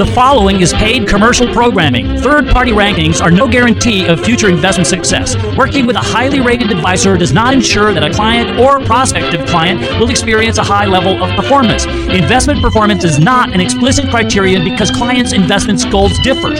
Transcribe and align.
The 0.00 0.06
following 0.14 0.62
is 0.62 0.72
paid 0.72 1.06
commercial 1.06 1.46
programming. 1.52 2.16
Third 2.20 2.48
party 2.48 2.70
rankings 2.70 3.20
are 3.20 3.30
no 3.30 3.46
guarantee 3.46 4.06
of 4.06 4.24
future 4.24 4.48
investment 4.48 4.86
success. 4.86 5.36
Working 5.58 5.84
with 5.84 5.94
a 5.94 6.00
highly 6.00 6.40
rated 6.40 6.70
advisor 6.70 7.18
does 7.18 7.34
not 7.34 7.52
ensure 7.52 7.92
that 7.92 8.02
a 8.02 8.10
client 8.10 8.58
or 8.58 8.80
prospective 8.80 9.46
client 9.46 9.82
will 10.00 10.08
experience 10.08 10.56
a 10.56 10.62
high 10.62 10.86
level 10.86 11.22
of 11.22 11.36
performance. 11.36 11.84
Investment 11.84 12.62
performance 12.62 13.04
is 13.04 13.18
not 13.18 13.52
an 13.52 13.60
explicit 13.60 14.08
criterion 14.08 14.64
because 14.64 14.90
clients' 14.90 15.34
investment 15.34 15.84
goals 15.90 16.18
differ. 16.20 16.54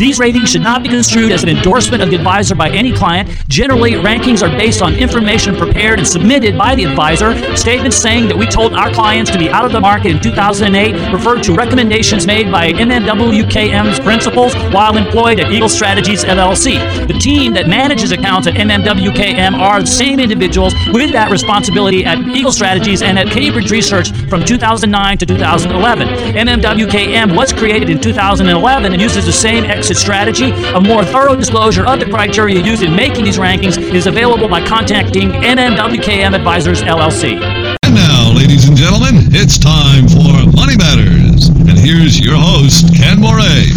These 0.00 0.18
ratings 0.18 0.48
should 0.48 0.62
not 0.62 0.82
be 0.82 0.88
construed 0.88 1.30
as 1.30 1.44
an 1.44 1.48
endorsement 1.50 2.02
of 2.02 2.10
the 2.10 2.16
advisor 2.16 2.56
by 2.56 2.70
any 2.70 2.92
client. 2.92 3.28
Generally, 3.46 3.92
rankings 4.02 4.42
are 4.42 4.50
based 4.58 4.82
on 4.82 4.96
information 4.96 5.54
prepared 5.54 6.00
and 6.00 6.08
submitted 6.08 6.58
by 6.58 6.74
the 6.74 6.86
advisor. 6.86 7.36
Statements 7.54 7.96
saying 7.96 8.26
that 8.26 8.36
we 8.36 8.46
told 8.46 8.72
our 8.72 8.90
clients 8.92 9.30
to 9.30 9.38
be 9.38 9.48
out 9.48 9.64
of 9.64 9.70
the 9.70 9.80
market 9.80 10.10
in 10.10 10.20
2008 10.20 11.12
refer 11.12 11.40
to 11.40 11.54
recommendations 11.54 12.26
made 12.26 12.50
by 12.50 12.79
MMWKM's 12.80 14.00
principals 14.00 14.54
while 14.72 14.96
employed 14.96 15.38
at 15.38 15.52
Eagle 15.52 15.68
Strategies 15.68 16.24
LLC. 16.24 16.78
The 17.06 17.12
team 17.12 17.52
that 17.52 17.68
manages 17.68 18.10
accounts 18.10 18.46
at 18.46 18.54
MMWKM 18.54 19.52
are 19.52 19.80
the 19.80 19.86
same 19.86 20.18
individuals 20.18 20.72
with 20.90 21.12
that 21.12 21.30
responsibility 21.30 22.06
at 22.06 22.18
Eagle 22.28 22.52
Strategies 22.52 23.02
and 23.02 23.18
at 23.18 23.26
Cambridge 23.28 23.70
Research 23.70 24.12
from 24.30 24.42
2009 24.42 25.18
to 25.18 25.26
2011. 25.26 26.08
MMWKM 26.34 27.36
was 27.36 27.52
created 27.52 27.90
in 27.90 28.00
2011 28.00 28.92
and 28.92 29.02
uses 29.02 29.26
the 29.26 29.32
same 29.32 29.64
exit 29.64 29.98
strategy. 29.98 30.50
A 30.74 30.80
more 30.80 31.04
thorough 31.04 31.36
disclosure 31.36 31.86
of 31.86 32.00
the 32.00 32.06
criteria 32.06 32.64
used 32.64 32.82
in 32.82 32.96
making 32.96 33.24
these 33.24 33.36
rankings 33.36 33.76
is 33.94 34.06
available 34.06 34.48
by 34.48 34.66
contacting 34.66 35.28
MMWKM 35.30 36.34
Advisors 36.34 36.80
LLC. 36.80 37.34
And 37.82 37.94
now, 37.94 38.32
ladies 38.34 38.66
and 38.66 38.76
gentlemen, 38.76 39.28
it's 39.32 39.58
time 39.58 40.08
for 40.08 40.56
Money 40.56 40.78
Matters. 40.78 41.29
And 41.48 41.78
here's 41.78 42.20
your 42.20 42.36
host, 42.36 42.94
Ken 42.94 43.18
Moraif. 43.18 43.72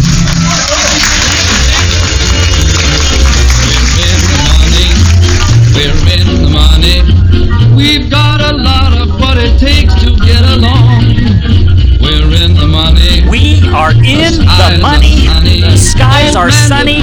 We're 5.74 5.90
in 6.12 6.42
the 6.42 6.50
money. 6.52 7.02
We've 7.76 8.10
got 8.10 8.40
a 8.40 8.52
lot 8.56 8.96
of 9.00 9.08
what 9.20 9.36
it 9.38 9.58
takes 9.58 9.94
to 10.02 10.14
get 10.24 10.44
along. 10.44 11.02
We're 12.00 12.30
in 12.44 12.54
the 12.54 12.66
money. 12.68 13.24
We 13.28 13.60
are 13.72 13.90
in 13.92 14.44
the 14.44 14.78
money. 14.80 15.26
The 15.60 15.76
skies 15.76 16.36
are 16.36 16.50
sunny. 16.50 17.00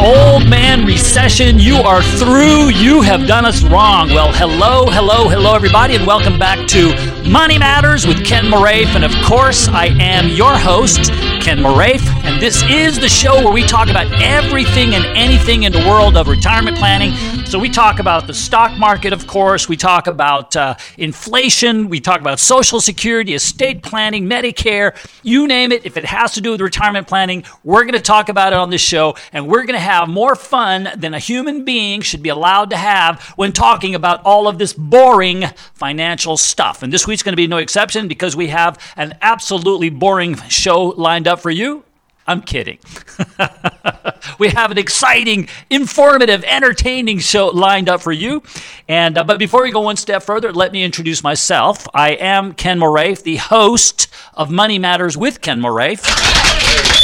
Old 0.00 0.48
man 0.48 0.86
recession, 0.86 1.58
you 1.58 1.74
are 1.78 2.02
through. 2.02 2.68
You 2.68 3.02
have 3.02 3.26
done 3.26 3.44
us 3.44 3.64
wrong. 3.64 4.08
Well, 4.10 4.32
hello, 4.32 4.86
hello, 4.86 5.28
hello, 5.28 5.56
everybody, 5.56 5.96
and 5.96 6.06
welcome 6.06 6.38
back 6.38 6.68
to 6.68 6.94
Money 7.28 7.58
Matters 7.58 8.06
with 8.06 8.24
Ken 8.24 8.44
Moraif. 8.44 8.94
And 8.94 9.04
of 9.04 9.12
course, 9.24 9.66
I 9.66 9.86
am 9.98 10.28
your 10.28 10.56
host, 10.56 11.10
Ken 11.42 11.58
Moraif, 11.58 12.06
and 12.24 12.40
this 12.40 12.62
is 12.70 13.00
the 13.00 13.08
show 13.08 13.42
where 13.42 13.52
we 13.52 13.64
talk 13.64 13.90
about 13.90 14.06
everything 14.22 14.94
and 14.94 15.04
anything 15.16 15.64
in 15.64 15.72
the 15.72 15.80
world 15.80 16.16
of 16.16 16.28
retirement 16.28 16.76
planning. 16.76 17.12
So 17.48 17.58
we 17.58 17.70
talk 17.70 17.98
about 17.98 18.26
the 18.26 18.34
stock 18.34 18.76
market, 18.76 19.14
of 19.14 19.26
course. 19.26 19.70
We 19.70 19.78
talk 19.78 20.06
about 20.06 20.54
uh, 20.54 20.74
inflation. 20.98 21.88
We 21.88 21.98
talk 21.98 22.20
about 22.20 22.38
Social 22.40 22.78
Security, 22.78 23.32
estate 23.32 23.82
planning, 23.82 24.28
Medicare, 24.28 24.94
you 25.22 25.46
name 25.46 25.72
it. 25.72 25.86
If 25.86 25.96
it 25.96 26.04
has 26.04 26.34
to 26.34 26.42
do 26.42 26.50
with 26.50 26.60
retirement 26.60 27.08
planning, 27.08 27.44
we're 27.64 27.84
going 27.84 27.94
to 27.94 28.00
talk 28.00 28.28
about 28.28 28.52
it 28.52 28.58
on 28.58 28.68
this 28.68 28.82
show, 28.82 29.16
and 29.32 29.48
we're 29.48 29.62
going 29.62 29.78
to 29.78 29.78
have 29.78 30.10
more 30.10 30.36
fun 30.36 30.90
than 30.94 31.14
a 31.14 31.18
human 31.18 31.64
being 31.64 32.02
should 32.02 32.22
be 32.22 32.28
allowed 32.28 32.68
to 32.68 32.76
have 32.76 33.22
when 33.36 33.52
talking 33.52 33.94
about 33.94 34.20
all 34.26 34.46
of 34.46 34.58
this 34.58 34.74
boring 34.74 35.44
financial 35.72 36.36
stuff. 36.36 36.82
And 36.82 36.92
this 36.92 37.06
week's 37.06 37.22
going 37.22 37.32
to 37.32 37.36
be 37.36 37.46
no 37.46 37.56
exception 37.56 38.08
because 38.08 38.36
we 38.36 38.48
have 38.48 38.78
an 38.94 39.16
absolutely 39.22 39.88
boring 39.88 40.36
show 40.50 40.88
lined 40.88 41.26
up 41.26 41.40
for 41.40 41.50
you. 41.50 41.82
I'm 42.28 42.42
kidding. 42.42 42.78
we 44.38 44.50
have 44.50 44.70
an 44.70 44.76
exciting, 44.76 45.48
informative, 45.70 46.44
entertaining 46.44 47.20
show 47.20 47.46
lined 47.46 47.88
up 47.88 48.02
for 48.02 48.12
you. 48.12 48.42
And 48.86 49.16
uh, 49.16 49.24
but 49.24 49.38
before 49.38 49.62
we 49.62 49.72
go 49.72 49.80
one 49.80 49.96
step 49.96 50.22
further, 50.22 50.52
let 50.52 50.70
me 50.70 50.84
introduce 50.84 51.22
myself. 51.22 51.88
I 51.94 52.10
am 52.10 52.52
Ken 52.52 52.78
Moraif, 52.78 53.22
the 53.22 53.36
host 53.36 54.08
of 54.34 54.50
Money 54.50 54.78
Matters 54.78 55.16
with 55.16 55.40
Ken 55.40 55.60
Moraif. 55.60 56.97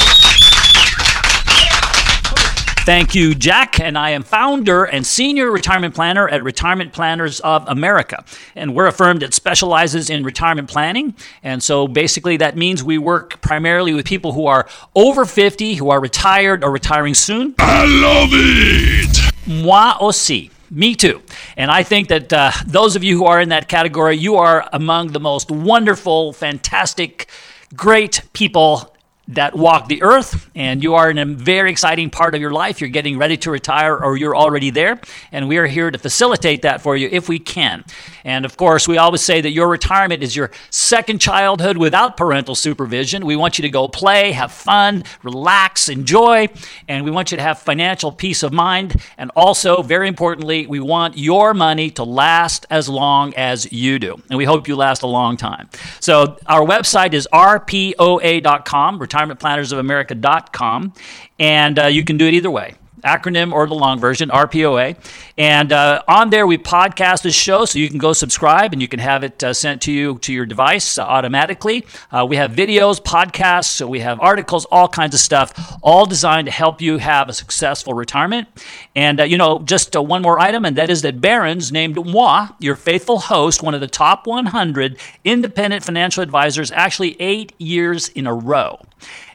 Thank 2.85 3.15
you, 3.15 3.35
Jack. 3.35 3.81
And 3.81 3.97
I 3.97 4.11
am 4.11 4.23
founder 4.23 4.85
and 4.85 5.07
senior 5.07 5.51
retirement 5.51 5.95
planner 5.95 6.29
at 6.29 6.45
Retirement 6.45 6.93
Planners 6.93 7.41
of 7.41 7.67
America. 7.67 8.23
And 8.55 8.75
we're 8.75 8.89
a 8.89 8.93
firm 8.93 9.21
that 9.21 9.33
specializes 9.33 10.11
in 10.11 10.23
retirement 10.23 10.69
planning. 10.69 11.15
And 11.43 11.63
so 11.63 11.89
basically, 11.89 12.37
that 12.37 12.59
means 12.59 12.85
we 12.85 12.99
work 12.99 13.41
primarily 13.41 13.95
with 13.95 14.05
people 14.05 14.33
who 14.33 14.45
are 14.45 14.69
over 14.95 15.25
50, 15.25 15.77
who 15.77 15.89
are 15.89 15.99
retired 15.99 16.63
or 16.63 16.71
retiring 16.71 17.15
soon. 17.15 17.55
I 17.59 17.87
love 17.87 18.29
it! 18.33 19.33
Moi 19.47 19.95
aussi. 19.99 20.51
Me 20.71 20.95
too. 20.95 21.23
And 21.57 21.71
I 21.71 21.85
think 21.85 22.09
that 22.09 22.31
uh, 22.35 22.51
those 22.67 22.97
of 22.97 23.03
you 23.03 23.17
who 23.17 23.25
are 23.25 23.41
in 23.41 23.49
that 23.49 23.67
category, 23.67 24.19
you 24.19 24.37
are 24.37 24.69
among 24.75 25.13
the 25.13 25.21
most 25.21 25.51
wonderful, 25.51 26.35
fantastic, 26.35 27.29
great 27.75 28.21
people 28.35 28.94
that 29.29 29.57
walk 29.57 29.89
the 29.89 30.03
earth 30.03 30.51
and 30.55 30.83
you 30.83 30.95
are 30.95 31.11
in 31.11 31.17
a 31.19 31.25
very 31.25 31.71
exciting 31.71 32.11
part 32.11 32.35
of 32.35 32.41
your 32.41 32.51
life. 32.51 32.81
You're 32.81 32.91
getting 32.91 33.17
ready 33.17 33.37
to 33.39 33.51
retire 33.51 33.97
or 33.97 34.17
you're 34.17 34.37
already 34.37 34.71
there 34.71 35.01
and 35.33 35.49
we 35.49 35.57
are 35.57 35.67
here 35.67 35.91
to 35.91 35.99
facilitate 35.99 36.63
that 36.63 36.83
for 36.83 36.97
you 36.97 37.09
if 37.11 37.29
we 37.29 37.39
can. 37.39 37.85
And 38.25 38.45
of 38.45 38.57
course 38.57 38.87
we 38.87 38.99
always 38.99 39.23
say 39.23 39.41
that 39.41 39.51
your 39.51 39.69
retirement 39.69 40.23
is 40.23 40.37
your 40.37 40.51
second 40.71 41.21
childhood 41.21 41.79
without 41.79 42.17
parental 42.17 42.55
supervision. 42.55 43.25
We 43.25 43.37
want 43.37 43.59
you 43.59 43.63
to 43.63 43.71
go 43.71 43.89
play 43.89 44.33
have 44.33 44.53
fun 44.53 45.05
relax 45.23 45.89
enjoy 45.89 46.49
and 46.87 47.05
we 47.05 47.11
want 47.11 47.31
you 47.31 47.39
to 47.39 47.43
have 47.43 47.59
financial 47.59 48.13
peace 48.13 48.43
of 48.43 48.53
mind. 48.53 49.01
And 49.17 49.31
also 49.35 49.81
very 49.83 50.07
importantly 50.07 50.67
we 50.67 50.81
want 50.81 51.17
your 51.17 51.55
money 51.55 51.91
to 51.93 52.05
last 52.05 52.67
as 52.69 52.91
long 52.91 53.33
as 53.37 53.73
you 53.73 53.99
do. 53.99 54.21
And 54.29 54.37
we 54.37 54.45
hope 54.45 54.69
you 54.69 54.77
last 54.77 55.03
a 55.03 55.07
long 55.07 55.39
time. 55.39 55.71
So 56.01 56.37
our 56.47 56.67
website 56.67 57.15
is 57.15 57.27
rpoa.com 57.33 58.99
retirementplannersofamerica.com, 59.15 60.93
and 61.39 61.79
uh, 61.79 61.87
you 61.87 62.05
can 62.05 62.17
do 62.17 62.27
it 62.27 62.35
either 62.35 62.51
way 62.51 62.75
acronym 63.05 63.53
or 63.53 63.67
the 63.67 63.75
long 63.75 64.01
version, 64.01 64.31
RPOA. 64.31 64.97
And 65.37 65.73
uh, 65.73 66.03
on 66.09 66.31
there, 66.31 66.47
we 66.47 66.59
podcast 66.59 67.23
this 67.23 67.35
show, 67.35 67.65
so 67.65 67.79
you 67.79 67.89
can 67.89 67.99
go 67.99 68.13
subscribe 68.13 68.73
and 68.73 68.81
you 68.81 68.89
can 68.89 69.01
have 69.01 69.23
it 69.23 69.43
uh, 69.45 69.53
sent 69.53 69.83
to 69.83 69.93
you 69.93 70.19
to 70.21 70.33
your 70.33 70.47
device 70.47 70.99
uh, 70.99 71.03
automatically. 71.03 71.87
Uh, 72.11 72.27
we 72.29 72.37
have 72.37 72.53
videos, 72.53 73.01
podcasts, 73.01 73.67
so 73.67 73.87
we 73.87 74.01
have 74.01 74.21
articles, 74.21 74.65
all 74.67 74.89
kinds 74.89 75.15
of 75.15 75.21
stuff, 75.21 75.53
all 75.83 76.07
designed 76.07 76.47
to 76.47 76.53
help 76.53 76.81
you 76.81 76.99
have 76.99 77.29
a 77.29 77.33
successful 77.33 77.95
retirement. 77.95 78.49
And 78.97 79.21
uh, 79.21 79.25
you 79.25 79.39
know, 79.39 79.59
just 79.61 79.95
uh, 79.95 80.03
one 80.03 80.23
more 80.23 80.39
item, 80.39 80.65
and 80.65 80.77
that 80.77 80.91
is 80.91 81.03
that 81.03 81.21
Barron's 81.21 81.71
named 81.71 82.05
moi, 82.07 82.49
your 82.59 82.77
faithful 82.77 83.19
host, 83.19 83.63
one 83.63 83.75
of 83.75 83.81
the 83.81 83.87
top 83.87 84.27
100 84.27 84.99
independent 85.25 85.85
financial 85.85 86.23
advisors, 86.23 86.71
actually 86.73 87.21
eight 87.21 87.53
years 87.59 88.09
in 88.09 88.27
a 88.27 88.35
row. 88.35 88.79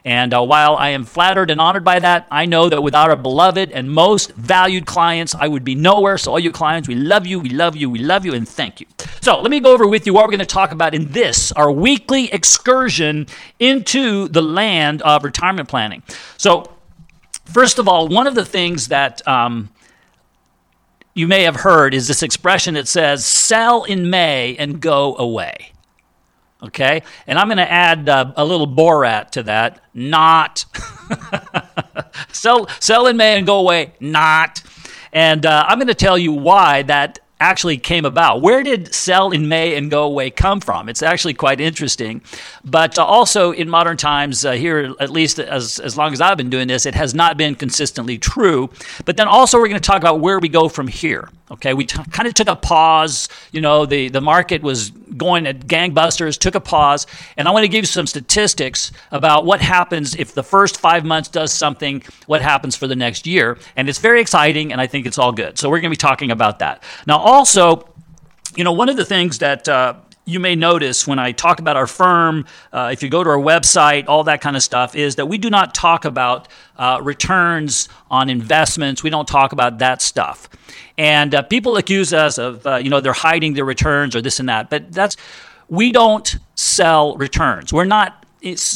And 0.04 0.32
uh, 0.32 0.42
while 0.42 0.76
I 0.76 0.90
am 0.90 1.04
flattered 1.04 1.50
and 1.50 1.60
honored 1.60 1.84
by 1.84 1.98
that, 1.98 2.26
I 2.30 2.46
know 2.46 2.68
that 2.68 2.82
without 2.82 3.10
our 3.10 3.16
beloved 3.16 3.70
and 3.70 3.90
most 3.90 4.32
valued 4.32 4.86
clients, 4.86 5.34
I 5.34 5.46
would 5.46 5.64
be 5.64 5.74
nowhere. 5.74 6.16
So, 6.16 6.32
all 6.32 6.38
you 6.38 6.50
clients, 6.50 6.88
we 6.88 6.94
love 6.94 7.26
you, 7.26 7.38
we 7.38 7.50
love 7.50 7.76
you, 7.76 7.90
we 7.90 7.98
love 7.98 8.24
you, 8.24 8.32
and 8.32 8.48
thank 8.48 8.80
you. 8.80 8.86
So, 9.20 9.40
let 9.40 9.50
me 9.50 9.60
go 9.60 9.72
over 9.72 9.86
with 9.86 10.06
you 10.06 10.14
what 10.14 10.24
we're 10.24 10.30
going 10.30 10.40
to 10.40 10.46
talk 10.46 10.72
about 10.72 10.94
in 10.94 11.12
this, 11.12 11.52
our 11.52 11.70
weekly 11.70 12.32
excursion 12.32 13.26
into 13.58 14.28
the 14.28 14.42
land 14.42 15.02
of 15.02 15.24
retirement 15.24 15.68
planning. 15.68 16.02
So, 16.38 16.72
first 17.44 17.78
of 17.78 17.86
all, 17.86 18.08
one 18.08 18.26
of 18.26 18.34
the 18.34 18.44
things 18.44 18.88
that 18.88 19.26
um, 19.28 19.68
you 21.14 21.26
may 21.26 21.42
have 21.42 21.56
heard 21.56 21.92
is 21.92 22.08
this 22.08 22.22
expression 22.22 22.74
that 22.74 22.88
says, 22.88 23.26
sell 23.26 23.84
in 23.84 24.08
May 24.08 24.56
and 24.56 24.80
go 24.80 25.16
away. 25.16 25.72
Okay? 26.62 27.02
And 27.26 27.38
I'm 27.38 27.48
going 27.48 27.58
to 27.58 27.70
add 27.70 28.08
uh, 28.08 28.32
a 28.36 28.44
little 28.44 28.68
Borat 28.68 29.30
to 29.30 29.42
that. 29.44 29.82
Not. 29.94 30.64
sell, 32.32 32.68
sell 32.80 33.06
in 33.06 33.16
May 33.16 33.38
and 33.38 33.46
go 33.46 33.58
away. 33.60 33.94
Not. 34.00 34.62
And 35.12 35.44
uh, 35.46 35.64
I'm 35.66 35.78
going 35.78 35.88
to 35.88 35.94
tell 35.94 36.18
you 36.18 36.32
why 36.32 36.82
that 36.82 37.18
actually 37.40 37.78
came 37.78 38.04
about. 38.04 38.42
Where 38.42 38.62
did 38.62 38.94
sell 38.94 39.30
in 39.30 39.48
May 39.48 39.74
and 39.74 39.90
go 39.90 40.04
away 40.04 40.30
come 40.30 40.60
from? 40.60 40.88
It's 40.88 41.02
actually 41.02 41.34
quite 41.34 41.60
interesting. 41.60 42.20
But 42.64 42.98
uh, 42.98 43.04
also 43.04 43.52
in 43.52 43.68
modern 43.68 43.96
times, 43.96 44.44
uh, 44.44 44.52
here, 44.52 44.94
at 45.00 45.10
least 45.10 45.40
as, 45.40 45.78
as 45.80 45.96
long 45.96 46.12
as 46.12 46.20
I've 46.20 46.36
been 46.36 46.50
doing 46.50 46.68
this, 46.68 46.84
it 46.84 46.94
has 46.94 47.14
not 47.14 47.36
been 47.38 47.54
consistently 47.54 48.18
true. 48.18 48.68
But 49.06 49.16
then 49.16 49.26
also, 49.26 49.58
we're 49.58 49.68
going 49.68 49.80
to 49.80 49.86
talk 49.86 50.02
about 50.02 50.20
where 50.20 50.38
we 50.38 50.48
go 50.48 50.68
from 50.68 50.86
here. 50.86 51.28
Okay, 51.50 51.74
we 51.74 51.84
t- 51.84 52.02
kind 52.12 52.28
of 52.28 52.34
took 52.34 52.48
a 52.48 52.54
pause. 52.54 53.28
You 53.50 53.60
know, 53.60 53.84
the, 53.84 54.08
the 54.08 54.20
market 54.20 54.62
was 54.62 54.90
going 54.90 55.46
at 55.46 55.66
gangbusters, 55.66 56.38
took 56.38 56.54
a 56.54 56.60
pause. 56.60 57.08
And 57.36 57.48
I 57.48 57.50
want 57.50 57.64
to 57.64 57.68
give 57.68 57.82
you 57.82 57.86
some 57.86 58.06
statistics 58.06 58.92
about 59.10 59.44
what 59.44 59.60
happens 59.60 60.14
if 60.14 60.32
the 60.32 60.44
first 60.44 60.78
five 60.78 61.04
months 61.04 61.28
does 61.28 61.52
something, 61.52 62.04
what 62.26 62.40
happens 62.40 62.76
for 62.76 62.86
the 62.86 62.94
next 62.94 63.26
year. 63.26 63.58
And 63.74 63.88
it's 63.88 63.98
very 63.98 64.20
exciting, 64.20 64.70
and 64.70 64.80
I 64.80 64.86
think 64.86 65.06
it's 65.06 65.18
all 65.18 65.32
good. 65.32 65.58
So 65.58 65.68
we're 65.68 65.80
going 65.80 65.90
to 65.90 65.96
be 65.96 65.96
talking 65.96 66.30
about 66.30 66.60
that. 66.60 66.84
Now, 67.06 67.18
also, 67.18 67.88
you 68.56 68.62
know, 68.62 68.72
one 68.72 68.88
of 68.88 68.96
the 68.96 69.04
things 69.04 69.38
that 69.38 69.68
uh, 69.68 69.94
you 70.24 70.38
may 70.38 70.54
notice 70.54 71.06
when 71.06 71.18
I 71.18 71.32
talk 71.32 71.58
about 71.58 71.76
our 71.76 71.86
firm, 71.86 72.46
uh, 72.72 72.90
if 72.92 73.02
you 73.02 73.08
go 73.08 73.24
to 73.24 73.30
our 73.30 73.38
website, 73.38 74.04
all 74.06 74.24
that 74.24 74.40
kind 74.40 74.54
of 74.54 74.62
stuff, 74.62 74.94
is 74.94 75.16
that 75.16 75.26
we 75.26 75.38
do 75.38 75.50
not 75.50 75.74
talk 75.74 76.04
about 76.04 76.46
uh, 76.76 77.00
returns 77.02 77.88
on 78.10 78.30
investments. 78.30 79.02
We 79.02 79.10
don't 79.10 79.26
talk 79.26 79.52
about 79.52 79.78
that 79.78 80.00
stuff. 80.00 80.48
And 81.00 81.34
uh, 81.34 81.40
people 81.40 81.78
accuse 81.78 82.12
us 82.12 82.36
of, 82.36 82.66
uh, 82.66 82.76
you 82.76 82.90
know, 82.90 83.00
they're 83.00 83.14
hiding 83.14 83.54
their 83.54 83.64
returns 83.64 84.14
or 84.14 84.20
this 84.20 84.38
and 84.38 84.50
that. 84.50 84.68
But 84.68 84.92
that's, 84.92 85.16
we 85.70 85.92
don't 85.92 86.36
sell 86.56 87.16
returns. 87.16 87.72
We're 87.72 87.86
not 87.86 88.26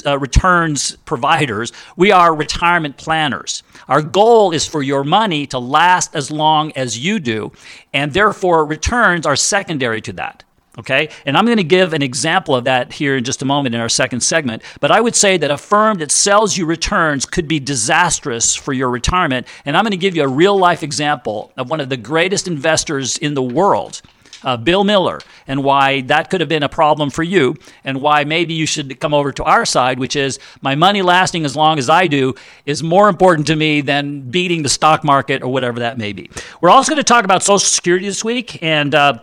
uh, 0.07 0.19
returns 0.19 0.97
providers. 1.05 1.71
We 1.99 2.13
are 2.13 2.35
retirement 2.35 2.97
planners. 2.97 3.63
Our 3.89 4.01
goal 4.01 4.53
is 4.53 4.67
for 4.67 4.83
your 4.83 5.05
money 5.05 5.47
to 5.49 5.59
last 5.59 6.17
as 6.17 6.31
long 6.31 6.73
as 6.73 6.99
you 6.99 7.21
do, 7.21 7.53
and 7.93 8.15
therefore 8.15 8.65
returns 8.65 9.27
are 9.27 9.37
secondary 9.37 10.01
to 10.01 10.15
that. 10.15 10.45
Okay? 10.79 11.09
And 11.25 11.37
I'm 11.37 11.47
going 11.47 11.59
to 11.59 11.65
give 11.65 11.93
an 11.93 12.03
example 12.03 12.55
of 12.55 12.65
that 12.65 12.93
here 12.93 13.17
in 13.17 13.25
just 13.25 13.43
a 13.43 13.45
moment 13.45 13.75
in 13.75 13.81
our 13.81 13.89
second 13.89 14.21
segment. 14.21 14.63
But 14.81 14.91
I 14.91 15.01
would 15.01 15.15
say 15.15 15.37
that 15.37 15.51
a 15.51 15.57
firm 15.57 15.99
that 15.99 16.11
sells 16.11 16.57
you 16.57 16.67
returns 16.67 17.27
could 17.27 17.47
be 17.47 17.61
disastrous 17.61 18.55
for 18.55 18.73
your 18.73 18.91
retirement. 18.91 19.47
And 19.65 19.77
I'm 19.77 19.85
going 19.85 19.93
to 19.93 19.97
give 19.97 20.17
you 20.17 20.25
a 20.25 20.29
real 20.29 20.59
life 20.59 20.83
example 20.83 21.53
of 21.57 21.71
one 21.71 21.81
of 21.81 21.89
the 21.89 21.97
greatest 21.97 22.49
investors 22.49 23.17
in 23.19 23.35
the 23.35 23.43
world 23.43 24.03
uh, 24.45 24.57
Bill 24.57 24.85
Miller, 24.85 25.21
and 25.47 25.65
why 25.65 26.03
that 26.03 26.31
could 26.31 26.41
have 26.41 26.49
been 26.49 26.63
a 26.63 26.69
problem 26.69 27.11
for 27.11 27.23
you, 27.23 27.57
and 27.83 28.01
why 28.01 28.25
maybe 28.25 28.55
you 28.55 28.67
should 28.67 29.01
come 29.01 29.15
over 29.15 29.33
to 29.33 29.45
our 29.45 29.65
side, 29.65 29.99
which 29.99 30.17
is 30.17 30.39
my 30.61 30.75
money 30.75 31.03
lasting 31.03 31.45
as 31.45 31.57
long 31.57 31.79
as 31.79 31.89
I 31.89 32.07
do 32.07 32.35
is 32.67 32.83
more 32.83 33.09
important 33.09 33.47
to 33.49 33.57
me 33.57 33.81
than 33.81 34.31
beating 34.31 34.63
the 34.63 34.69
stock 34.69 35.03
market 35.03 35.43
or 35.43 35.51
whatever 35.51 35.81
that 35.81 35.99
may 35.99 36.13
be. 36.13 36.31
We're 36.61 36.71
also 36.71 36.91
going 36.91 37.03
to 37.03 37.05
talk 37.05 37.25
about 37.25 37.43
Social 37.43 37.59
Security 37.59 38.07
this 38.07 38.23
week, 38.23 38.63
and 38.63 38.95
uh, 38.95 39.19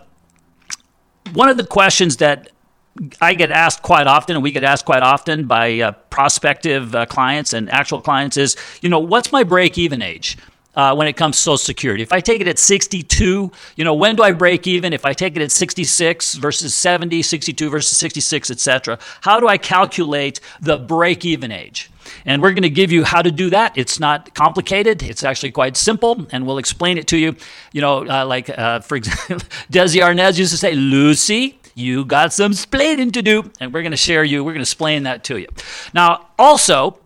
one 1.33 1.49
of 1.49 1.57
the 1.57 1.65
questions 1.65 2.17
that 2.17 2.49
I 3.21 3.33
get 3.33 3.51
asked 3.51 3.81
quite 3.81 4.07
often, 4.07 4.35
and 4.35 4.43
we 4.43 4.51
get 4.51 4.63
asked 4.63 4.85
quite 4.85 5.01
often 5.03 5.45
by 5.45 5.79
uh, 5.79 5.91
prospective 6.09 6.93
uh, 6.93 7.05
clients 7.05 7.53
and 7.53 7.69
actual 7.71 8.01
clients 8.01 8.37
is, 8.37 8.57
you 8.81 8.89
know, 8.89 8.99
what's 8.99 9.31
my 9.31 9.43
break 9.43 9.77
even 9.77 10.01
age? 10.01 10.37
Uh, 10.75 10.95
when 10.95 11.07
it 11.07 11.13
comes 11.13 11.35
to 11.38 11.41
Social 11.41 11.57
Security. 11.57 12.03
If 12.03 12.13
I 12.13 12.19
take 12.19 12.41
it 12.41 12.47
at 12.47 12.59
62, 12.59 13.51
you 13.75 13.83
know, 13.83 13.94
when 13.94 14.15
do 14.15 14.23
I 14.23 14.31
break 14.31 14.68
even? 14.68 14.94
If 14.94 15.06
I 15.06 15.13
take 15.13 15.35
it 15.35 15.41
at 15.41 15.51
66 15.51 16.35
versus 16.35 16.73
70, 16.73 17.21
62 17.21 17.69
versus 17.69 17.97
66, 17.97 18.51
etc., 18.51 19.00
how 19.21 19.39
do 19.39 19.47
I 19.47 19.57
calculate 19.57 20.39
the 20.62 20.77
break 20.77 21.25
even 21.25 21.51
age? 21.51 21.89
And 22.25 22.41
we're 22.41 22.51
going 22.51 22.63
to 22.63 22.69
give 22.69 22.91
you 22.91 23.03
how 23.03 23.21
to 23.21 23.31
do 23.31 23.50
that. 23.51 23.77
It's 23.77 24.00
not 24.00 24.33
complicated. 24.33 25.03
It's 25.03 25.23
actually 25.23 25.51
quite 25.51 25.77
simple, 25.77 26.25
and 26.31 26.45
we'll 26.45 26.57
explain 26.57 26.97
it 26.97 27.07
to 27.07 27.17
you. 27.17 27.35
You 27.74 27.81
know, 27.81 28.07
uh, 28.07 28.25
like 28.25 28.50
uh, 28.50 28.79
for 28.79 28.95
example, 28.95 29.38
Desi 29.71 30.01
Arnaz 30.01 30.38
used 30.38 30.51
to 30.51 30.57
say, 30.57 30.74
"Lucy, 30.74 31.59
you 31.75 32.03
got 32.03 32.33
some 32.33 32.51
splaining 32.53 33.13
to 33.13 33.21
do," 33.21 33.51
and 33.59 33.74
we're 33.74 33.81
going 33.81 33.91
to 33.91 33.97
share 33.97 34.24
you. 34.24 34.44
We're 34.44 34.51
going 34.51 34.65
to 34.65 34.69
explain 34.69 35.03
that 35.03 35.24
to 35.25 35.38
you. 35.38 35.47
Now, 35.94 36.27
also, 36.38 36.97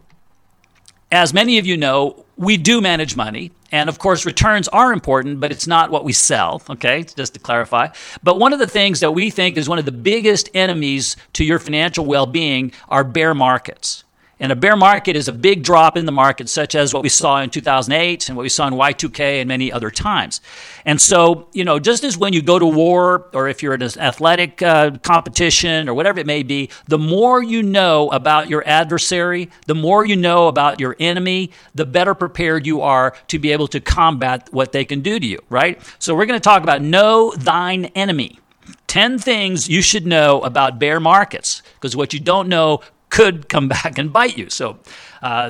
as 1.12 1.34
many 1.34 1.58
of 1.58 1.66
you 1.66 1.78
know, 1.78 2.25
we 2.38 2.58
do 2.58 2.82
manage 2.82 3.16
money. 3.16 3.52
And 3.72 3.90
of 3.90 4.00
course, 4.00 4.26
returns 4.26 4.68
are 4.70 4.94
important, 4.94 5.40
but 5.40 5.52
it's 5.52 5.68
not 5.68 5.92
what 5.92 6.06
we 6.06 6.14
sell, 6.14 6.62
okay, 6.70 7.04
just 7.04 7.34
to 7.34 7.40
clarify. 7.40 7.90
But 8.24 8.40
one 8.40 8.54
of 8.54 8.60
the 8.60 8.68
things 8.68 9.02
that 9.02 9.12
we 9.12 9.30
think 9.30 9.58
is 9.58 9.68
one 9.68 9.80
of 9.80 9.86
the 9.86 9.92
biggest 9.92 10.50
enemies 10.54 11.18
to 11.34 11.44
your 11.44 11.60
financial 11.60 12.06
well 12.06 12.26
being 12.26 12.72
are 12.88 13.04
bear 13.04 13.34
markets. 13.34 14.05
And 14.40 14.52
a 14.52 14.56
bear 14.56 14.76
market 14.76 15.16
is 15.16 15.30
a 15.30 15.34
big 15.34 15.64
drop 15.64 15.96
in 15.96 16.06
the 16.06 16.12
market, 16.12 16.50
such 16.50 16.76
as 16.76 16.94
what 16.94 17.04
we 17.04 17.10
saw 17.10 17.42
in 17.42 17.50
2008 17.50 18.28
and 18.28 18.36
what 18.36 18.44
we 18.44 18.50
saw 18.50 18.68
in 18.68 18.74
Y2K 18.74 19.40
and 19.40 19.48
many 19.48 19.72
other 19.72 19.90
times. 19.90 20.42
And 20.84 21.00
so, 21.00 21.48
you 21.54 21.64
know, 21.64 21.80
just 21.80 22.04
as 22.04 22.18
when 22.18 22.34
you 22.34 22.42
go 22.42 22.60
to 22.60 22.66
war 22.66 23.30
or 23.34 23.48
if 23.48 23.64
you're 23.64 23.74
in 23.74 23.82
an 23.82 23.92
athletic 23.98 24.62
uh, 24.62 24.92
competition 25.04 25.88
or 25.88 25.94
whatever 25.94 26.20
it 26.20 26.28
may 26.28 26.44
be, 26.44 26.70
the 26.88 26.98
more 26.98 27.42
you 27.42 27.64
know 27.64 28.10
about 28.10 28.50
your 28.50 28.68
adversary, 28.68 29.50
the 29.68 29.76
more 29.76 30.06
you 30.06 30.18
know 30.18 30.50
about 30.50 30.82
your 30.82 30.98
enemy, 31.00 31.52
the 31.74 31.86
better 31.86 32.14
prepared 32.14 32.66
you 32.66 32.82
are 32.82 33.16
to 33.28 33.40
be 33.40 33.54
able 33.54 33.70
to 33.70 33.80
combat 33.80 34.50
what 34.52 34.74
they 34.74 34.84
can 34.84 35.00
do 35.00 35.18
to 35.18 35.26
you, 35.26 35.40
right? 35.50 35.82
So 35.98 36.14
we're 36.14 36.26
going 36.26 36.40
to 36.40 36.44
talk 36.44 36.62
about 36.62 36.82
know 36.82 37.32
thine 37.38 37.86
enemy. 37.96 38.40
10 38.88 39.20
things 39.20 39.68
you 39.68 39.82
should 39.82 40.06
know 40.06 40.42
about 40.42 40.80
bear 40.80 41.00
markets 41.00 41.62
because 41.76 41.96
what 41.96 42.14
you 42.14 42.20
don't 42.20 42.48
know 42.48 42.82
could 43.16 43.48
come 43.48 43.68
back 43.76 43.98
and 43.98 44.12
bite 44.12 44.38
you. 44.38 44.50
So, 44.50 44.78
uh, 45.22 45.48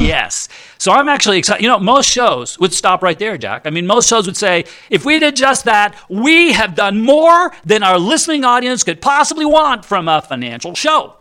yes. 0.00 0.48
So 0.76 0.90
I'm 0.92 1.08
actually 1.08 1.38
excited. 1.38 1.62
You 1.62 1.68
know, 1.68 1.78
most 1.78 2.10
shows 2.10 2.58
would 2.58 2.74
stop 2.74 3.02
right 3.02 3.18
there, 3.18 3.38
Jack. 3.38 3.62
I 3.64 3.70
mean, 3.70 3.86
most 3.86 4.08
shows 4.08 4.26
would 4.26 4.36
say, 4.36 4.64
if 4.90 5.04
we 5.04 5.18
did 5.20 5.36
just 5.36 5.64
that, 5.64 5.96
we 6.08 6.52
have 6.52 6.74
done 6.74 7.00
more 7.00 7.54
than 7.64 7.82
our 7.82 7.98
listening 7.98 8.44
audience 8.44 8.82
could 8.82 9.00
possibly 9.00 9.46
want 9.46 9.84
from 9.84 10.08
a 10.08 10.20
financial 10.20 10.74
show. 10.74 11.14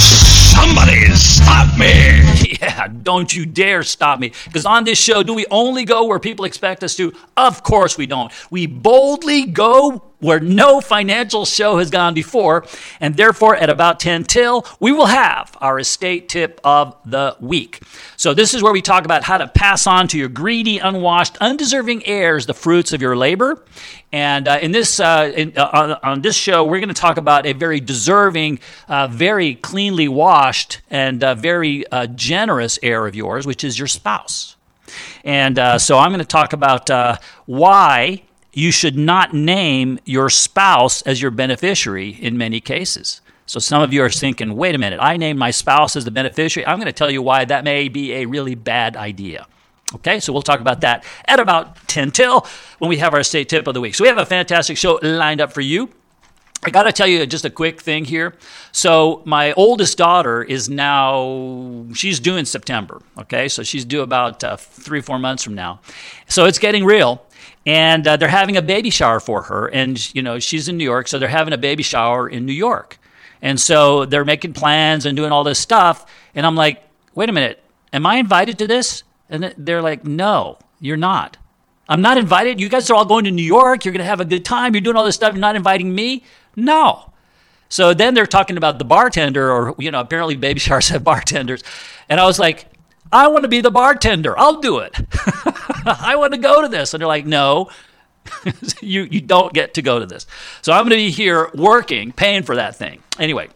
Somebody 0.00 1.06
stop 1.14 1.78
me! 1.78 2.26
Yeah, 2.60 2.88
don't 2.88 3.34
you 3.34 3.46
dare 3.46 3.82
stop 3.82 4.20
me. 4.20 4.32
Because 4.44 4.66
on 4.66 4.84
this 4.84 4.98
show, 4.98 5.22
do 5.22 5.32
we 5.32 5.46
only 5.50 5.86
go 5.86 6.04
where 6.04 6.18
people 6.18 6.44
expect 6.44 6.84
us 6.84 6.94
to? 6.96 7.14
Of 7.34 7.62
course 7.62 7.96
we 7.96 8.04
don't. 8.04 8.30
We 8.50 8.66
boldly 8.66 9.46
go 9.46 10.09
where 10.20 10.40
no 10.40 10.80
financial 10.80 11.44
show 11.44 11.78
has 11.78 11.90
gone 11.90 12.14
before. 12.14 12.66
And 13.00 13.16
therefore, 13.16 13.56
at 13.56 13.70
about 13.70 14.00
10 14.00 14.24
till, 14.24 14.66
we 14.78 14.92
will 14.92 15.06
have 15.06 15.56
our 15.60 15.78
estate 15.78 16.28
tip 16.28 16.60
of 16.62 16.96
the 17.04 17.36
week. 17.40 17.80
So, 18.16 18.34
this 18.34 18.54
is 18.54 18.62
where 18.62 18.72
we 18.72 18.82
talk 18.82 19.04
about 19.04 19.24
how 19.24 19.38
to 19.38 19.48
pass 19.48 19.86
on 19.86 20.08
to 20.08 20.18
your 20.18 20.28
greedy, 20.28 20.78
unwashed, 20.78 21.36
undeserving 21.40 22.06
heirs 22.06 22.46
the 22.46 22.54
fruits 22.54 22.92
of 22.92 23.02
your 23.02 23.16
labor. 23.16 23.64
And 24.12 24.48
uh, 24.48 24.58
in 24.60 24.72
this, 24.72 24.98
uh, 24.98 25.32
in, 25.34 25.56
uh, 25.56 25.70
on, 25.72 25.92
on, 26.02 26.22
this 26.22 26.36
show, 26.36 26.64
we're 26.64 26.80
going 26.80 26.88
to 26.88 26.94
talk 26.94 27.16
about 27.16 27.46
a 27.46 27.52
very 27.52 27.80
deserving, 27.80 28.58
uh, 28.88 29.06
very 29.06 29.54
cleanly 29.54 30.08
washed, 30.08 30.80
and 30.90 31.22
uh, 31.22 31.34
very 31.36 31.86
uh, 31.92 32.06
generous 32.06 32.78
heir 32.82 33.06
of 33.06 33.14
yours, 33.14 33.46
which 33.46 33.62
is 33.62 33.78
your 33.78 33.88
spouse. 33.88 34.56
And 35.22 35.80
so 35.80 35.98
I'm 35.98 36.10
going 36.10 36.18
to 36.18 36.24
talk 36.24 36.52
about 36.52 36.90
why 37.46 38.22
you 38.52 38.72
should 38.72 38.96
not 38.96 39.32
name 39.32 39.98
your 40.04 40.28
spouse 40.28 41.02
as 41.02 41.22
your 41.22 41.30
beneficiary 41.30 42.10
in 42.10 42.36
many 42.36 42.60
cases. 42.60 43.20
So 43.46 43.58
some 43.58 43.82
of 43.82 43.92
you 43.92 44.02
are 44.02 44.10
thinking, 44.10 44.56
wait 44.56 44.74
a 44.74 44.78
minute, 44.78 45.00
I 45.02 45.16
named 45.16 45.38
my 45.38 45.50
spouse 45.50 45.96
as 45.96 46.04
the 46.04 46.10
beneficiary. 46.10 46.66
I'm 46.66 46.78
going 46.78 46.86
to 46.86 46.92
tell 46.92 47.10
you 47.10 47.22
why 47.22 47.44
that 47.44 47.64
may 47.64 47.88
be 47.88 48.12
a 48.14 48.26
really 48.26 48.54
bad 48.54 48.96
idea. 48.96 49.46
Okay, 49.96 50.20
so 50.20 50.32
we'll 50.32 50.42
talk 50.42 50.60
about 50.60 50.82
that 50.82 51.04
at 51.26 51.40
about 51.40 51.76
10 51.88 52.12
till 52.12 52.46
when 52.78 52.88
we 52.88 52.98
have 52.98 53.12
our 53.12 53.24
state 53.24 53.48
tip 53.48 53.66
of 53.66 53.74
the 53.74 53.80
week. 53.80 53.96
So 53.96 54.04
we 54.04 54.08
have 54.08 54.18
a 54.18 54.26
fantastic 54.26 54.76
show 54.76 55.00
lined 55.02 55.40
up 55.40 55.52
for 55.52 55.60
you. 55.60 55.90
I 56.62 56.70
got 56.70 56.82
to 56.82 56.92
tell 56.92 57.06
you 57.06 57.24
just 57.26 57.44
a 57.44 57.50
quick 57.50 57.80
thing 57.80 58.04
here. 58.04 58.34
So, 58.72 59.22
my 59.24 59.52
oldest 59.54 59.96
daughter 59.96 60.42
is 60.42 60.68
now, 60.68 61.86
she's 61.94 62.20
due 62.20 62.36
in 62.36 62.44
September. 62.44 63.00
Okay, 63.18 63.48
so 63.48 63.62
she's 63.62 63.84
due 63.84 64.02
about 64.02 64.44
uh, 64.44 64.56
three, 64.56 65.00
four 65.00 65.18
months 65.18 65.42
from 65.42 65.54
now. 65.54 65.80
So, 66.28 66.44
it's 66.44 66.58
getting 66.58 66.84
real 66.84 67.24
and 67.66 68.06
uh, 68.06 68.16
they're 68.16 68.28
having 68.28 68.56
a 68.56 68.62
baby 68.62 68.90
shower 68.90 69.20
for 69.20 69.42
her. 69.42 69.68
And 69.68 70.14
you 70.14 70.22
know 70.22 70.38
she's 70.38 70.68
in 70.68 70.76
New 70.76 70.84
York, 70.84 71.08
so 71.08 71.18
they're 71.18 71.28
having 71.28 71.52
a 71.52 71.58
baby 71.58 71.82
shower 71.82 72.28
in 72.28 72.46
New 72.46 72.52
York. 72.52 72.98
And 73.42 73.58
so 73.58 74.04
they're 74.04 74.24
making 74.24 74.52
plans 74.52 75.06
and 75.06 75.16
doing 75.16 75.32
all 75.32 75.44
this 75.44 75.58
stuff. 75.58 76.04
And 76.34 76.44
I'm 76.44 76.56
like, 76.56 76.82
wait 77.14 77.28
a 77.28 77.32
minute, 77.32 77.62
am 77.92 78.06
I 78.06 78.16
invited 78.16 78.58
to 78.58 78.66
this? 78.66 79.02
And 79.28 79.54
they're 79.56 79.82
like, 79.82 80.04
no, 80.04 80.58
you're 80.78 80.96
not. 80.96 81.36
I'm 81.88 82.02
not 82.02 82.18
invited. 82.18 82.60
You 82.60 82.68
guys 82.68 82.88
are 82.90 82.94
all 82.94 83.04
going 83.04 83.24
to 83.24 83.30
New 83.30 83.42
York. 83.42 83.84
You're 83.84 83.92
going 83.92 84.00
to 84.00 84.04
have 84.04 84.20
a 84.20 84.24
good 84.24 84.44
time. 84.44 84.74
You're 84.74 84.80
doing 84.80 84.96
all 84.96 85.04
this 85.04 85.16
stuff. 85.16 85.32
You're 85.32 85.40
not 85.40 85.56
inviting 85.56 85.92
me? 85.94 86.22
No. 86.56 87.12
So 87.68 87.94
then 87.94 88.14
they're 88.14 88.26
talking 88.26 88.56
about 88.56 88.78
the 88.78 88.84
bartender, 88.84 89.50
or, 89.50 89.74
you 89.78 89.90
know, 89.90 90.00
apparently 90.00 90.36
baby 90.36 90.60
sharks 90.60 90.88
have 90.88 91.04
bartenders. 91.04 91.62
And 92.08 92.20
I 92.20 92.26
was 92.26 92.38
like, 92.38 92.66
I 93.12 93.28
want 93.28 93.42
to 93.42 93.48
be 93.48 93.60
the 93.60 93.70
bartender. 93.70 94.38
I'll 94.38 94.60
do 94.60 94.78
it. 94.78 94.94
I 95.86 96.14
want 96.16 96.32
to 96.32 96.38
go 96.38 96.62
to 96.62 96.68
this. 96.68 96.94
And 96.94 97.00
they're 97.00 97.08
like, 97.08 97.26
no, 97.26 97.70
you, 98.80 99.02
you 99.02 99.20
don't 99.20 99.52
get 99.52 99.74
to 99.74 99.82
go 99.82 99.98
to 99.98 100.06
this. 100.06 100.26
So 100.62 100.72
I'm 100.72 100.80
going 100.80 100.90
to 100.90 100.96
be 100.96 101.10
here 101.10 101.50
working, 101.54 102.12
paying 102.12 102.42
for 102.42 102.56
that 102.56 102.76
thing. 102.76 103.02
Anyway, 103.18 103.48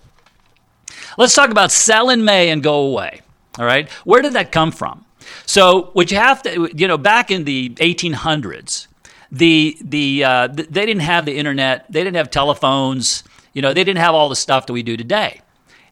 let's 1.18 1.34
talk 1.34 1.50
about 1.50 1.72
sell 1.72 2.10
in 2.10 2.24
May 2.24 2.50
and 2.50 2.62
go 2.62 2.86
away. 2.86 3.20
All 3.58 3.64
right. 3.64 3.88
Where 4.04 4.22
did 4.22 4.32
that 4.32 4.52
come 4.52 4.72
from? 4.72 5.04
So 5.46 5.90
what 5.92 6.10
you 6.10 6.18
have 6.18 6.42
to, 6.42 6.70
you 6.74 6.88
know, 6.88 6.98
back 6.98 7.30
in 7.30 7.44
the 7.44 7.70
1800s, 7.70 8.88
the, 9.30 9.76
the, 9.80 10.24
uh, 10.24 10.46
they 10.48 10.86
didn't 10.86 11.00
have 11.00 11.24
the 11.24 11.36
internet. 11.36 11.90
They 11.90 12.04
didn't 12.04 12.16
have 12.16 12.30
telephones. 12.30 13.24
You 13.52 13.62
know, 13.62 13.72
they 13.72 13.84
didn't 13.84 14.00
have 14.00 14.14
all 14.14 14.28
the 14.28 14.36
stuff 14.36 14.66
that 14.66 14.72
we 14.72 14.82
do 14.82 14.96
today. 14.96 15.40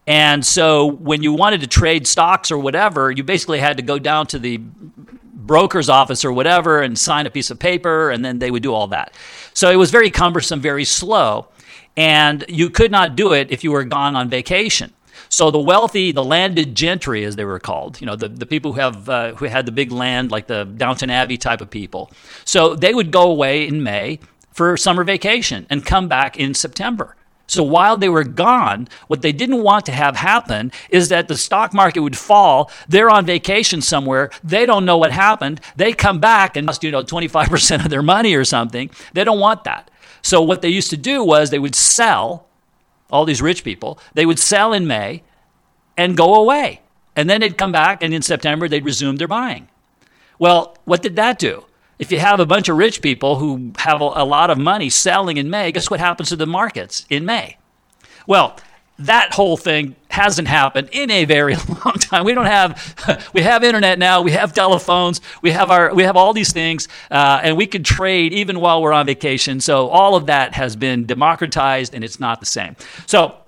And 0.07 0.45
so 0.45 0.87
when 0.87 1.23
you 1.23 1.33
wanted 1.33 1.61
to 1.61 1.67
trade 1.67 2.07
stocks 2.07 2.51
or 2.51 2.59
whatever, 2.59 3.11
you 3.11 3.23
basically 3.23 3.61
had 3.61 3.77
to 3.77 3.83
go 3.83 3.99
down 3.99 4.27
to 4.29 4.39
the 4.39 4.59
broker's 4.59 5.89
office 5.89 6.25
or 6.25 6.33
whatever 6.33 6.81
and 6.81 6.99
sign 6.99 7.27
a 7.27 7.31
piece 7.31 7.51
of 7.51 7.59
paper, 7.59 8.11
and 8.11 8.25
then 8.25 8.39
they 8.39 8.51
would 8.51 8.63
do 8.63 8.73
all 8.73 8.89
that. 8.89 9.15
So 9.55 9.71
it 9.71 9.77
was 9.77 9.91
very 9.91 10.11
cumbersome, 10.11 10.61
very 10.61 10.85
slow, 10.85 11.49
and 11.97 12.45
you 12.49 12.71
could 12.71 12.91
not 12.91 13.17
do 13.17 13.33
it 13.33 13.51
if 13.51 13.63
you 13.63 13.73
were 13.73 13.85
gone 13.85 14.17
on 14.17 14.29
vacation. 14.29 14.93
So 15.33 15.51
the 15.51 15.59
wealthy, 15.59 16.13
the 16.13 16.23
landed 16.23 16.75
gentry, 16.75 17.25
as 17.25 17.37
they 17.37 17.47
were 17.47 17.59
called, 17.59 17.99
you 18.03 18.07
know, 18.07 18.17
the, 18.17 18.29
the 18.29 18.45
people 18.45 18.75
who 18.75 18.81
have 18.81 19.09
uh, 19.09 19.33
who 19.35 19.47
had 19.47 19.65
the 19.65 19.73
big 19.73 19.91
land, 19.91 20.31
like 20.31 20.47
the 20.47 20.65
Downton 20.65 21.09
Abbey 21.09 21.39
type 21.39 21.63
of 21.63 21.71
people. 21.71 22.11
So 22.45 22.77
they 22.77 22.93
would 22.93 23.11
go 23.11 23.31
away 23.31 23.67
in 23.67 23.83
May 23.83 24.21
for 24.53 24.77
summer 24.77 25.05
vacation 25.05 25.67
and 25.71 25.87
come 25.87 26.07
back 26.07 26.39
in 26.39 26.53
September. 26.53 27.17
So 27.47 27.63
while 27.63 27.97
they 27.97 28.11
were 28.11 28.25
gone, 28.25 28.89
what 29.07 29.23
they 29.23 29.33
didn't 29.33 29.63
want 29.63 29.87
to 29.87 29.93
have 29.93 30.17
happen 30.17 30.71
is 30.91 31.09
that 31.09 31.29
the 31.29 31.37
stock 31.39 31.73
market 31.73 32.01
would 32.01 32.17
fall. 32.17 32.71
They're 32.87 33.11
on 33.11 33.25
vacation 33.25 33.81
somewhere. 33.81 34.31
They 34.45 34.67
don't 34.67 34.85
know 34.85 34.99
what 34.99 35.13
happened. 35.13 35.63
They 35.77 35.95
come 35.95 36.21
back 36.21 36.59
and 36.59 36.67
lost, 36.67 36.85
you 36.85 36.91
know, 36.91 37.03
25% 37.03 37.85
of 37.85 37.91
their 37.91 38.03
money 38.03 38.35
or 38.35 38.45
something. 38.45 38.91
They 39.15 39.25
don't 39.25 39.41
want 39.41 39.65
that. 39.65 39.91
So 40.21 40.43
what 40.43 40.61
they 40.61 40.69
used 40.69 40.91
to 40.91 40.97
do 40.99 41.25
was 41.25 41.49
they 41.49 41.59
would 41.59 41.75
sell, 41.75 42.49
all 43.13 43.25
these 43.25 43.43
rich 43.43 43.63
people, 43.63 43.99
they 44.15 44.27
would 44.27 44.39
sell 44.39 44.73
in 44.73 44.87
May 44.87 45.23
and 45.97 46.17
go 46.17 46.35
away. 46.35 46.81
And 47.15 47.29
then 47.29 47.43
they'd 47.43 47.59
come 47.59 47.73
back 47.73 48.03
and 48.03 48.13
in 48.15 48.23
September 48.23 48.69
they'd 48.69 48.85
resume 48.85 49.17
their 49.17 49.29
buying. 49.29 49.69
Well, 50.39 50.77
what 50.85 51.03
did 51.03 51.17
that 51.17 51.39
do? 51.39 51.67
If 51.99 52.11
you 52.11 52.19
have 52.19 52.41
a 52.41 52.47
bunch 52.47 52.69
of 52.69 52.77
rich 52.77 53.03
people 53.03 53.37
who 53.37 53.73
have 53.79 54.01
a, 54.01 54.25
lot 54.25 54.51
of 54.51 54.59
money 54.59 54.91
selling 54.91 55.37
in 55.37 55.51
May, 55.51 55.71
guess 55.71 55.91
what 55.91 56.01
happens 56.01 56.31
to 56.31 56.37
the 56.37 56.47
markets 56.47 57.07
in 57.11 57.25
May? 57.25 57.59
Well, 58.27 58.59
that 58.99 59.35
whole 59.35 59.57
thing 59.57 59.95
hasn't 60.13 60.47
happened 60.47 60.91
in 60.93 61.11
a 61.11 61.25
very 61.25 61.57
long 61.85 61.95
time. 61.95 62.25
We 62.25 62.35
don't 62.35 62.47
have 62.47 63.31
we 63.35 63.41
have 63.43 63.65
internet 63.65 63.99
now. 63.99 64.21
We 64.21 64.33
have 64.33 64.53
telephones. 64.53 65.21
We 65.41 65.51
have 65.53 65.71
our 65.71 65.95
we 65.95 66.03
have 66.03 66.17
all 66.17 66.33
these 66.33 66.53
things, 66.53 66.87
uh, 67.11 67.41
and 67.43 67.57
we 67.57 67.67
can 67.67 67.83
trade 67.83 68.33
even 68.35 68.61
while 68.61 68.83
we're 68.83 68.93
on 68.93 69.07
vacation. 69.07 69.61
So 69.61 69.89
all 69.89 70.15
of 70.15 70.27
that 70.27 70.55
has 70.55 70.77
been 70.77 71.07
democratized, 71.07 71.95
and 71.95 72.05
it's 72.05 72.21
not 72.21 72.41
the 72.41 72.47
same. 72.47 72.77
So 73.07 73.42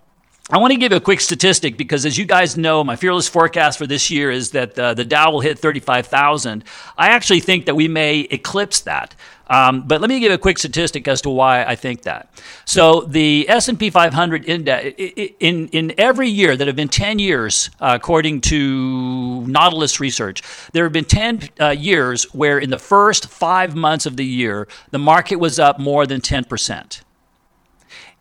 I 0.51 0.59
want 0.59 0.73
to 0.75 0.77
give 0.79 0.93
you 0.93 0.99
a 0.99 1.01
quick 1.01 1.21
statistic 1.21 1.79
because, 1.79 2.05
as 2.05 2.19
you 2.19 2.27
guys 2.27 2.55
know, 2.59 2.85
my 2.85 2.97
fearless 2.97 3.27
forecast 3.27 3.79
for 3.79 3.87
this 3.87 4.11
year 4.11 4.31
is 4.31 4.51
that 4.51 4.79
uh, 4.79 4.93
the 4.93 5.05
Dow 5.05 5.33
will 5.33 5.41
hit 5.41 5.59
35,000. 5.59 6.65
I 6.99 7.09
actually 7.09 7.41
think 7.41 7.65
that 7.65 7.75
we 7.75 7.89
may 7.89 8.21
eclipse 8.21 8.81
that. 8.81 9.15
Um, 9.49 9.89
but 9.89 10.03
let 10.03 10.11
me 10.11 10.21
give 10.21 10.33
a 10.33 10.37
quick 10.37 10.59
statistic 10.59 11.09
as 11.09 11.23
to 11.23 11.31
why 11.31 11.65
I 11.65 11.77
think 11.77 12.03
that. 12.03 12.29
So 12.67 13.03
the 13.03 13.49
S&P 13.49 13.89
500 13.89 14.45
index 14.47 14.95
in 15.41 15.69
in 15.69 15.95
every 15.99 16.29
year 16.29 16.57
that 16.57 16.67
have 16.67 16.77
been 16.77 16.89
10 16.89 17.19
years, 17.19 17.71
uh, 17.81 17.93
according 17.95 18.43
to 18.43 19.47
Nautilus 19.47 19.99
Research, 19.99 20.43
there 20.73 20.85
have 20.85 20.93
been 20.93 21.05
10 21.07 21.49
uh, 21.59 21.71
years 21.71 22.25
where 22.35 22.59
in 22.59 22.69
the 22.69 22.79
first 22.79 23.29
five 23.29 23.75
months 23.75 24.05
of 24.05 24.19
the 24.19 24.27
year 24.27 24.69
the 24.91 24.99
market 24.99 25.37
was 25.37 25.59
up 25.59 25.79
more 25.79 26.07
than 26.07 26.21
10 26.21 26.45
percent. 26.45 27.04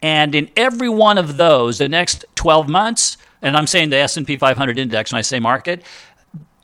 And 0.04 0.36
in 0.36 0.52
every 0.58 0.90
one 0.90 1.18
of 1.18 1.38
those, 1.38 1.78
the 1.78 1.88
next 1.88 2.26
12 2.36 2.68
months, 2.68 3.18
and 3.42 3.56
I'm 3.56 3.66
saying 3.66 3.90
the 3.90 3.98
S&P 3.98 4.36
500 4.36 4.78
index 4.78 5.14
when 5.14 5.18
I 5.20 5.22
say 5.22 5.40
market, 5.40 5.82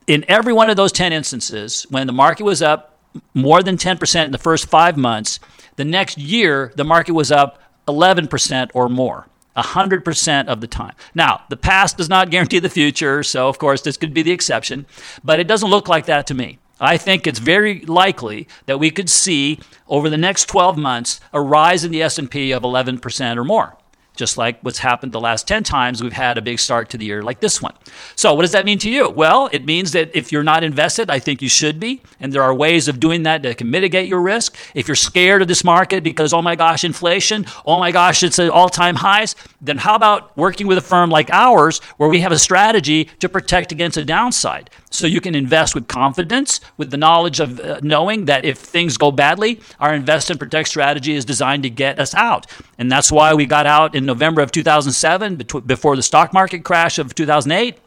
in 0.08 0.26
every 0.28 0.52
one 0.52 0.70
of 0.70 0.76
those 0.76 0.92
10 0.92 1.14
instances, 1.14 1.88
when 1.90 2.06
the 2.06 2.14
market 2.14 2.44
was 2.44 2.62
up 2.62 3.00
more 3.34 3.64
than 3.64 3.78
10% 3.78 4.26
in 4.26 4.32
the 4.32 4.38
first 4.38 4.68
five 4.68 4.98
months, 4.98 5.40
the 5.78 5.86
next 5.86 6.18
year, 6.18 6.74
the 6.76 6.84
market 6.84 7.14
was 7.14 7.32
up 7.32 7.62
11% 7.88 8.72
or 8.74 8.90
more. 8.90 9.26
100% 9.56 10.48
of 10.48 10.62
the 10.62 10.68
time. 10.68 10.94
Now, 11.16 11.42
the 11.50 11.58
past 11.58 11.98
does 11.98 12.10
not 12.10 12.30
guarantee 12.32 12.60
the 12.60 12.70
future, 12.70 13.24
so 13.24 13.48
of 13.48 13.58
course 13.58 13.82
this 13.82 13.98
could 13.98 14.14
be 14.14 14.22
the 14.22 14.32
exception, 14.32 14.86
but 15.24 15.40
it 15.40 15.48
doesn't 15.48 15.70
look 15.70 15.88
like 15.88 16.06
that 16.06 16.28
to 16.28 16.34
me. 16.34 16.60
I 16.80 16.98
think 16.98 17.28
it's 17.28 17.40
very 17.40 17.82
likely 17.82 18.48
that 18.66 18.80
we 18.80 18.92
could 18.92 19.10
see 19.10 19.60
over 19.88 20.10
the 20.10 20.18
next 20.18 20.46
12 20.46 20.78
months 20.78 21.20
a 21.34 21.42
rise 21.42 21.84
in 21.84 21.92
the 21.92 22.02
S&P 22.02 22.52
of 22.52 22.64
11% 22.64 23.38
or 23.38 23.44
more 23.44 23.76
just 24.20 24.38
like 24.38 24.60
what's 24.62 24.80
happened 24.80 25.14
the 25.14 25.20
last 25.20 25.48
10 25.48 25.64
times 25.64 26.04
we've 26.04 26.14
had 26.14 26.38
a 26.38 26.42
big 26.42 26.60
start 26.60 26.90
to 26.90 26.98
the 26.98 27.06
year 27.06 27.24
like 27.24 27.40
this 27.40 27.62
one. 27.62 27.74
So, 28.16 28.34
what 28.34 28.42
does 28.42 28.52
that 28.52 28.66
mean 28.66 28.78
to 28.80 28.90
you? 28.90 29.10
Well, 29.10 29.50
it 29.54 29.66
means 29.66 29.94
that 29.94 30.14
if 30.14 30.32
you're 30.32 30.44
not 30.44 30.64
invested, 30.64 31.10
I 31.10 31.20
think 31.20 31.42
you 31.42 31.48
should 31.48 31.80
be. 31.80 32.02
And 32.20 32.34
there 32.34 32.44
are 32.44 32.54
ways 32.54 32.90
of 32.90 33.00
doing 33.00 33.24
that 33.24 33.42
that 33.44 33.58
can 33.58 33.72
mitigate 33.72 34.10
your 34.10 34.22
risk. 34.22 34.58
If 34.76 34.88
you're 34.90 34.96
scared 34.96 35.42
of 35.42 35.48
this 35.48 35.64
market 35.64 36.04
because, 36.04 36.34
oh 36.34 36.42
my 36.42 36.56
gosh, 36.56 36.84
inflation, 36.84 37.46
oh 37.66 37.80
my 37.80 37.92
gosh, 37.92 38.22
it's 38.22 38.38
at 38.40 38.50
all 38.50 38.68
time 38.68 38.96
highs, 38.96 39.36
then 39.62 39.78
how 39.78 39.96
about 39.96 40.36
working 40.38 40.68
with 40.68 40.78
a 40.78 40.82
firm 40.82 41.10
like 41.10 41.30
ours 41.32 41.80
where 41.96 42.10
we 42.10 42.20
have 42.20 42.34
a 42.34 42.40
strategy 42.40 43.06
to 43.20 43.30
protect 43.30 43.72
against 43.72 43.96
a 43.98 44.04
downside? 44.04 44.70
So 44.92 45.08
you 45.08 45.22
can 45.22 45.36
invest 45.36 45.76
with 45.76 45.88
confidence, 45.88 46.60
with 46.78 46.92
the 46.92 46.98
knowledge 46.98 47.40
of 47.40 47.60
uh, 47.60 47.80
knowing 47.84 48.26
that 48.26 48.44
if 48.44 48.58
things 48.58 48.98
go 48.98 49.12
badly, 49.12 49.62
our 49.80 49.94
invest 49.94 50.30
and 50.30 50.40
protect 50.40 50.68
strategy 50.70 51.14
is 51.14 51.26
designed 51.26 51.64
to 51.64 51.70
get 51.70 52.00
us 52.00 52.16
out. 52.16 52.48
And 52.78 52.92
that's 52.92 53.12
why 53.12 53.34
we 53.34 53.46
got 53.46 53.68
out 53.68 53.96
in 53.96 54.09
November 54.10 54.42
of 54.42 54.52
2007, 54.52 55.36
before 55.66 55.96
the 55.96 56.02
stock 56.04 56.34
market 56.34 56.64
crash 56.64 56.98
of 56.98 57.14
2008. 57.14 57.78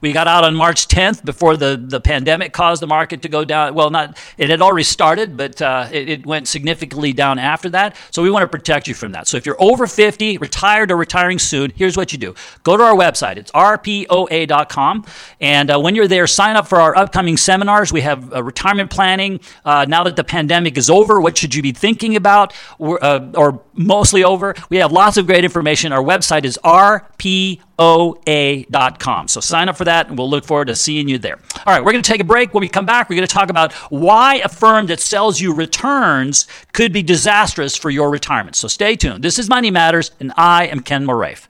We 0.00 0.12
got 0.12 0.26
out 0.26 0.44
on 0.44 0.54
March 0.54 0.88
10th 0.88 1.24
before 1.24 1.56
the, 1.56 1.76
the 1.76 2.00
pandemic 2.00 2.52
caused 2.52 2.82
the 2.82 2.86
market 2.86 3.22
to 3.22 3.28
go 3.28 3.44
down. 3.44 3.74
Well, 3.74 3.90
not 3.90 4.18
it 4.38 4.50
had 4.50 4.62
already 4.62 4.84
started, 4.84 5.36
but 5.36 5.60
uh, 5.60 5.88
it, 5.92 6.08
it, 6.08 6.26
went 6.26 6.48
significantly 6.48 7.12
down 7.12 7.38
after 7.38 7.68
that. 7.70 7.96
So 8.10 8.22
we 8.22 8.30
want 8.30 8.42
to 8.42 8.48
protect 8.48 8.86
you 8.86 8.94
from 8.94 9.12
that. 9.12 9.26
So 9.28 9.36
if 9.36 9.46
you're 9.46 9.60
over 9.60 9.86
50, 9.86 10.38
retired 10.38 10.90
or 10.90 10.96
retiring 10.96 11.38
soon, 11.38 11.72
here's 11.74 11.96
what 11.96 12.12
you 12.12 12.18
do: 12.18 12.34
go 12.62 12.76
to 12.76 12.82
our 12.82 12.94
website. 12.94 13.36
It's 13.36 13.50
rpoa.com, 13.52 15.04
and 15.40 15.70
uh, 15.70 15.80
when 15.80 15.94
you're 15.94 16.08
there, 16.08 16.26
sign 16.26 16.56
up 16.56 16.66
for 16.66 16.80
our 16.80 16.96
upcoming 16.96 17.36
seminars. 17.36 17.92
We 17.92 18.02
have 18.02 18.32
uh, 18.32 18.42
retirement 18.42 18.90
planning. 18.90 19.40
Uh, 19.64 19.86
now 19.88 20.04
that 20.04 20.16
the 20.16 20.24
pandemic 20.24 20.78
is 20.78 20.88
over, 20.88 21.20
what 21.20 21.36
should 21.36 21.54
you 21.54 21.62
be 21.62 21.72
thinking 21.72 22.16
about, 22.16 22.54
or, 22.78 23.02
uh, 23.04 23.30
or 23.34 23.62
mostly 23.74 24.24
over? 24.24 24.54
We 24.68 24.78
have 24.78 24.92
lots 24.92 25.16
of 25.16 25.26
great 25.26 25.44
information. 25.44 25.92
Our 25.92 26.02
website 26.02 26.44
is 26.44 26.58
rpoa 26.64 27.60
oa.com. 27.80 29.26
So 29.28 29.40
sign 29.40 29.68
up 29.70 29.76
for 29.76 29.86
that, 29.86 29.89
and 29.90 30.16
we'll 30.16 30.30
look 30.30 30.44
forward 30.44 30.66
to 30.66 30.76
seeing 30.76 31.08
you 31.08 31.18
there. 31.18 31.38
All 31.66 31.74
right, 31.74 31.84
we're 31.84 31.92
going 31.92 32.02
to 32.02 32.10
take 32.10 32.20
a 32.20 32.24
break. 32.24 32.54
When 32.54 32.60
we 32.60 32.68
come 32.68 32.86
back, 32.86 33.08
we're 33.08 33.16
going 33.16 33.28
to 33.28 33.34
talk 33.34 33.50
about 33.50 33.72
why 33.90 34.36
a 34.36 34.48
firm 34.48 34.86
that 34.86 35.00
sells 35.00 35.40
you 35.40 35.52
returns 35.52 36.46
could 36.72 36.92
be 36.92 37.02
disastrous 37.02 37.76
for 37.76 37.90
your 37.90 38.10
retirement. 38.10 38.56
So 38.56 38.68
stay 38.68 38.96
tuned. 38.96 39.22
This 39.22 39.38
is 39.38 39.48
Money 39.48 39.70
Matters, 39.70 40.12
and 40.20 40.32
I 40.36 40.66
am 40.66 40.80
Ken 40.80 41.06
Moraif. 41.06 41.48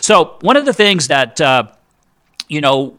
So 0.00 0.36
one 0.40 0.56
of 0.56 0.64
the 0.64 0.72
things 0.72 1.08
that 1.08 1.40
uh, 1.40 1.64
you 2.48 2.60
know 2.60 2.96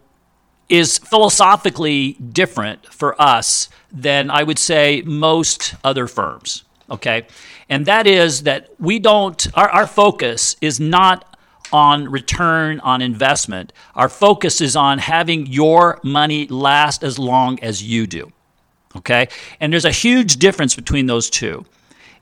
is 0.67 0.99
philosophically 0.99 2.13
different 2.13 2.85
for 2.85 3.19
us 3.19 3.69
than 3.91 4.29
I 4.29 4.43
would 4.43 4.59
say 4.59 5.01
most 5.05 5.75
other 5.83 6.07
firms. 6.07 6.63
Okay, 6.91 7.27
and 7.69 7.85
that 7.85 8.07
is 8.07 8.43
that 8.43 8.69
we 8.79 8.99
don't. 8.99 9.47
Our, 9.55 9.69
our 9.69 9.87
focus 9.87 10.55
is 10.61 10.79
not 10.79 11.28
on 11.71 12.09
return 12.09 12.79
on 12.81 13.01
investment. 13.01 13.73
Our 13.95 14.09
focus 14.09 14.61
is 14.61 14.75
on 14.75 14.99
having 14.99 15.47
your 15.47 15.99
money 16.03 16.47
last 16.47 17.03
as 17.03 17.19
long 17.19 17.59
as 17.61 17.83
you 17.83 18.07
do. 18.07 18.31
Okay? 18.95 19.27
And 19.59 19.71
there's 19.71 19.85
a 19.85 19.91
huge 19.91 20.37
difference 20.37 20.75
between 20.75 21.05
those 21.05 21.29
two. 21.29 21.65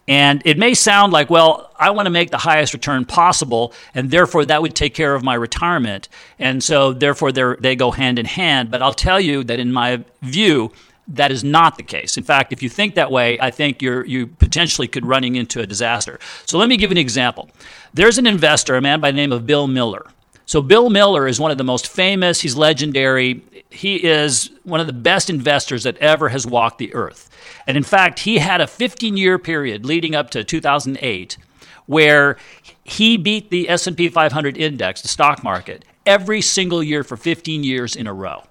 And 0.07 0.41
it 0.45 0.57
may 0.57 0.73
sound 0.73 1.11
like, 1.11 1.29
well, 1.29 1.69
I 1.77 1.89
want 1.89 2.05
to 2.05 2.09
make 2.09 2.31
the 2.31 2.37
highest 2.37 2.73
return 2.73 3.03
possible, 3.03 3.73
and 3.93 4.09
therefore 4.09 4.45
that 4.45 4.61
would 4.61 4.73
take 4.73 4.93
care 4.93 5.13
of 5.13 5.21
my 5.21 5.33
retirement. 5.33 6.07
And 6.39 6.63
so, 6.63 6.93
therefore, 6.93 7.33
they 7.33 7.75
go 7.75 7.91
hand 7.91 8.17
in 8.17 8.25
hand. 8.25 8.71
But 8.71 8.81
I'll 8.81 8.93
tell 8.93 9.19
you 9.19 9.43
that, 9.43 9.59
in 9.59 9.73
my 9.73 10.05
view, 10.21 10.71
that 11.07 11.31
is 11.31 11.43
not 11.43 11.77
the 11.77 11.83
case. 11.83 12.17
In 12.17 12.23
fact, 12.23 12.51
if 12.51 12.61
you 12.61 12.69
think 12.69 12.95
that 12.95 13.11
way, 13.11 13.39
I 13.39 13.51
think 13.51 13.81
you're 13.81 14.05
you 14.05 14.27
potentially 14.27 14.87
could 14.87 15.05
running 15.05 15.35
into 15.35 15.61
a 15.61 15.65
disaster. 15.65 16.19
So 16.45 16.57
let 16.57 16.69
me 16.69 16.77
give 16.77 16.91
an 16.91 16.97
example. 16.97 17.49
There's 17.93 18.17
an 18.17 18.27
investor, 18.27 18.75
a 18.75 18.81
man 18.81 18.99
by 18.99 19.11
the 19.11 19.17
name 19.17 19.31
of 19.31 19.45
Bill 19.45 19.67
Miller. 19.67 20.05
So 20.45 20.61
Bill 20.61 20.89
Miller 20.89 21.27
is 21.27 21.39
one 21.39 21.51
of 21.51 21.57
the 21.57 21.63
most 21.63 21.87
famous, 21.87 22.39
he's 22.39 22.55
legendary. 22.55 23.43
He 23.69 23.97
is 23.97 24.49
one 24.63 24.79
of 24.79 24.87
the 24.87 24.93
best 24.93 25.29
investors 25.29 25.83
that 25.83 25.97
ever 25.97 26.29
has 26.29 26.47
walked 26.47 26.77
the 26.77 26.93
earth. 26.93 27.29
And 27.67 27.75
in 27.75 27.83
fact, 27.83 28.19
he 28.19 28.37
had 28.37 28.61
a 28.61 28.65
15-year 28.65 29.39
period 29.39 29.85
leading 29.85 30.15
up 30.15 30.29
to 30.29 30.45
2008 30.45 31.37
where 31.85 32.37
he 32.85 33.17
beat 33.17 33.49
the 33.49 33.69
S&P 33.69 34.07
500 34.07 34.57
index, 34.57 35.01
the 35.01 35.09
stock 35.09 35.43
market, 35.43 35.83
every 36.05 36.41
single 36.41 36.81
year 36.81 37.03
for 37.03 37.17
15 37.17 37.65
years 37.65 37.95
in 37.95 38.07
a 38.07 38.13
row. 38.13 38.43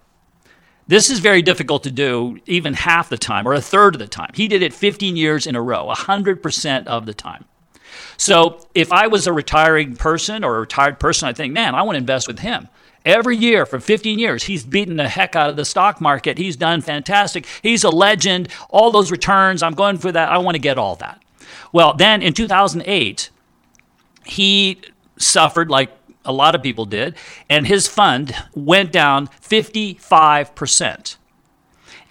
This 0.89 1.11
is 1.11 1.19
very 1.19 1.43
difficult 1.43 1.83
to 1.83 1.91
do 1.91 2.39
even 2.47 2.75
half 2.75 3.09
the 3.09 3.19
time 3.19 3.47
or 3.47 3.55
a 3.55 3.61
third 3.61 3.97
of 3.97 3.99
the 3.99 4.07
time. 4.07 4.31
He 4.35 4.47
did 4.47 4.63
it 4.63 4.73
15 4.73 5.17
years 5.17 5.47
in 5.47 5.57
a 5.57 5.63
row, 5.63 5.93
100% 5.93 6.87
of 6.87 7.07
the 7.07 7.15
time. 7.15 7.45
So 8.17 8.67
if 8.75 8.93
I 8.93 9.09
was 9.09 9.27
a 9.27 9.33
retiring 9.33 9.97
person 9.97 10.45
or 10.45 10.57
a 10.57 10.61
retired 10.61 11.01
person, 11.01 11.29
I 11.29 11.33
think, 11.33 11.53
man, 11.53 11.75
I 11.75 11.83
want 11.83 11.97
to 11.97 12.01
invest 12.01 12.29
with 12.29 12.39
him. 12.39 12.69
Every 13.05 13.37
year 13.37 13.67
for 13.67 13.79
15 13.79 14.19
years, 14.19 14.45
he's 14.45 14.65
beaten 14.65 14.97
the 14.97 15.09
heck 15.09 15.37
out 15.37 15.51
of 15.51 15.57
the 15.57 15.65
stock 15.65 16.01
market. 16.01 16.39
He's 16.39 16.57
done 16.57 16.81
fantastic. 16.81 17.47
He's 17.63 17.85
a 17.85 17.91
legend. 17.91 18.49
All 18.69 18.91
those 18.91 19.11
returns, 19.11 19.63
I'm 19.63 19.75
going 19.75 19.99
for 19.99 20.11
that. 20.11 20.29
I 20.29 20.39
want 20.39 20.57
to 20.57 20.61
get 20.61 20.79
all 20.79 20.97
that. 20.97 21.23
Well, 21.73 21.95
then 21.95 22.23
in 22.23 22.33
2008, 22.33 23.31
he 24.25 24.81
suffered 25.19 25.71
like 25.71 25.91
a 26.27 26.33
lot 26.33 26.55
of 26.55 26.63
people 26.63 26.85
did, 26.85 27.17
and 27.49 27.67
his 27.67 27.89
fund 27.89 28.35
went 28.55 28.93
down 28.93 29.29
55%. 29.29 31.17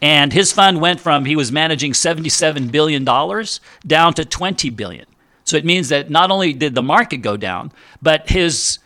And 0.02 0.34
his 0.34 0.52
fund 0.52 0.82
went 0.82 1.00
from 1.00 1.26
he 1.26 1.36
was 1.36 1.52
managing 1.52 1.94
$77 1.94 2.72
billion 2.72 3.04
down 3.04 4.14
to 4.14 4.24
$20 4.24 4.76
billion. 4.76 5.06
So 5.44 5.58
it 5.58 5.66
means 5.66 5.90
that 5.90 6.10
not 6.10 6.32
only 6.32 6.54
did 6.54 6.76
the 6.76 6.84
market 6.84 7.18
go 7.18 7.38
down, 7.38 7.72
but 8.02 8.30
his 8.30 8.80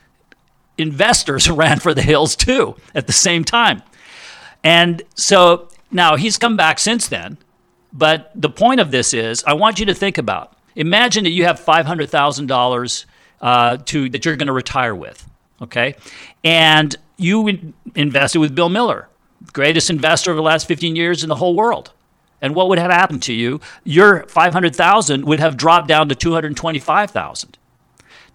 investors 0.77 1.49
ran 1.49 1.79
for 1.79 1.93
the 1.93 2.01
hills 2.01 2.35
too 2.35 2.75
at 2.93 3.07
the 3.07 3.13
same 3.13 3.43
time. 3.43 3.81
And 4.63 5.01
so 5.15 5.69
now 5.91 6.15
he's 6.15 6.37
come 6.37 6.57
back 6.57 6.79
since 6.79 7.07
then. 7.07 7.37
But 7.91 8.31
the 8.35 8.49
point 8.49 8.79
of 8.79 8.91
this 8.91 9.13
is 9.13 9.43
I 9.45 9.53
want 9.53 9.79
you 9.79 9.85
to 9.87 9.95
think 9.95 10.17
about 10.17 10.59
Imagine 10.79 11.25
that 11.25 11.31
you 11.31 11.43
have 11.43 11.59
five 11.59 11.85
hundred 11.85 12.09
thousand 12.09 12.47
uh, 13.41 13.77
to 13.85 14.09
that 14.09 14.25
you're 14.25 14.35
going 14.35 14.47
to 14.47 14.53
retire 14.53 14.95
with, 14.95 15.27
okay, 15.61 15.95
and 16.43 16.95
you 17.17 17.47
in- 17.47 17.73
invested 17.95 18.39
with 18.39 18.55
Bill 18.55 18.69
Miller, 18.69 19.09
greatest 19.53 19.89
investor 19.89 20.31
of 20.31 20.37
the 20.37 20.43
last 20.43 20.67
fifteen 20.67 20.95
years 20.95 21.23
in 21.23 21.29
the 21.29 21.35
whole 21.35 21.55
world. 21.55 21.91
And 22.41 22.55
what 22.55 22.69
would 22.69 22.79
have 22.79 22.91
happened 22.91 23.21
to 23.23 23.33
you? 23.33 23.59
Your 23.83 24.23
five 24.27 24.53
hundred 24.53 24.75
thousand 24.75 25.25
would 25.25 25.39
have 25.39 25.57
dropped 25.57 25.87
down 25.87 26.09
to 26.09 26.15
two 26.15 26.33
hundred 26.33 26.55
twenty-five 26.55 27.11
thousand. 27.11 27.57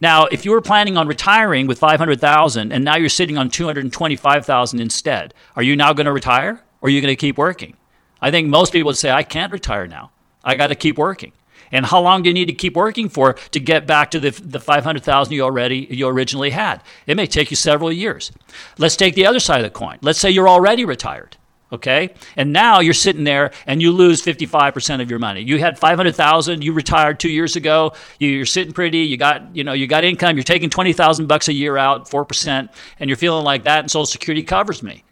Now, 0.00 0.26
if 0.26 0.44
you 0.44 0.50
were 0.50 0.61
planning 0.61 0.96
on 0.96 1.06
retiring 1.06 1.66
with 1.66 1.78
500,000 1.78 2.73
and 2.73 2.84
now 2.84 2.96
you're 2.96 3.08
sitting 3.08 3.38
on 3.38 3.49
225,000 3.49 4.80
instead, 4.80 5.32
are 5.56 5.62
you 5.62 5.76
now 5.76 5.92
going 5.92 6.06
to 6.06 6.12
retire 6.12 6.61
or 6.80 6.88
are 6.88 6.90
you 6.90 7.00
going 7.00 7.12
to 7.12 7.16
keep 7.16 7.38
working? 7.38 7.76
I 8.20 8.30
think 8.30 8.49
most 8.49 8.73
people 8.73 8.88
would 8.88 8.99
say 8.99 9.11
I 9.11 9.23
can't 9.23 9.52
retire 9.52 9.87
now. 9.87 10.11
I 10.42 10.56
got 10.56 10.66
to 10.66 10.75
keep 10.75 10.99
working. 10.99 11.32
And 11.74 11.84
how 11.84 12.00
long 12.00 12.22
do 12.22 12.30
you 12.30 12.34
need 12.34 12.46
to 12.46 12.54
keep 12.54 12.76
working 12.76 13.08
for 13.08 13.34
to 13.34 13.60
get 13.60 13.84
back 13.84 14.12
to 14.12 14.20
the, 14.20 14.30
the 14.30 14.60
500,000 14.60 15.32
you 15.34 15.42
already 15.42 15.88
you 15.90 16.06
originally 16.06 16.50
had? 16.50 16.80
It 17.06 17.16
may 17.16 17.26
take 17.26 17.50
you 17.50 17.56
several 17.56 17.92
years. 17.92 18.30
Let's 18.78 18.96
take 18.96 19.16
the 19.16 19.26
other 19.26 19.40
side 19.40 19.58
of 19.58 19.64
the 19.64 19.76
coin. 19.76 19.98
Let's 20.00 20.20
say 20.20 20.30
you're 20.30 20.48
already 20.48 20.84
retired 20.84 21.36
okay 21.72 22.14
and 22.36 22.52
now 22.52 22.80
you're 22.80 22.94
sitting 22.94 23.24
there 23.24 23.50
and 23.66 23.80
you 23.82 23.90
lose 23.90 24.22
55% 24.22 25.00
of 25.00 25.10
your 25.10 25.18
money 25.18 25.40
you 25.40 25.58
had 25.58 25.78
500000 25.78 26.62
you 26.62 26.72
retired 26.72 27.18
two 27.18 27.30
years 27.30 27.56
ago 27.56 27.94
you're 28.18 28.44
sitting 28.44 28.72
pretty 28.72 28.98
you 28.98 29.16
got 29.16 29.56
you 29.56 29.64
know 29.64 29.72
you 29.72 29.86
got 29.86 30.04
income 30.04 30.36
you're 30.36 30.44
taking 30.44 30.68
20000 30.68 31.26
bucks 31.26 31.48
a 31.48 31.52
year 31.52 31.78
out 31.78 32.08
4% 32.08 32.68
and 33.00 33.10
you're 33.10 33.16
feeling 33.16 33.44
like 33.44 33.64
that 33.64 33.80
and 33.80 33.90
social 33.90 34.06
security 34.06 34.42
covers 34.42 34.82
me 34.82 35.04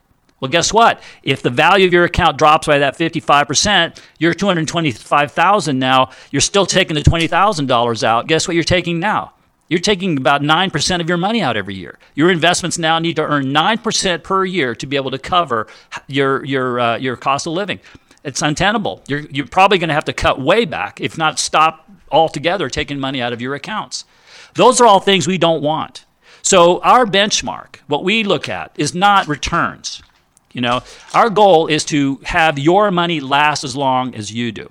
well 0.43 0.51
guess 0.51 0.75
what 0.75 1.03
if 1.23 1.41
the 1.41 1.49
value 1.49 1.87
of 1.87 1.93
your 1.95 2.05
account 2.05 2.37
drops 2.37 2.67
by 2.67 2.79
that 2.79 2.99
55% 2.99 3.99
you're 4.19 4.35
225000 4.35 5.79
now 5.79 6.11
you're 6.31 6.41
still 6.43 6.67
taking 6.67 6.95
the 6.95 7.01
$20000 7.01 8.03
out 8.03 8.27
guess 8.27 8.47
what 8.47 8.55
you're 8.55 8.63
taking 8.63 9.01
now 9.01 9.33
you're 9.73 9.81
taking 9.81 10.19
about 10.19 10.43
9% 10.43 11.01
of 11.01 11.09
your 11.09 11.17
money 11.17 11.41
out 11.41 11.57
every 11.57 11.75
year. 11.75 11.99
Your 12.15 12.31
investments 12.31 12.77
now 12.77 12.99
need 12.99 13.17
to 13.17 13.23
earn 13.23 13.47
9% 13.47 14.23
per 14.23 14.45
year 14.45 14.75
to 14.75 14.87
be 14.87 14.97
able 14.97 15.11
to 15.13 15.19
cover 15.19 15.67
your, 16.09 16.45
your, 16.45 16.79
uh, 16.79 16.97
your 16.99 17.17
cost 17.17 17.47
of 17.47 17.55
living. 17.55 17.81
It's 18.23 18.43
untenable. 18.43 19.03
You're, 19.09 19.21
you're 19.31 19.47
probably 19.47 19.79
going 19.79 19.89
to 19.89 19.95
have 19.95 20.05
to 20.05 20.13
cut 20.13 20.39
way 20.39 20.67
back, 20.67 21.01
if 21.01 21.17
not 21.17 21.39
stop 21.39 21.89
altogether 22.11 22.69
taking 22.69 23.01
money 23.01 23.23
out 23.23 23.33
of 23.33 23.41
your 23.41 23.55
accounts. 23.55 24.05
Those 24.57 24.79
are 24.79 24.87
all 24.87 25.01
things 25.01 25.27
we 25.27 25.39
don't 25.39 25.63
want. 25.63 26.05
So, 26.43 26.81
our 26.83 27.07
benchmark, 27.07 27.77
what 27.87 28.05
we 28.05 28.25
look 28.25 28.51
at, 28.51 28.73
is 28.77 28.95
not 28.95 29.27
returns. 29.27 30.03
You 30.53 30.61
know, 30.61 30.83
our 31.15 31.31
goal 31.31 31.67
is 31.67 31.85
to 31.87 32.21
have 32.25 32.59
your 32.59 32.91
money 32.91 33.21
last 33.21 33.65
as 33.65 33.75
long 33.75 34.15
as 34.15 34.33
you 34.33 34.53
do. 34.53 34.71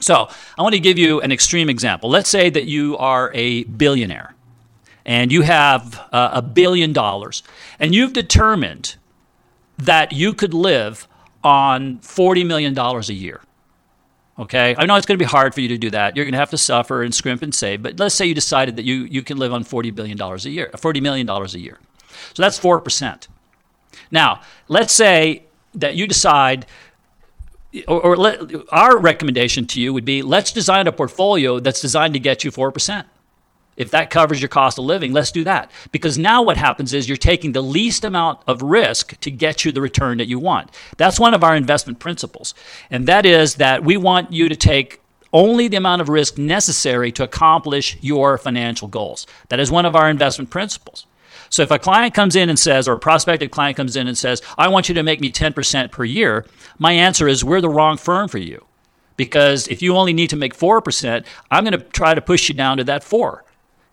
So 0.00 0.28
I 0.58 0.62
want 0.62 0.74
to 0.74 0.80
give 0.80 0.98
you 0.98 1.20
an 1.20 1.30
extreme 1.30 1.68
example. 1.68 2.08
Let's 2.08 2.28
say 2.28 2.50
that 2.50 2.64
you 2.64 2.96
are 2.96 3.30
a 3.34 3.64
billionaire 3.64 4.34
and 5.04 5.30
you 5.30 5.42
have 5.42 6.00
uh, 6.12 6.30
a 6.32 6.42
billion 6.42 6.92
dollars 6.92 7.42
and 7.78 7.94
you've 7.94 8.12
determined 8.12 8.96
that 9.78 10.12
you 10.12 10.32
could 10.32 10.54
live 10.54 11.06
on 11.44 11.98
$40 11.98 12.46
million 12.46 12.78
a 12.78 13.00
year. 13.12 13.40
Okay, 14.38 14.74
I 14.78 14.86
know 14.86 14.96
it's 14.96 15.04
going 15.04 15.18
to 15.18 15.22
be 15.22 15.28
hard 15.28 15.54
for 15.54 15.60
you 15.60 15.68
to 15.68 15.76
do 15.76 15.90
that. 15.90 16.16
You're 16.16 16.24
going 16.24 16.32
to 16.32 16.38
have 16.38 16.50
to 16.50 16.58
suffer 16.58 17.02
and 17.02 17.14
scrimp 17.14 17.42
and 17.42 17.54
save. 17.54 17.82
But 17.82 17.98
let's 17.98 18.14
say 18.14 18.24
you 18.24 18.34
decided 18.34 18.76
that 18.76 18.86
you, 18.86 19.04
you 19.04 19.22
can 19.22 19.36
live 19.36 19.52
on 19.52 19.64
$40 19.64 19.94
billion 19.94 20.18
a 20.20 20.36
year, 20.48 20.70
$40 20.72 21.02
million 21.02 21.28
a 21.28 21.46
year. 21.58 21.78
So 22.32 22.42
that's 22.42 22.58
4%. 22.58 23.26
Now, 24.10 24.40
let's 24.68 24.92
say 24.92 25.44
that 25.74 25.94
you 25.94 26.06
decide 26.06 26.66
or, 27.86 28.00
or 28.00 28.16
let, 28.16 28.40
our 28.72 28.98
recommendation 28.98 29.66
to 29.66 29.80
you 29.80 29.92
would 29.92 30.04
be 30.04 30.22
let's 30.22 30.52
design 30.52 30.86
a 30.86 30.92
portfolio 30.92 31.60
that's 31.60 31.80
designed 31.80 32.14
to 32.14 32.20
get 32.20 32.44
you 32.44 32.50
4%. 32.50 33.04
If 33.76 33.92
that 33.92 34.10
covers 34.10 34.42
your 34.42 34.48
cost 34.48 34.78
of 34.78 34.84
living, 34.84 35.12
let's 35.12 35.32
do 35.32 35.44
that. 35.44 35.70
Because 35.90 36.18
now 36.18 36.42
what 36.42 36.56
happens 36.56 36.92
is 36.92 37.08
you're 37.08 37.16
taking 37.16 37.52
the 37.52 37.62
least 37.62 38.04
amount 38.04 38.40
of 38.46 38.60
risk 38.60 39.18
to 39.20 39.30
get 39.30 39.64
you 39.64 39.72
the 39.72 39.80
return 39.80 40.18
that 40.18 40.28
you 40.28 40.38
want. 40.38 40.70
That's 40.98 41.18
one 41.18 41.32
of 41.32 41.42
our 41.42 41.56
investment 41.56 41.98
principles. 41.98 42.52
And 42.90 43.06
that 43.06 43.24
is 43.24 43.54
that 43.54 43.82
we 43.82 43.96
want 43.96 44.32
you 44.32 44.48
to 44.48 44.56
take 44.56 45.00
only 45.32 45.68
the 45.68 45.76
amount 45.76 46.02
of 46.02 46.08
risk 46.08 46.36
necessary 46.36 47.12
to 47.12 47.22
accomplish 47.22 47.96
your 48.00 48.36
financial 48.36 48.88
goals. 48.88 49.26
That 49.48 49.60
is 49.60 49.70
one 49.70 49.86
of 49.86 49.96
our 49.96 50.10
investment 50.10 50.50
principles. 50.50 51.06
So 51.48 51.62
if 51.62 51.70
a 51.70 51.78
client 51.78 52.14
comes 52.14 52.36
in 52.36 52.48
and 52.48 52.58
says, 52.58 52.88
or 52.88 52.94
a 52.94 52.98
prospective 52.98 53.50
client 53.50 53.76
comes 53.76 53.96
in 53.96 54.08
and 54.08 54.16
says, 54.16 54.42
I 54.58 54.68
want 54.68 54.88
you 54.88 54.94
to 54.94 55.02
make 55.02 55.20
me 55.20 55.30
10% 55.30 55.90
per 55.90 56.04
year, 56.04 56.46
my 56.78 56.92
answer 56.92 57.28
is, 57.28 57.44
we're 57.44 57.60
the 57.60 57.68
wrong 57.68 57.96
firm 57.96 58.28
for 58.28 58.38
you. 58.38 58.64
Because 59.16 59.68
if 59.68 59.82
you 59.82 59.96
only 59.96 60.12
need 60.12 60.30
to 60.30 60.36
make 60.36 60.56
4%, 60.56 61.24
I'm 61.50 61.64
going 61.64 61.78
to 61.78 61.84
try 61.84 62.14
to 62.14 62.20
push 62.20 62.48
you 62.48 62.54
down 62.54 62.78
to 62.78 62.84
that 62.84 63.04
4 63.04 63.44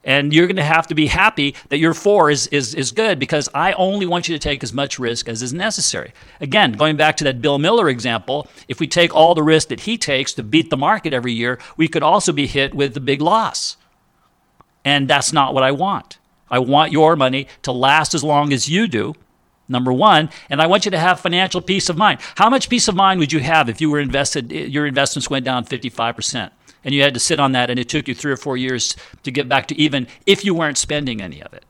and 0.08 0.34
you're 0.34 0.48
going 0.48 0.56
to 0.56 0.64
have 0.64 0.88
to 0.88 0.96
be 0.96 1.08
happy 1.08 1.54
that 1.68 1.80
your 1.80 1.94
four 1.94 2.32
is, 2.32 2.48
is, 2.48 2.74
is 2.74 2.92
good 2.92 3.20
because 3.20 3.50
I 3.54 3.74
only 3.74 4.06
want 4.06 4.30
you 4.30 4.36
to 4.36 4.40
take 4.40 4.64
as 4.64 4.74
much 4.74 4.98
risk 4.98 5.28
as 5.28 5.44
is 5.44 5.54
necessary. 5.54 6.14
Again, 6.40 6.72
going 6.72 6.96
back 6.96 7.18
to 7.18 7.26
that 7.26 7.42
Bill 7.42 7.60
Miller 7.60 7.90
example, 7.90 8.48
if 8.70 8.80
we 8.80 8.88
take 8.88 9.14
all 9.14 9.36
the 9.36 9.44
risk 9.44 9.68
that 9.68 9.82
he 9.82 9.98
takes 9.98 10.34
to 10.36 10.44
beat 10.44 10.70
the 10.70 10.78
market 10.78 11.14
every 11.14 11.34
year, 11.34 11.60
we 11.76 11.90
could 11.90 12.04
also 12.04 12.32
be 12.32 12.48
hit 12.48 12.74
with 12.74 12.94
the 12.94 13.02
big 13.02 13.22
loss. 13.22 13.76
And 14.86 15.10
that's 15.10 15.34
not 15.34 15.54
what 15.54 15.64
I 15.64 15.72
want. 15.72 16.20
I 16.50 16.60
want 16.60 16.92
your 16.92 17.16
money 17.16 17.48
to 17.64 17.72
last 17.72 18.14
as 18.14 18.24
long 18.24 18.54
as 18.54 18.70
you 18.70 18.88
do, 18.88 19.16
number 19.68 19.92
one, 19.92 20.30
and 20.50 20.62
I 20.62 20.68
want 20.68 20.86
you 20.86 20.92
to 20.92 21.00
have 21.00 21.20
financial 21.20 21.62
peace 21.62 21.90
of 21.90 21.98
mind. 21.98 22.20
How 22.36 22.50
much 22.50 22.70
peace 22.70 22.88
of 22.88 22.96
mind 22.96 23.20
would 23.20 23.34
you 23.34 23.40
have 23.40 23.70
if 23.70 23.82
you 23.82 23.90
were 23.90 24.00
invested, 24.00 24.52
your 24.52 24.86
investments 24.86 25.30
went 25.30 25.46
down 25.46 25.66
55%? 25.66 26.52
And 26.84 26.94
you 26.94 27.02
had 27.02 27.16
to 27.16 27.20
sit 27.20 27.40
on 27.40 27.52
that, 27.52 27.70
and 27.70 27.80
it 27.80 27.90
took 27.90 28.08
you 28.08 28.16
three 28.16 28.32
or 28.32 28.38
four 28.38 28.56
years 28.56 28.96
to 29.24 29.32
get 29.32 29.50
back 29.50 29.68
to 29.68 29.76
even 29.76 30.08
if 30.26 30.46
you 30.46 30.54
weren't 30.54 30.78
spending 30.78 31.22
any 31.22 31.42
of 31.42 31.54
it. 31.54 31.66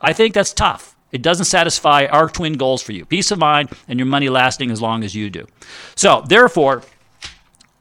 I 0.00 0.12
think 0.12 0.34
that's 0.34 0.52
tough. 0.52 0.94
It 1.10 1.20
doesn't 1.20 1.44
satisfy 1.44 2.06
our 2.06 2.28
twin 2.28 2.54
goals 2.54 2.82
for 2.82 2.92
you 2.92 3.04
peace 3.04 3.30
of 3.30 3.38
mind 3.38 3.70
and 3.86 3.98
your 3.98 4.06
money 4.06 4.28
lasting 4.28 4.70
as 4.70 4.80
long 4.80 5.04
as 5.04 5.14
you 5.14 5.30
do. 5.30 5.46
So, 5.94 6.24
therefore, 6.26 6.82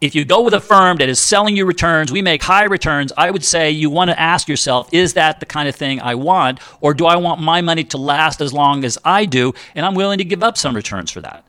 if 0.02 0.16
you 0.16 0.26
go 0.26 0.42
with 0.42 0.56
a 0.56 0.60
firm 0.60 0.98
that 0.98 1.10
is 1.10 1.20
selling 1.20 1.56
you 1.56 1.64
returns, 1.64 2.12
we 2.12 2.24
make 2.24 2.42
high 2.42 2.64
returns, 2.64 3.14
I 3.16 3.30
would 3.30 3.46
say 3.46 3.70
you 3.70 3.92
want 3.92 4.10
to 4.10 4.20
ask 4.20 4.48
yourself, 4.48 4.90
is 4.92 5.14
that 5.14 5.40
the 5.40 5.46
kind 5.46 5.70
of 5.70 5.76
thing 5.76 6.02
I 6.02 6.16
want? 6.16 6.60
Or 6.82 6.96
do 6.96 7.06
I 7.06 7.18
want 7.18 7.40
my 7.40 7.62
money 7.62 7.84
to 7.86 7.98
last 7.98 8.42
as 8.42 8.52
long 8.52 8.84
as 8.84 8.98
I 9.06 9.26
do? 9.26 9.54
And 9.76 9.86
I'm 9.86 9.94
willing 9.94 10.18
to 10.18 10.26
give 10.26 10.42
up 10.42 10.58
some 10.58 10.76
returns 10.76 11.12
for 11.12 11.22
that. 11.22 11.46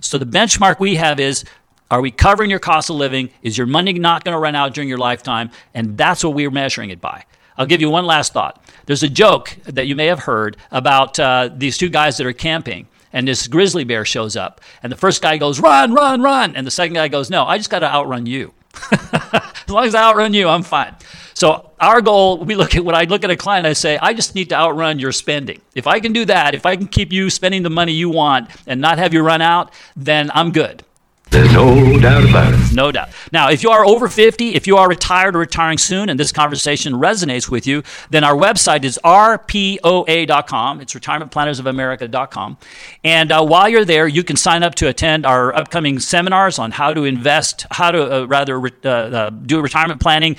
So 0.00 0.16
the 0.16 0.24
benchmark 0.24 0.80
we 0.80 0.96
have 0.96 1.20
is 1.20 1.44
are 1.90 2.00
we 2.00 2.10
covering 2.10 2.48
your 2.48 2.58
cost 2.58 2.88
of 2.88 2.96
living? 2.96 3.30
Is 3.42 3.58
your 3.58 3.66
money 3.66 3.92
not 3.92 4.24
going 4.24 4.34
to 4.34 4.38
run 4.38 4.54
out 4.54 4.72
during 4.72 4.88
your 4.88 4.98
lifetime? 4.98 5.50
And 5.74 5.98
that's 5.98 6.24
what 6.24 6.34
we're 6.34 6.50
measuring 6.50 6.88
it 6.90 7.00
by. 7.00 7.24
I'll 7.58 7.66
give 7.66 7.82
you 7.82 7.90
one 7.90 8.06
last 8.06 8.32
thought. 8.32 8.64
There's 8.86 9.02
a 9.02 9.08
joke 9.08 9.58
that 9.64 9.86
you 9.86 9.94
may 9.94 10.06
have 10.06 10.20
heard 10.20 10.56
about 10.70 11.18
uh, 11.18 11.50
these 11.54 11.76
two 11.76 11.90
guys 11.90 12.16
that 12.16 12.26
are 12.26 12.32
camping 12.32 12.86
and 13.12 13.26
this 13.26 13.46
grizzly 13.46 13.84
bear 13.84 14.04
shows 14.04 14.36
up. 14.36 14.60
And 14.82 14.90
the 14.90 14.96
first 14.96 15.22
guy 15.22 15.36
goes, 15.36 15.60
run, 15.60 15.92
run, 15.92 16.22
run. 16.22 16.56
And 16.56 16.66
the 16.66 16.70
second 16.70 16.94
guy 16.94 17.08
goes, 17.08 17.30
no, 17.30 17.44
I 17.44 17.58
just 17.58 17.70
got 17.70 17.80
to 17.80 17.92
outrun 17.92 18.26
you. 18.26 18.52
as 18.92 19.68
long 19.68 19.84
as 19.84 19.94
I 19.94 20.02
outrun 20.02 20.32
you, 20.32 20.48
I'm 20.48 20.62
fine. 20.62 20.94
So 21.34 21.70
our 21.80 22.00
goal, 22.00 22.38
we 22.44 22.54
look 22.54 22.76
at 22.76 22.84
when 22.84 22.94
I 22.94 23.04
look 23.04 23.24
at 23.24 23.30
a 23.30 23.36
client, 23.36 23.66
I 23.66 23.72
say, 23.72 23.98
I 23.98 24.12
just 24.12 24.34
need 24.34 24.50
to 24.50 24.54
outrun 24.54 24.98
your 24.98 25.12
spending. 25.12 25.60
If 25.74 25.86
I 25.86 25.98
can 25.98 26.12
do 26.12 26.24
that, 26.26 26.54
if 26.54 26.66
I 26.66 26.76
can 26.76 26.86
keep 26.86 27.12
you 27.12 27.30
spending 27.30 27.62
the 27.62 27.70
money 27.70 27.92
you 27.92 28.10
want 28.10 28.50
and 28.66 28.80
not 28.80 28.98
have 28.98 29.14
you 29.14 29.22
run 29.22 29.40
out, 29.40 29.72
then 29.96 30.30
I'm 30.34 30.52
good. 30.52 30.84
There's 31.30 31.52
no 31.52 31.98
doubt 32.00 32.28
about 32.28 32.52
it. 32.52 32.74
No 32.74 32.90
doubt. 32.90 33.10
Now, 33.30 33.50
if 33.50 33.62
you 33.62 33.70
are 33.70 33.84
over 33.86 34.08
50, 34.08 34.56
if 34.56 34.66
you 34.66 34.76
are 34.76 34.88
retired 34.88 35.36
or 35.36 35.38
retiring 35.38 35.78
soon, 35.78 36.08
and 36.08 36.18
this 36.18 36.32
conversation 36.32 36.94
resonates 36.94 37.48
with 37.48 37.68
you, 37.68 37.84
then 38.10 38.24
our 38.24 38.34
website 38.34 38.82
is 38.82 38.98
rpoa.com. 39.04 40.80
It's 40.80 40.92
retirementplannersofamerica.com. 40.92 42.58
And 43.04 43.30
uh, 43.30 43.44
while 43.44 43.68
you're 43.68 43.84
there, 43.84 44.08
you 44.08 44.24
can 44.24 44.36
sign 44.36 44.64
up 44.64 44.74
to 44.76 44.88
attend 44.88 45.24
our 45.24 45.54
upcoming 45.54 46.00
seminars 46.00 46.58
on 46.58 46.72
how 46.72 46.92
to 46.92 47.04
invest, 47.04 47.64
how 47.70 47.92
to 47.92 48.22
uh, 48.22 48.24
rather 48.24 48.58
uh, 48.58 48.88
uh, 48.88 49.30
do 49.30 49.60
retirement 49.60 50.00
planning 50.00 50.36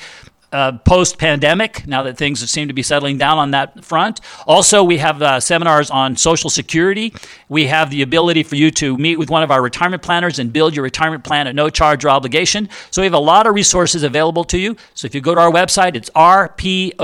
uh, 0.51 0.73
post 0.79 1.17
pandemic, 1.17 1.87
now 1.87 2.03
that 2.03 2.17
things 2.17 2.47
seem 2.49 2.67
to 2.67 2.73
be 2.73 2.83
settling 2.83 3.17
down 3.17 3.37
on 3.37 3.51
that 3.51 3.85
front. 3.85 4.19
Also, 4.45 4.83
we 4.83 4.97
have 4.97 5.21
uh, 5.21 5.39
seminars 5.39 5.89
on 5.89 6.17
Social 6.17 6.49
Security. 6.49 7.13
We 7.47 7.67
have 7.67 7.89
the 7.89 8.01
ability 8.01 8.43
for 8.43 8.55
you 8.55 8.71
to 8.71 8.97
meet 8.97 9.17
with 9.17 9.29
one 9.29 9.43
of 9.43 9.51
our 9.51 9.61
retirement 9.61 10.01
planners 10.03 10.39
and 10.39 10.51
build 10.51 10.75
your 10.75 10.83
retirement 10.83 11.23
plan 11.23 11.47
at 11.47 11.55
no 11.55 11.69
charge 11.69 12.03
or 12.03 12.09
obligation. 12.09 12.67
So, 12.89 13.01
we 13.01 13.05
have 13.05 13.13
a 13.13 13.19
lot 13.19 13.47
of 13.47 13.55
resources 13.55 14.03
available 14.03 14.43
to 14.45 14.57
you. 14.57 14.75
So, 14.93 15.05
if 15.05 15.15
you 15.15 15.21
go 15.21 15.35
to 15.35 15.41
our 15.41 15.51
website, 15.51 15.95
it's 15.95 16.09
rpoa.com 16.11 17.01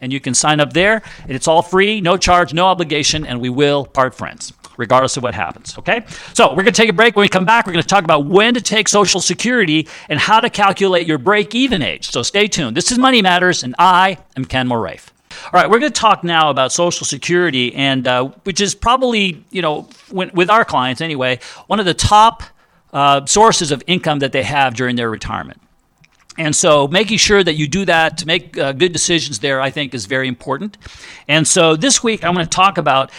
and 0.00 0.12
you 0.12 0.20
can 0.20 0.34
sign 0.34 0.60
up 0.60 0.72
there. 0.72 1.02
And 1.22 1.32
it's 1.32 1.48
all 1.48 1.62
free, 1.62 2.00
no 2.00 2.16
charge, 2.16 2.52
no 2.52 2.66
obligation, 2.66 3.24
and 3.26 3.40
we 3.40 3.48
will 3.48 3.86
part 3.86 4.14
friends 4.14 4.52
regardless 4.76 5.16
of 5.16 5.22
what 5.22 5.34
happens. 5.34 5.76
Okay? 5.78 6.04
So 6.34 6.50
we're 6.50 6.62
going 6.62 6.66
to 6.66 6.82
take 6.82 6.90
a 6.90 6.92
break. 6.92 7.16
When 7.16 7.22
we 7.22 7.28
come 7.28 7.44
back, 7.44 7.66
we're 7.66 7.72
going 7.72 7.82
to 7.82 7.88
talk 7.88 8.04
about 8.04 8.26
when 8.26 8.54
to 8.54 8.60
take 8.60 8.88
Social 8.88 9.20
Security 9.20 9.88
and 10.08 10.18
how 10.18 10.40
to 10.40 10.50
calculate 10.50 11.06
your 11.06 11.18
break 11.18 11.54
even 11.54 11.82
age. 11.82 12.10
So 12.10 12.22
stay 12.22 12.46
tuned. 12.46 12.76
This 12.76 12.92
is 12.92 12.98
Money 12.98 13.22
Matters, 13.22 13.62
and 13.62 13.74
I 13.78 14.18
am 14.36 14.44
Ken 14.44 14.68
Moraif. 14.68 15.08
All 15.44 15.60
right, 15.60 15.68
we're 15.68 15.78
going 15.78 15.92
to 15.92 16.00
talk 16.00 16.24
now 16.24 16.50
about 16.50 16.72
Social 16.72 17.06
Security, 17.06 17.74
and 17.74 18.06
uh, 18.06 18.24
which 18.44 18.60
is 18.60 18.74
probably, 18.74 19.44
you 19.50 19.62
know, 19.62 19.88
when, 20.10 20.30
with 20.34 20.50
our 20.50 20.64
clients 20.64 21.00
anyway, 21.00 21.38
one 21.66 21.78
of 21.78 21.86
the 21.86 21.94
top 21.94 22.42
uh, 22.92 23.24
sources 23.26 23.70
of 23.70 23.82
income 23.86 24.20
that 24.20 24.32
they 24.32 24.42
have 24.42 24.74
during 24.74 24.96
their 24.96 25.10
retirement. 25.10 25.60
And 26.38 26.54
so, 26.54 26.86
making 26.88 27.18
sure 27.18 27.42
that 27.42 27.54
you 27.54 27.66
do 27.66 27.84
that 27.86 28.18
to 28.18 28.26
make 28.26 28.58
uh, 28.58 28.72
good 28.72 28.92
decisions 28.92 29.38
there, 29.38 29.60
I 29.60 29.70
think, 29.70 29.94
is 29.94 30.06
very 30.06 30.28
important. 30.28 30.76
And 31.28 31.46
so, 31.46 31.76
this 31.76 32.02
week, 32.02 32.24
I'm 32.24 32.34
going 32.34 32.44
to 32.44 32.50
talk 32.50 32.76
about 32.76 33.10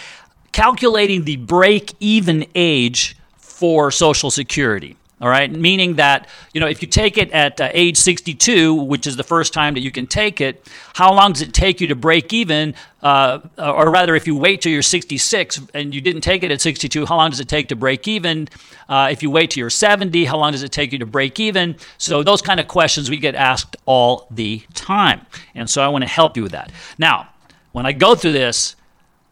calculating 0.52 1.24
the 1.24 1.36
break 1.36 1.94
even 2.00 2.46
age 2.54 3.16
for 3.36 3.90
Social 3.90 4.30
Security. 4.30 4.96
All 5.20 5.28
right, 5.28 5.50
meaning 5.50 5.96
that 5.96 6.28
you 6.54 6.60
know 6.60 6.68
if 6.68 6.80
you 6.80 6.86
take 6.86 7.18
it 7.18 7.32
at 7.32 7.60
uh, 7.60 7.70
age 7.72 7.96
62, 7.96 8.72
which 8.74 9.04
is 9.04 9.16
the 9.16 9.24
first 9.24 9.52
time 9.52 9.74
that 9.74 9.80
you 9.80 9.90
can 9.90 10.06
take 10.06 10.40
it, 10.40 10.64
how 10.94 11.12
long 11.12 11.32
does 11.32 11.42
it 11.42 11.52
take 11.52 11.80
you 11.80 11.88
to 11.88 11.96
break 11.96 12.32
even? 12.32 12.76
Uh, 13.02 13.40
or 13.58 13.90
rather, 13.90 14.14
if 14.14 14.28
you 14.28 14.36
wait 14.36 14.62
till 14.62 14.70
you're 14.70 14.80
66 14.80 15.60
and 15.74 15.92
you 15.92 16.00
didn't 16.00 16.20
take 16.20 16.44
it 16.44 16.52
at 16.52 16.60
62, 16.60 17.04
how 17.04 17.16
long 17.16 17.30
does 17.30 17.40
it 17.40 17.48
take 17.48 17.66
to 17.68 17.76
break 17.76 18.06
even? 18.06 18.48
Uh, 18.88 19.08
if 19.10 19.20
you 19.20 19.28
wait 19.28 19.50
till 19.50 19.60
you're 19.60 19.70
70, 19.70 20.24
how 20.24 20.36
long 20.36 20.52
does 20.52 20.62
it 20.62 20.70
take 20.70 20.92
you 20.92 21.00
to 21.00 21.06
break 21.06 21.40
even? 21.40 21.74
So 21.96 22.22
those 22.22 22.40
kind 22.40 22.60
of 22.60 22.68
questions 22.68 23.10
we 23.10 23.16
get 23.16 23.34
asked 23.34 23.76
all 23.86 24.28
the 24.30 24.62
time, 24.74 25.26
and 25.52 25.68
so 25.68 25.82
I 25.82 25.88
want 25.88 26.02
to 26.02 26.08
help 26.08 26.36
you 26.36 26.44
with 26.44 26.52
that. 26.52 26.70
Now, 26.96 27.28
when 27.72 27.86
I 27.86 27.92
go 27.92 28.14
through 28.14 28.32
this, 28.32 28.76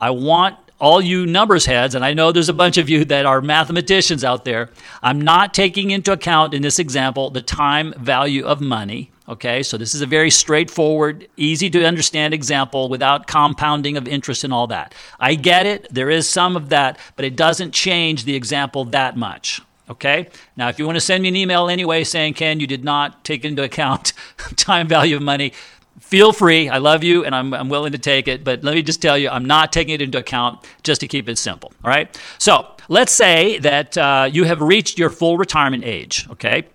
I 0.00 0.10
want 0.10 0.56
all 0.78 1.00
you 1.00 1.26
numbers 1.26 1.66
heads, 1.66 1.94
and 1.94 2.04
I 2.04 2.12
know 2.12 2.32
there's 2.32 2.48
a 2.48 2.54
bunch 2.54 2.76
of 2.76 2.88
you 2.88 3.04
that 3.06 3.26
are 3.26 3.40
mathematicians 3.40 4.24
out 4.24 4.44
there, 4.44 4.70
I'm 5.02 5.20
not 5.20 5.54
taking 5.54 5.90
into 5.90 6.12
account 6.12 6.54
in 6.54 6.62
this 6.62 6.78
example 6.78 7.30
the 7.30 7.42
time 7.42 7.94
value 7.96 8.44
of 8.44 8.60
money. 8.60 9.10
Okay, 9.28 9.64
so 9.64 9.76
this 9.76 9.94
is 9.94 10.02
a 10.02 10.06
very 10.06 10.30
straightforward, 10.30 11.26
easy 11.36 11.68
to 11.70 11.84
understand 11.84 12.32
example 12.32 12.88
without 12.88 13.26
compounding 13.26 13.96
of 13.96 14.06
interest 14.06 14.44
and 14.44 14.52
all 14.52 14.68
that. 14.68 14.94
I 15.18 15.34
get 15.34 15.66
it, 15.66 15.88
there 15.90 16.10
is 16.10 16.28
some 16.28 16.56
of 16.56 16.68
that, 16.68 16.98
but 17.16 17.24
it 17.24 17.34
doesn't 17.34 17.72
change 17.72 18.24
the 18.24 18.36
example 18.36 18.84
that 18.86 19.16
much. 19.16 19.60
Okay, 19.88 20.28
now 20.56 20.68
if 20.68 20.80
you 20.80 20.86
want 20.86 20.96
to 20.96 21.00
send 21.00 21.22
me 21.22 21.28
an 21.28 21.36
email 21.36 21.68
anyway 21.68 22.02
saying, 22.02 22.34
Ken, 22.34 22.58
you 22.58 22.66
did 22.66 22.84
not 22.84 23.24
take 23.24 23.44
into 23.44 23.62
account 23.62 24.12
time 24.56 24.88
value 24.88 25.16
of 25.16 25.22
money, 25.22 25.52
feel 26.00 26.32
free. 26.32 26.68
I 26.68 26.78
love 26.78 27.02
you 27.02 27.24
and 27.24 27.34
I'm, 27.34 27.52
I'm 27.54 27.68
willing 27.68 27.92
to 27.92 27.98
take 27.98 28.28
it. 28.28 28.44
But 28.44 28.62
let 28.62 28.74
me 28.74 28.82
just 28.82 29.02
tell 29.02 29.16
you, 29.16 29.28
I'm 29.28 29.44
not 29.44 29.72
taking 29.72 29.94
it 29.94 30.02
into 30.02 30.18
account 30.18 30.64
just 30.82 31.00
to 31.00 31.08
keep 31.08 31.28
it 31.28 31.38
simple. 31.38 31.72
All 31.84 31.90
right. 31.90 32.18
So 32.38 32.66
let's 32.88 33.12
say 33.12 33.58
that 33.58 33.96
uh, 33.96 34.28
you 34.30 34.44
have 34.44 34.60
reached 34.60 34.98
your 34.98 35.10
full 35.10 35.38
retirement 35.38 35.84
age. 35.84 36.26
Okay. 36.30 36.66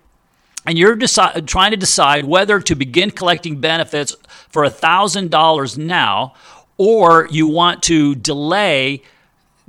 And 0.66 0.78
you're 0.78 0.96
deci- 0.96 1.46
trying 1.46 1.72
to 1.72 1.76
decide 1.76 2.24
whether 2.24 2.60
to 2.60 2.74
begin 2.74 3.10
collecting 3.10 3.60
benefits 3.60 4.14
for 4.48 4.64
$1,000 4.64 5.78
now 5.78 6.34
or 6.78 7.28
you 7.30 7.46
want 7.46 7.82
to 7.84 8.14
delay 8.14 9.02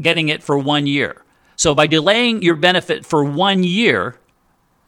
getting 0.01 0.29
it 0.29 0.43
for 0.43 0.57
one 0.57 0.87
year. 0.87 1.21
So 1.55 1.75
by 1.75 1.87
delaying 1.87 2.41
your 2.41 2.55
benefit 2.55 3.05
for 3.05 3.23
one 3.23 3.63
year, 3.63 4.17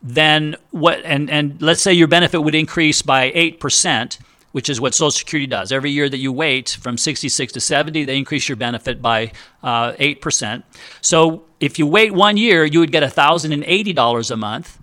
then 0.01 0.56
what 0.71 1.01
and, 1.04 1.30
and 1.30 1.62
let's 1.62 1.82
say 1.82 1.93
your 1.93 2.08
benefit 2.08 2.41
would 2.41 2.56
increase 2.56 3.01
by 3.01 3.32
8%, 3.32 4.19
which 4.56 4.70
is 4.70 4.80
what 4.80 4.96
Social 4.96 5.12
Security 5.12 5.48
does. 5.48 5.74
Every 5.74 5.91
year 5.91 6.08
that 6.08 6.18
you 6.18 6.32
wait 6.32 6.78
from 6.82 6.98
66 6.98 7.52
to 7.52 7.60
70, 7.60 8.06
they 8.06 8.18
increase 8.18 8.48
your 8.48 8.56
benefit 8.56 9.02
by 9.02 9.34
uh, 9.62 9.91
8%. 10.00 10.63
So 11.02 11.44
if 11.60 11.78
you 11.78 11.86
wait 11.86 12.13
one 12.13 12.38
year, 12.38 12.63
you 12.63 12.80
would 12.80 12.94
get 12.94 13.04
$1,080 13.04 14.32
a 14.32 14.38
month. 14.38 14.80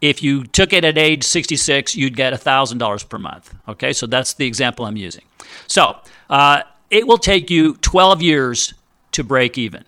If 0.00 0.24
you 0.24 0.42
took 0.42 0.72
it 0.72 0.84
at 0.84 0.98
age 0.98 1.22
66, 1.22 1.94
you'd 1.94 2.16
get 2.16 2.32
$1,000 2.32 3.08
per 3.08 3.18
month. 3.18 3.54
Okay, 3.68 3.92
so 3.92 4.08
that's 4.08 4.34
the 4.34 4.48
example 4.48 4.86
I'm 4.86 4.96
using. 4.96 5.22
So 5.68 5.96
uh, 6.28 6.62
it 6.90 7.06
will 7.06 7.18
take 7.18 7.50
you 7.50 7.76
12 7.76 8.22
years 8.22 8.74
to 9.12 9.22
break 9.22 9.56
even. 9.56 9.84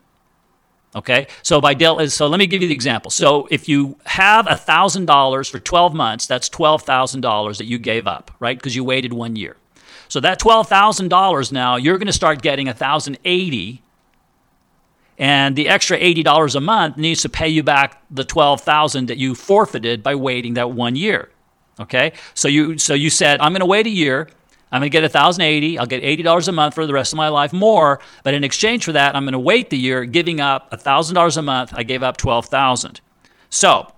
Okay, 0.95 1.29
so 1.43 1.61
by 1.61 1.75
del- 1.75 2.09
so 2.09 2.27
let 2.27 2.39
me 2.39 2.49
give 2.49 2.63
you 2.63 2.69
the 2.69 2.75
example. 2.75 3.13
So 3.13 3.47
if 3.49 3.69
you 3.69 3.97
have 4.07 4.47
thousand 4.63 5.07
dollars 5.07 5.49
for 5.49 5.61
twelve 5.61 5.95
months, 5.95 6.27
that's 6.27 6.49
twelve 6.49 6.83
thousand 6.83 7.21
dollars 7.21 7.59
that 7.59 7.67
you 7.67 7.79
gave 7.79 8.09
up, 8.09 8.33
right? 8.41 8.59
Because 8.59 8.75
you 8.75 8.83
waited 8.83 9.13
one 9.13 9.37
year. 9.37 9.57
So 10.09 10.19
that 10.19 10.41
twelve 10.41 10.69
thousand 10.69 11.09
dollars 11.09 11.53
now 11.53 11.77
you're 11.77 11.97
going 11.97 12.09
to 12.09 12.13
start 12.13 12.43
getting 12.43 12.67
a 12.67 12.75
thousand 12.75 13.19
eighty, 13.25 13.83
and 15.17 15.55
the 15.55 15.69
extra 15.69 15.97
eighty 15.97 16.25
dollars 16.25 16.57
a 16.57 16.61
month 16.61 16.97
needs 16.97 17.23
to 17.23 17.29
pay 17.29 17.49
you 17.49 17.63
back 17.63 18.03
the 18.11 18.25
twelve 18.25 18.61
thousand 18.61 19.07
that 19.07 19.17
you 19.17 19.37
forfeited 19.37 20.03
by 20.03 20.17
waiting 20.17 20.55
that 20.55 20.73
one 20.73 20.97
year. 20.97 21.29
Okay, 21.79 22.15
so 22.35 22.49
you 22.49 22.79
so 22.79 22.95
you 22.95 23.11
said 23.11 23.41
I'm 23.41 23.53
going 23.53 23.61
to 23.61 23.67
wait 23.67 23.87
a 23.87 23.91
year. 23.91 24.29
I'm 24.73 24.81
going 24.81 24.91
to 24.91 24.93
get 24.93 25.03
1080 25.03 25.79
I'll 25.79 25.87
get 25.87 26.03
$80 26.03 26.49
a 26.49 26.53
month 26.53 26.75
for 26.75 26.87
the 26.87 26.93
rest 26.93 27.13
of 27.13 27.17
my 27.17 27.29
life 27.29 27.53
more. 27.53 28.01
But 28.23 28.35
in 28.35 28.45
exchange 28.45 28.85
for 28.85 28.93
that, 28.93 29.17
I'm 29.17 29.25
going 29.25 29.33
to 29.33 29.39
wait 29.39 29.71
the 29.71 29.79
year, 29.79 30.05
giving 30.05 30.41
up 30.41 30.71
$1,000 30.71 31.37
a 31.37 31.43
month. 31.43 31.73
I 31.75 31.83
gave 31.83 32.03
up 32.03 32.17
12000 32.17 33.01
So, 33.49 33.93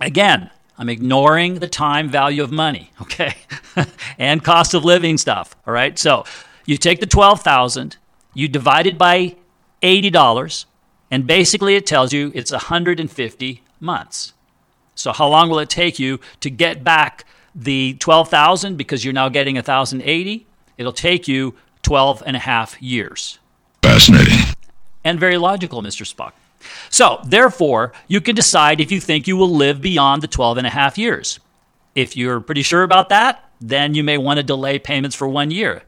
again, 0.00 0.50
I'm 0.78 0.88
ignoring 0.88 1.56
the 1.56 1.68
time 1.68 2.08
value 2.08 2.42
of 2.42 2.50
money, 2.50 2.90
okay? 3.02 3.34
and 4.18 4.42
cost 4.42 4.74
of 4.74 4.84
living 4.84 5.18
stuff, 5.18 5.54
all 5.66 5.72
right? 5.72 5.98
So, 5.98 6.24
you 6.66 6.76
take 6.76 7.00
the 7.00 7.06
12000 7.06 7.96
you 8.34 8.48
divide 8.48 8.86
it 8.86 8.96
by 8.96 9.36
$80, 9.82 10.66
and 11.10 11.26
basically 11.26 11.74
it 11.74 11.86
tells 11.86 12.12
you 12.12 12.30
it's 12.34 12.52
150 12.52 13.62
months. 13.80 14.32
So, 14.94 15.12
how 15.12 15.28
long 15.28 15.48
will 15.48 15.58
it 15.58 15.70
take 15.70 15.98
you 15.98 16.20
to 16.40 16.50
get 16.50 16.84
back 16.84 17.24
the 17.54 17.94
12,000 17.94 18.76
because 18.76 19.04
you're 19.04 19.14
now 19.14 19.28
getting 19.28 19.56
1,080. 19.56 20.46
It'll 20.78 20.92
take 20.92 21.28
you 21.28 21.54
12 21.82 22.22
and 22.26 22.36
a 22.36 22.40
half 22.40 22.80
years. 22.80 23.38
Fascinating. 23.82 24.38
And 25.04 25.18
very 25.18 25.38
logical, 25.38 25.82
Mr. 25.82 26.06
Spock. 26.06 26.32
So, 26.90 27.20
therefore, 27.24 27.92
you 28.06 28.20
can 28.20 28.34
decide 28.34 28.80
if 28.80 28.92
you 28.92 29.00
think 29.00 29.26
you 29.26 29.36
will 29.36 29.50
live 29.50 29.80
beyond 29.80 30.22
the 30.22 30.28
12 30.28 30.58
and 30.58 30.66
a 30.66 30.70
half 30.70 30.98
years. 30.98 31.40
If 31.94 32.16
you're 32.16 32.40
pretty 32.40 32.62
sure 32.62 32.82
about 32.82 33.08
that, 33.08 33.50
then 33.60 33.94
you 33.94 34.04
may 34.04 34.18
want 34.18 34.38
to 34.38 34.42
delay 34.42 34.78
payments 34.78 35.16
for 35.16 35.28
one 35.28 35.50
year. 35.50 35.82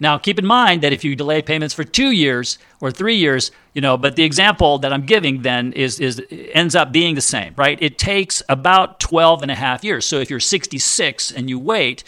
Now, 0.00 0.16
keep 0.16 0.38
in 0.38 0.46
mind 0.46 0.82
that 0.82 0.92
if 0.92 1.04
you 1.04 1.14
delay 1.14 1.42
payments 1.42 1.74
for 1.74 1.84
two 1.84 2.10
years 2.10 2.58
or 2.80 2.90
three 2.90 3.16
years, 3.16 3.52
you 3.74 3.82
know, 3.82 3.98
but 3.98 4.16
the 4.16 4.24
example 4.24 4.78
that 4.78 4.92
I'm 4.92 5.04
giving 5.04 5.42
then 5.42 5.74
is, 5.74 6.00
is 6.00 6.22
ends 6.30 6.74
up 6.74 6.90
being 6.90 7.14
the 7.14 7.20
same, 7.20 7.52
right? 7.56 7.78
It 7.82 7.98
takes 7.98 8.42
about 8.48 8.98
12 8.98 9.42
and 9.42 9.50
a 9.50 9.54
half 9.54 9.84
years. 9.84 10.06
So 10.06 10.18
if 10.18 10.30
you're 10.30 10.40
66 10.40 11.30
and 11.30 11.50
you 11.50 11.58
wait, 11.58 12.02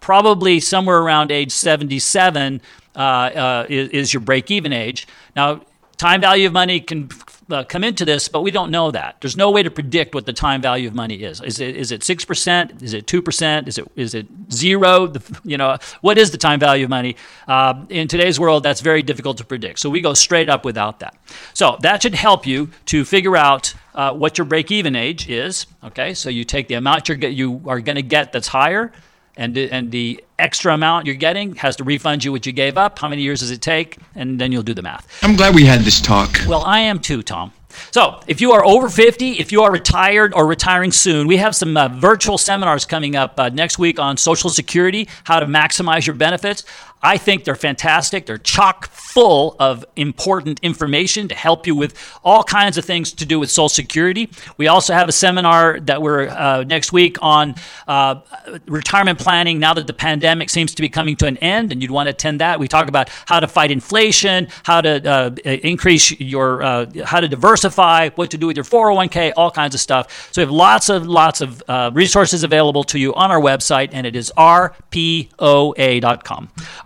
probably 0.00 0.60
somewhere 0.60 0.98
around 0.98 1.32
age 1.32 1.50
77 1.50 2.60
uh, 2.94 2.98
uh, 2.98 3.66
is, 3.68 3.88
is 3.90 4.14
your 4.14 4.20
break 4.20 4.50
even 4.50 4.72
age. 4.72 5.08
Now, 5.34 5.62
time 5.96 6.20
value 6.20 6.46
of 6.46 6.52
money 6.52 6.80
can 6.80 7.08
uh, 7.50 7.64
come 7.64 7.84
into 7.84 8.04
this, 8.04 8.28
but 8.28 8.42
we 8.42 8.50
don't 8.50 8.70
know 8.70 8.90
that. 8.90 9.16
There's 9.20 9.36
no 9.36 9.50
way 9.50 9.62
to 9.62 9.70
predict 9.70 10.14
what 10.14 10.26
the 10.26 10.32
time 10.32 10.60
value 10.60 10.88
of 10.88 10.94
money 10.94 11.16
is. 11.16 11.40
Is 11.40 11.60
it 11.60 11.76
is 11.76 11.92
it 11.92 12.02
six 12.04 12.24
percent? 12.24 12.82
Is 12.82 12.94
it 12.94 13.06
two 13.06 13.22
percent? 13.22 13.68
Is 13.68 13.78
it 13.78 13.90
is 13.96 14.14
it 14.14 14.26
zero? 14.52 15.06
The, 15.06 15.40
you 15.44 15.56
know, 15.56 15.78
what 16.00 16.18
is 16.18 16.30
the 16.30 16.38
time 16.38 16.60
value 16.60 16.84
of 16.84 16.90
money? 16.90 17.16
Uh, 17.46 17.84
in 17.88 18.08
today's 18.08 18.38
world, 18.38 18.62
that's 18.62 18.80
very 18.80 19.02
difficult 19.02 19.38
to 19.38 19.44
predict. 19.44 19.78
So 19.78 19.90
we 19.90 20.00
go 20.00 20.14
straight 20.14 20.48
up 20.48 20.64
without 20.64 21.00
that. 21.00 21.16
So 21.54 21.76
that 21.80 22.02
should 22.02 22.14
help 22.14 22.46
you 22.46 22.70
to 22.86 23.04
figure 23.04 23.36
out 23.36 23.74
uh, 23.94 24.12
what 24.12 24.38
your 24.38 24.44
break-even 24.44 24.94
age 24.94 25.28
is. 25.28 25.66
Okay, 25.82 26.14
so 26.14 26.30
you 26.30 26.44
take 26.44 26.68
the 26.68 26.74
amount 26.74 27.08
you're 27.08 27.18
you 27.18 27.62
are 27.66 27.80
going 27.80 27.96
to 27.96 28.02
get 28.02 28.32
that's 28.32 28.48
higher 28.48 28.92
and 29.38 29.56
and 29.56 29.90
the 29.90 30.22
extra 30.38 30.74
amount 30.74 31.06
you're 31.06 31.14
getting 31.14 31.54
has 31.56 31.76
to 31.76 31.84
refund 31.84 32.24
you 32.24 32.32
what 32.32 32.44
you 32.44 32.52
gave 32.52 32.76
up. 32.76 32.98
How 32.98 33.08
many 33.08 33.22
years 33.22 33.40
does 33.40 33.50
it 33.50 33.62
take? 33.62 33.96
And 34.14 34.38
then 34.38 34.52
you'll 34.52 34.62
do 34.62 34.74
the 34.74 34.82
math. 34.82 35.06
I'm 35.22 35.36
glad 35.36 35.54
we 35.54 35.64
had 35.64 35.80
this 35.80 36.00
talk. 36.00 36.38
Well, 36.46 36.62
I 36.64 36.80
am 36.80 36.98
too, 36.98 37.22
Tom. 37.22 37.52
So, 37.90 38.20
if 38.26 38.40
you 38.40 38.52
are 38.52 38.64
over 38.64 38.88
50, 38.88 39.32
if 39.32 39.52
you 39.52 39.62
are 39.62 39.70
retired 39.70 40.34
or 40.34 40.46
retiring 40.46 40.90
soon, 40.90 41.26
we 41.26 41.36
have 41.36 41.54
some 41.54 41.76
uh, 41.76 41.88
virtual 41.88 42.36
seminars 42.36 42.84
coming 42.84 43.16
up 43.16 43.38
uh, 43.38 43.50
next 43.50 43.78
week 43.78 43.98
on 43.98 44.16
Social 44.16 44.50
Security, 44.50 45.08
how 45.24 45.38
to 45.40 45.46
maximize 45.46 46.06
your 46.06 46.16
benefits. 46.16 46.64
I 47.02 47.16
think 47.18 47.44
they're 47.44 47.54
fantastic. 47.54 48.26
They're 48.26 48.38
chock 48.38 48.88
full 48.90 49.56
of 49.58 49.84
important 49.96 50.60
information 50.60 51.28
to 51.28 51.34
help 51.34 51.66
you 51.66 51.74
with 51.74 51.94
all 52.24 52.42
kinds 52.42 52.78
of 52.78 52.84
things 52.84 53.12
to 53.12 53.26
do 53.26 53.38
with 53.38 53.50
Social 53.50 53.68
Security. 53.68 54.30
We 54.56 54.68
also 54.68 54.94
have 54.94 55.08
a 55.08 55.12
seminar 55.12 55.80
that 55.80 56.02
we're 56.02 56.28
uh, 56.28 56.64
next 56.64 56.92
week 56.92 57.16
on 57.22 57.54
uh, 57.86 58.20
retirement 58.66 59.18
planning 59.18 59.58
now 59.58 59.74
that 59.74 59.86
the 59.86 59.92
pandemic 59.92 60.50
seems 60.50 60.74
to 60.74 60.82
be 60.82 60.88
coming 60.88 61.16
to 61.16 61.26
an 61.26 61.36
end, 61.38 61.72
and 61.72 61.80
you'd 61.82 61.90
want 61.90 62.06
to 62.06 62.10
attend 62.10 62.40
that. 62.40 62.58
We 62.60 62.68
talk 62.68 62.88
about 62.88 63.08
how 63.26 63.40
to 63.40 63.48
fight 63.48 63.70
inflation, 63.70 64.48
how 64.64 64.80
to 64.80 65.10
uh, 65.10 65.30
increase 65.44 66.10
your, 66.20 66.62
uh, 66.62 66.86
how 67.04 67.20
to 67.20 67.28
diversify, 67.28 68.10
what 68.10 68.30
to 68.30 68.38
do 68.38 68.46
with 68.46 68.56
your 68.56 68.64
401k, 68.64 69.32
all 69.36 69.50
kinds 69.50 69.74
of 69.74 69.80
stuff. 69.80 70.32
So 70.32 70.42
we 70.42 70.44
have 70.44 70.50
lots 70.50 70.88
of 70.88 71.06
lots 71.06 71.40
of 71.40 71.62
uh, 71.68 71.90
resources 71.94 72.44
available 72.44 72.84
to 72.84 72.98
you 72.98 73.14
on 73.14 73.30
our 73.30 73.40
website, 73.40 73.90
and 73.92 74.06
it 74.06 74.16
is 74.16 74.32
rpoa.com. 74.36 75.38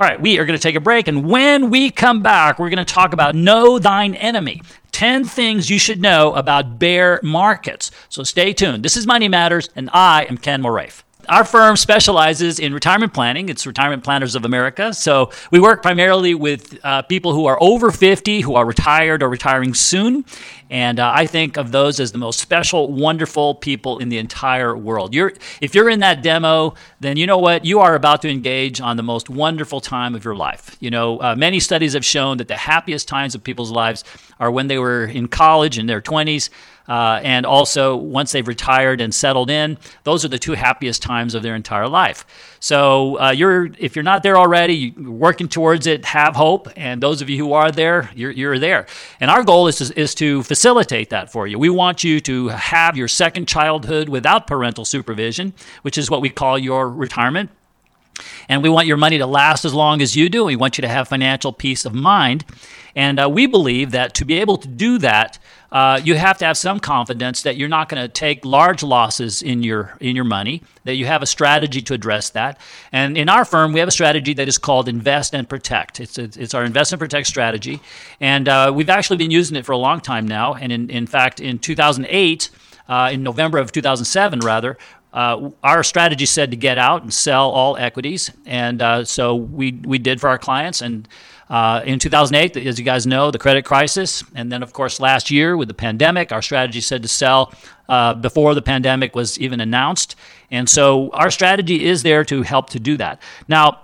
All 0.02 0.08
right, 0.08 0.20
we 0.20 0.36
are 0.40 0.44
going 0.44 0.58
to 0.58 0.62
take 0.62 0.74
a 0.74 0.80
break. 0.80 1.06
And 1.06 1.30
when 1.30 1.70
we 1.70 1.88
come 1.88 2.24
back, 2.24 2.58
we're 2.58 2.70
going 2.70 2.84
to 2.84 2.92
talk 2.92 3.12
about 3.12 3.36
Know 3.36 3.78
Thine 3.78 4.16
Enemy 4.16 4.60
10 4.90 5.24
things 5.24 5.70
you 5.70 5.78
should 5.78 6.02
know 6.02 6.34
about 6.34 6.76
bear 6.80 7.20
markets. 7.22 7.92
So 8.08 8.24
stay 8.24 8.52
tuned. 8.52 8.84
This 8.84 8.96
is 8.96 9.06
Money 9.06 9.28
Matters, 9.28 9.68
and 9.76 9.88
I 9.92 10.24
am 10.24 10.38
Ken 10.38 10.60
Moraif. 10.60 11.04
our 11.28 11.44
firm 11.44 11.76
specializes 11.76 12.58
in 12.58 12.74
retirement 12.74 13.14
planning. 13.14 13.48
It's 13.48 13.64
Retirement 13.64 14.02
Planners 14.02 14.34
of 14.34 14.44
America. 14.44 14.92
So 14.92 15.30
we 15.52 15.60
work 15.60 15.82
primarily 15.82 16.34
with 16.34 16.80
uh, 16.82 17.02
people 17.02 17.32
who 17.32 17.46
are 17.46 17.56
over 17.62 17.92
50, 17.92 18.40
who 18.40 18.56
are 18.56 18.66
retired 18.66 19.22
or 19.22 19.28
retiring 19.28 19.72
soon. 19.72 20.24
And 20.72 20.98
uh, 20.98 21.12
I 21.14 21.26
think 21.26 21.58
of 21.58 21.70
those 21.70 22.00
as 22.00 22.12
the 22.12 22.18
most 22.18 22.40
special, 22.40 22.90
wonderful 22.90 23.54
people 23.54 23.98
in 23.98 24.08
the 24.08 24.16
entire 24.16 24.74
world. 24.74 25.12
You're, 25.12 25.34
if 25.60 25.74
you're 25.74 25.90
in 25.90 26.00
that 26.00 26.22
demo, 26.22 26.72
then 26.98 27.18
you 27.18 27.26
know 27.26 27.36
what? 27.36 27.66
You 27.66 27.80
are 27.80 27.94
about 27.94 28.22
to 28.22 28.30
engage 28.30 28.80
on 28.80 28.96
the 28.96 29.02
most 29.02 29.28
wonderful 29.28 29.82
time 29.82 30.14
of 30.14 30.24
your 30.24 30.34
life. 30.34 30.78
You 30.80 30.88
know, 30.88 31.20
uh, 31.20 31.34
many 31.36 31.60
studies 31.60 31.92
have 31.92 32.06
shown 32.06 32.38
that 32.38 32.48
the 32.48 32.56
happiest 32.56 33.06
times 33.06 33.34
of 33.34 33.44
people's 33.44 33.70
lives 33.70 34.02
are 34.40 34.50
when 34.50 34.68
they 34.68 34.78
were 34.78 35.04
in 35.04 35.28
college 35.28 35.78
in 35.78 35.84
their 35.84 36.00
20s. 36.00 36.48
Uh, 36.88 37.20
and 37.22 37.44
also 37.44 37.94
once 37.94 38.32
they've 38.32 38.48
retired 38.48 39.02
and 39.02 39.14
settled 39.14 39.50
in, 39.50 39.76
those 40.04 40.24
are 40.24 40.28
the 40.28 40.38
two 40.38 40.54
happiest 40.54 41.02
times 41.02 41.34
of 41.34 41.42
their 41.42 41.54
entire 41.54 41.86
life. 41.86 42.24
So 42.62 43.18
uh, 43.18 43.32
you're 43.32 43.70
if 43.76 43.96
you're 43.96 44.04
not 44.04 44.22
there 44.22 44.38
already, 44.38 44.94
you're 44.96 45.10
working 45.10 45.48
towards 45.48 45.88
it. 45.88 46.04
Have 46.04 46.36
hope, 46.36 46.68
and 46.76 47.02
those 47.02 47.20
of 47.20 47.28
you 47.28 47.36
who 47.36 47.54
are 47.54 47.72
there, 47.72 48.08
you're, 48.14 48.30
you're 48.30 48.56
there. 48.56 48.86
And 49.18 49.32
our 49.32 49.42
goal 49.42 49.66
is 49.66 49.78
to, 49.78 50.00
is 50.00 50.14
to 50.14 50.44
facilitate 50.44 51.10
that 51.10 51.32
for 51.32 51.48
you. 51.48 51.58
We 51.58 51.70
want 51.70 52.04
you 52.04 52.20
to 52.20 52.48
have 52.50 52.96
your 52.96 53.08
second 53.08 53.48
childhood 53.48 54.08
without 54.08 54.46
parental 54.46 54.84
supervision, 54.84 55.54
which 55.82 55.98
is 55.98 56.08
what 56.08 56.20
we 56.20 56.30
call 56.30 56.56
your 56.56 56.88
retirement. 56.88 57.50
And 58.48 58.62
we 58.62 58.68
want 58.68 58.86
your 58.86 58.96
money 58.96 59.18
to 59.18 59.26
last 59.26 59.64
as 59.64 59.74
long 59.74 60.00
as 60.00 60.14
you 60.14 60.28
do. 60.28 60.44
We 60.44 60.54
want 60.54 60.78
you 60.78 60.82
to 60.82 60.88
have 60.88 61.08
financial 61.08 61.52
peace 61.52 61.84
of 61.84 61.94
mind. 61.94 62.44
And 62.94 63.18
uh, 63.18 63.28
we 63.28 63.46
believe 63.46 63.90
that 63.90 64.14
to 64.14 64.24
be 64.24 64.38
able 64.38 64.58
to 64.58 64.68
do 64.68 64.98
that, 64.98 65.36
uh, 65.72 65.98
you 66.04 66.14
have 66.14 66.36
to 66.36 66.44
have 66.44 66.58
some 66.58 66.78
confidence 66.78 67.42
that 67.42 67.56
you're 67.56 67.68
not 67.68 67.88
going 67.88 68.00
to 68.00 68.06
take 68.06 68.44
large 68.44 68.82
losses 68.82 69.40
in 69.40 69.62
your 69.62 69.96
in 70.00 70.14
your 70.14 70.26
money. 70.26 70.62
That 70.84 70.96
you 70.96 71.06
have 71.06 71.22
a 71.22 71.26
strategy 71.26 71.80
to 71.80 71.94
address 71.94 72.28
that. 72.30 72.60
And 72.92 73.16
in 73.16 73.30
our 73.30 73.46
firm, 73.46 73.72
we 73.72 73.80
have 73.80 73.88
a 73.88 73.92
strategy 73.92 74.34
that 74.34 74.48
is 74.48 74.58
called 74.58 74.86
Invest 74.86 75.34
and 75.34 75.48
Protect. 75.48 75.98
It's 75.98 76.18
a, 76.18 76.24
it's 76.24 76.52
our 76.52 76.62
Invest 76.62 76.92
and 76.92 77.00
Protect 77.00 77.26
strategy, 77.26 77.80
and 78.20 78.48
uh, 78.48 78.70
we've 78.74 78.90
actually 78.90 79.16
been 79.16 79.30
using 79.30 79.56
it 79.56 79.64
for 79.64 79.72
a 79.72 79.78
long 79.78 80.00
time 80.00 80.28
now. 80.28 80.54
And 80.54 80.70
in 80.70 80.90
in 80.90 81.06
fact, 81.06 81.40
in 81.40 81.58
2008, 81.58 82.50
uh, 82.88 83.10
in 83.10 83.22
November 83.22 83.56
of 83.56 83.72
2007, 83.72 84.40
rather, 84.40 84.76
uh, 85.14 85.50
our 85.62 85.82
strategy 85.82 86.26
said 86.26 86.50
to 86.50 86.56
get 86.56 86.76
out 86.76 87.02
and 87.02 87.14
sell 87.14 87.50
all 87.50 87.78
equities, 87.78 88.30
and 88.44 88.82
uh, 88.82 89.04
so 89.06 89.34
we 89.34 89.72
we 89.72 89.98
did 89.98 90.20
for 90.20 90.28
our 90.28 90.38
clients. 90.38 90.82
And 90.82 91.08
uh, 91.48 91.82
in 91.84 91.98
2008, 91.98 92.56
as 92.66 92.78
you 92.78 92.84
guys 92.84 93.06
know, 93.06 93.30
the 93.30 93.38
credit 93.38 93.64
crisis, 93.64 94.24
and 94.34 94.50
then 94.50 94.62
of 94.62 94.72
course 94.72 95.00
last 95.00 95.30
year 95.30 95.56
with 95.56 95.68
the 95.68 95.74
pandemic, 95.74 96.32
our 96.32 96.42
strategy 96.42 96.80
said 96.80 97.02
to 97.02 97.08
sell 97.08 97.52
uh, 97.88 98.14
before 98.14 98.54
the 98.54 98.62
pandemic 98.62 99.14
was 99.14 99.38
even 99.38 99.60
announced. 99.60 100.16
And 100.50 100.68
so 100.68 101.10
our 101.10 101.30
strategy 101.30 101.84
is 101.84 102.02
there 102.02 102.24
to 102.24 102.42
help 102.42 102.70
to 102.70 102.80
do 102.80 102.96
that. 102.96 103.20
Now, 103.48 103.80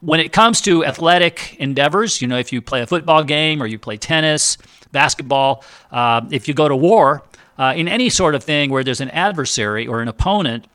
when 0.00 0.18
it 0.20 0.32
comes 0.32 0.60
to 0.62 0.84
athletic 0.84 1.56
endeavors, 1.58 2.20
you 2.20 2.28
know, 2.28 2.38
if 2.38 2.52
you 2.52 2.60
play 2.60 2.82
a 2.82 2.86
football 2.86 3.22
game 3.22 3.62
or 3.62 3.66
you 3.66 3.78
play 3.78 3.96
tennis, 3.96 4.58
basketball, 4.90 5.64
uh, 5.90 6.22
if 6.30 6.48
you 6.48 6.54
go 6.54 6.68
to 6.68 6.76
war, 6.76 7.22
uh, 7.58 7.72
in 7.76 7.86
any 7.86 8.10
sort 8.10 8.34
of 8.34 8.42
thing 8.42 8.70
where 8.70 8.82
there's 8.82 9.00
an 9.00 9.10
adversary 9.10 9.86
or 9.86 10.02
an 10.02 10.08
opponent 10.08 10.66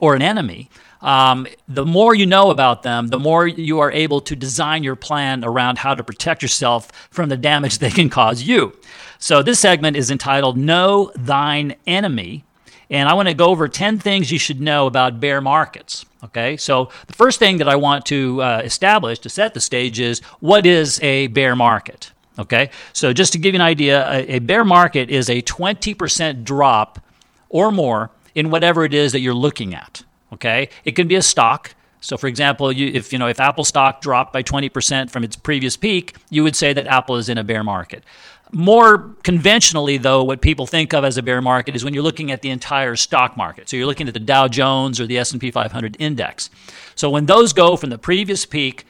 or 0.00 0.14
an 0.14 0.22
enemy, 0.22 0.68
um, 1.00 1.46
the 1.68 1.84
more 1.84 2.14
you 2.14 2.26
know 2.26 2.50
about 2.50 2.82
them, 2.82 3.08
the 3.08 3.18
more 3.18 3.46
you 3.46 3.80
are 3.80 3.92
able 3.92 4.20
to 4.22 4.36
design 4.36 4.82
your 4.82 4.96
plan 4.96 5.44
around 5.44 5.78
how 5.78 5.94
to 5.94 6.02
protect 6.02 6.42
yourself 6.42 6.90
from 7.10 7.28
the 7.28 7.36
damage 7.36 7.78
they 7.80 7.90
can 7.90 8.08
cause 8.08 8.42
you. 8.42 8.76
So, 9.18 9.42
this 9.42 9.60
segment 9.60 9.96
is 9.96 10.10
entitled 10.10 10.56
Know 10.56 11.10
Thine 11.16 11.76
Enemy. 11.86 12.44
And 12.88 13.08
I 13.08 13.14
want 13.14 13.26
to 13.28 13.34
go 13.34 13.46
over 13.46 13.66
10 13.66 13.98
things 13.98 14.30
you 14.30 14.38
should 14.38 14.60
know 14.60 14.86
about 14.86 15.18
bear 15.18 15.40
markets. 15.40 16.04
Okay, 16.24 16.56
so 16.56 16.90
the 17.06 17.12
first 17.12 17.38
thing 17.38 17.58
that 17.58 17.68
I 17.68 17.76
want 17.76 18.04
to 18.06 18.42
uh, 18.42 18.62
establish 18.64 19.18
to 19.20 19.28
set 19.28 19.54
the 19.54 19.60
stage 19.60 20.00
is 20.00 20.20
what 20.40 20.66
is 20.66 21.00
a 21.02 21.28
bear 21.28 21.54
market? 21.54 22.12
Okay, 22.38 22.70
so 22.92 23.12
just 23.12 23.32
to 23.32 23.38
give 23.38 23.54
you 23.54 23.58
an 23.58 23.66
idea, 23.66 24.08
a, 24.10 24.36
a 24.36 24.38
bear 24.40 24.64
market 24.64 25.10
is 25.10 25.30
a 25.30 25.42
20% 25.42 26.44
drop 26.44 27.00
or 27.48 27.70
more 27.70 28.10
in 28.34 28.50
whatever 28.50 28.84
it 28.84 28.92
is 28.92 29.12
that 29.12 29.20
you're 29.20 29.34
looking 29.34 29.74
at. 29.74 30.02
Okay, 30.32 30.68
it 30.84 30.92
can 30.92 31.08
be 31.08 31.14
a 31.14 31.22
stock. 31.22 31.74
So, 32.00 32.16
for 32.16 32.26
example, 32.26 32.70
you, 32.70 32.88
if 32.92 33.12
you 33.12 33.18
know 33.18 33.26
if 33.26 33.40
Apple 33.40 33.64
stock 33.64 34.00
dropped 34.00 34.32
by 34.32 34.42
20% 34.42 35.10
from 35.10 35.24
its 35.24 35.34
previous 35.34 35.76
peak, 35.76 36.16
you 36.30 36.42
would 36.42 36.54
say 36.54 36.72
that 36.72 36.86
Apple 36.86 37.16
is 37.16 37.28
in 37.28 37.38
a 37.38 37.44
bear 37.44 37.64
market. 37.64 38.04
More 38.52 39.10
conventionally, 39.24 39.96
though, 39.96 40.22
what 40.22 40.40
people 40.40 40.66
think 40.66 40.94
of 40.94 41.04
as 41.04 41.18
a 41.18 41.22
bear 41.22 41.42
market 41.42 41.74
is 41.74 41.84
when 41.84 41.94
you're 41.94 42.04
looking 42.04 42.30
at 42.30 42.42
the 42.42 42.50
entire 42.50 42.94
stock 42.94 43.36
market. 43.36 43.68
So 43.68 43.76
you're 43.76 43.86
looking 43.86 44.06
at 44.06 44.14
the 44.14 44.20
Dow 44.20 44.46
Jones 44.46 45.00
or 45.00 45.06
the 45.06 45.18
S&P 45.18 45.50
500 45.50 45.96
index. 45.98 46.48
So 46.94 47.10
when 47.10 47.26
those 47.26 47.52
go 47.52 47.76
from 47.76 47.90
the 47.90 47.98
previous 47.98 48.46
peak 48.46 48.86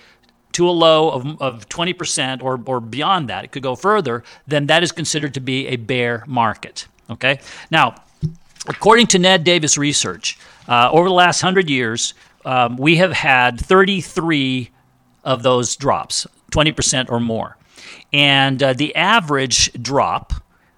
to 0.52 0.68
a 0.68 0.70
low 0.70 1.10
of, 1.10 1.40
of 1.40 1.68
20% 1.70 2.42
or, 2.42 2.60
or 2.66 2.80
beyond 2.80 3.30
that, 3.30 3.44
it 3.44 3.52
could 3.52 3.62
go 3.62 3.76
further, 3.76 4.24
then 4.46 4.66
that 4.66 4.82
is 4.82 4.92
considered 4.92 5.32
to 5.34 5.40
be 5.40 5.68
a 5.68 5.76
bear 5.76 6.24
market. 6.26 6.86
Okay? 7.08 7.40
Now, 7.70 7.94
according 8.68 9.06
to 9.08 9.18
Ned 9.18 9.42
Davis 9.42 9.78
research, 9.78 10.38
uh, 10.68 10.90
over 10.92 11.08
the 11.08 11.14
last 11.14 11.42
100 11.42 11.70
years, 11.70 12.14
um, 12.44 12.76
we 12.76 12.96
have 12.96 13.12
had 13.12 13.60
33 13.60 14.70
of 15.24 15.42
those 15.42 15.76
drops, 15.76 16.26
20% 16.52 17.10
or 17.10 17.20
more. 17.20 17.56
And 18.12 18.62
uh, 18.62 18.72
the 18.72 18.94
average 18.94 19.72
drop 19.82 20.32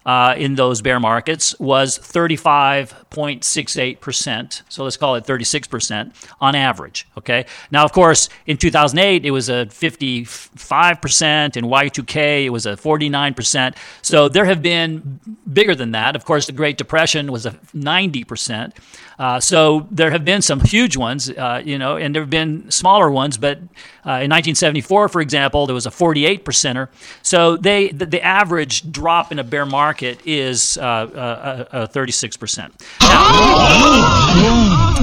uh, 0.08 0.34
in 0.38 0.54
those 0.54 0.80
bear 0.80 0.98
markets 0.98 1.54
was 1.60 1.98
35.68%. 1.98 4.62
So 4.70 4.84
let's 4.84 4.96
call 4.96 5.16
it 5.16 5.24
36% 5.24 6.14
on 6.40 6.54
average. 6.54 7.06
Okay. 7.18 7.44
Now, 7.70 7.84
of 7.84 7.92
course, 7.92 8.30
in 8.46 8.56
2008, 8.56 9.26
it 9.26 9.30
was 9.30 9.50
a 9.50 9.66
55%. 9.66 11.58
In 11.58 11.66
Y2K, 11.66 12.46
it 12.46 12.50
was 12.50 12.64
a 12.64 12.72
49%. 12.72 13.76
So 14.00 14.30
there 14.30 14.46
have 14.46 14.62
been 14.62 15.20
bigger 15.52 15.74
than 15.74 15.90
that. 15.90 16.16
Of 16.16 16.24
course, 16.24 16.46
the 16.46 16.52
Great 16.52 16.78
Depression 16.78 17.30
was 17.30 17.44
a 17.44 17.50
90%. 17.50 18.72
Uh, 19.18 19.40
so 19.40 19.88
there 19.90 20.10
have 20.10 20.24
been 20.24 20.40
some 20.40 20.60
huge 20.60 20.96
ones, 20.96 21.28
uh, 21.30 21.60
you 21.64 21.76
know, 21.76 21.96
and 21.96 22.14
there 22.14 22.22
have 22.22 22.30
been 22.30 22.70
smaller 22.70 23.10
ones. 23.10 23.36
But 23.36 23.58
uh, 24.06 24.22
in 24.22 24.30
1974, 24.30 25.08
for 25.08 25.20
example, 25.20 25.66
there 25.66 25.74
was 25.74 25.86
a 25.86 25.90
48 25.90 26.44
percenter. 26.44 26.88
So 27.22 27.56
they 27.56 27.88
the, 27.88 28.06
the, 28.06 28.22
average 28.22 28.92
drop 28.92 29.32
in 29.32 29.38
a 29.38 29.44
bear 29.44 29.66
market 29.66 30.20
is 30.24 30.76
uh, 30.78 31.66
uh, 31.72 31.86
36 31.86 32.36
percent. 32.36 32.74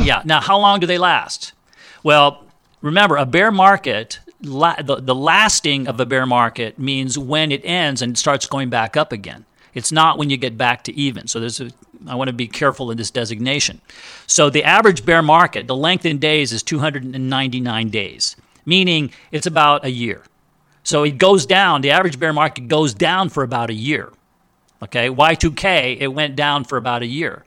Yeah. 0.05 0.21
Now, 0.23 0.41
how 0.41 0.59
long 0.59 0.79
do 0.79 0.87
they 0.87 0.97
last? 0.97 1.53
Well, 2.03 2.45
remember, 2.81 3.17
a 3.17 3.25
bear 3.25 3.51
market 3.51 4.19
La- 4.41 4.75
the, 4.81 4.97
the 4.97 5.15
lasting 5.15 5.87
of 5.87 5.99
a 5.99 6.05
bear 6.05 6.25
market 6.25 6.77
means 6.77 7.17
when 7.17 7.51
it 7.51 7.61
ends 7.63 8.01
and 8.01 8.13
it 8.13 8.17
starts 8.17 8.45
going 8.45 8.69
back 8.69 8.95
up 8.95 9.11
again. 9.11 9.45
It's 9.73 9.91
not 9.91 10.17
when 10.17 10.29
you 10.29 10.37
get 10.37 10.57
back 10.57 10.83
to 10.85 10.93
even. 10.93 11.27
So 11.27 11.39
there's 11.39 11.59
a 11.59 11.71
I 12.07 12.15
want 12.15 12.29
to 12.29 12.33
be 12.33 12.47
careful 12.47 12.91
in 12.91 12.97
this 12.97 13.11
designation. 13.11 13.81
So 14.27 14.49
the 14.49 14.63
average 14.63 15.05
bear 15.05 15.21
market, 15.21 15.67
the 15.67 15.75
length 15.75 16.05
in 16.05 16.17
days 16.19 16.51
is 16.51 16.63
299 16.63 17.89
days, 17.89 18.35
meaning 18.65 19.11
it's 19.31 19.47
about 19.47 19.85
a 19.85 19.91
year. 19.91 20.23
So 20.83 21.03
it 21.03 21.17
goes 21.17 21.45
down, 21.45 21.81
the 21.81 21.91
average 21.91 22.19
bear 22.19 22.33
market 22.33 22.67
goes 22.67 22.93
down 22.93 23.29
for 23.29 23.43
about 23.43 23.69
a 23.69 23.73
year. 23.73 24.11
Okay, 24.83 25.09
Y2K, 25.09 25.97
it 25.99 26.07
went 26.07 26.35
down 26.35 26.63
for 26.63 26.77
about 26.77 27.01
a 27.01 27.07
year. 27.07 27.43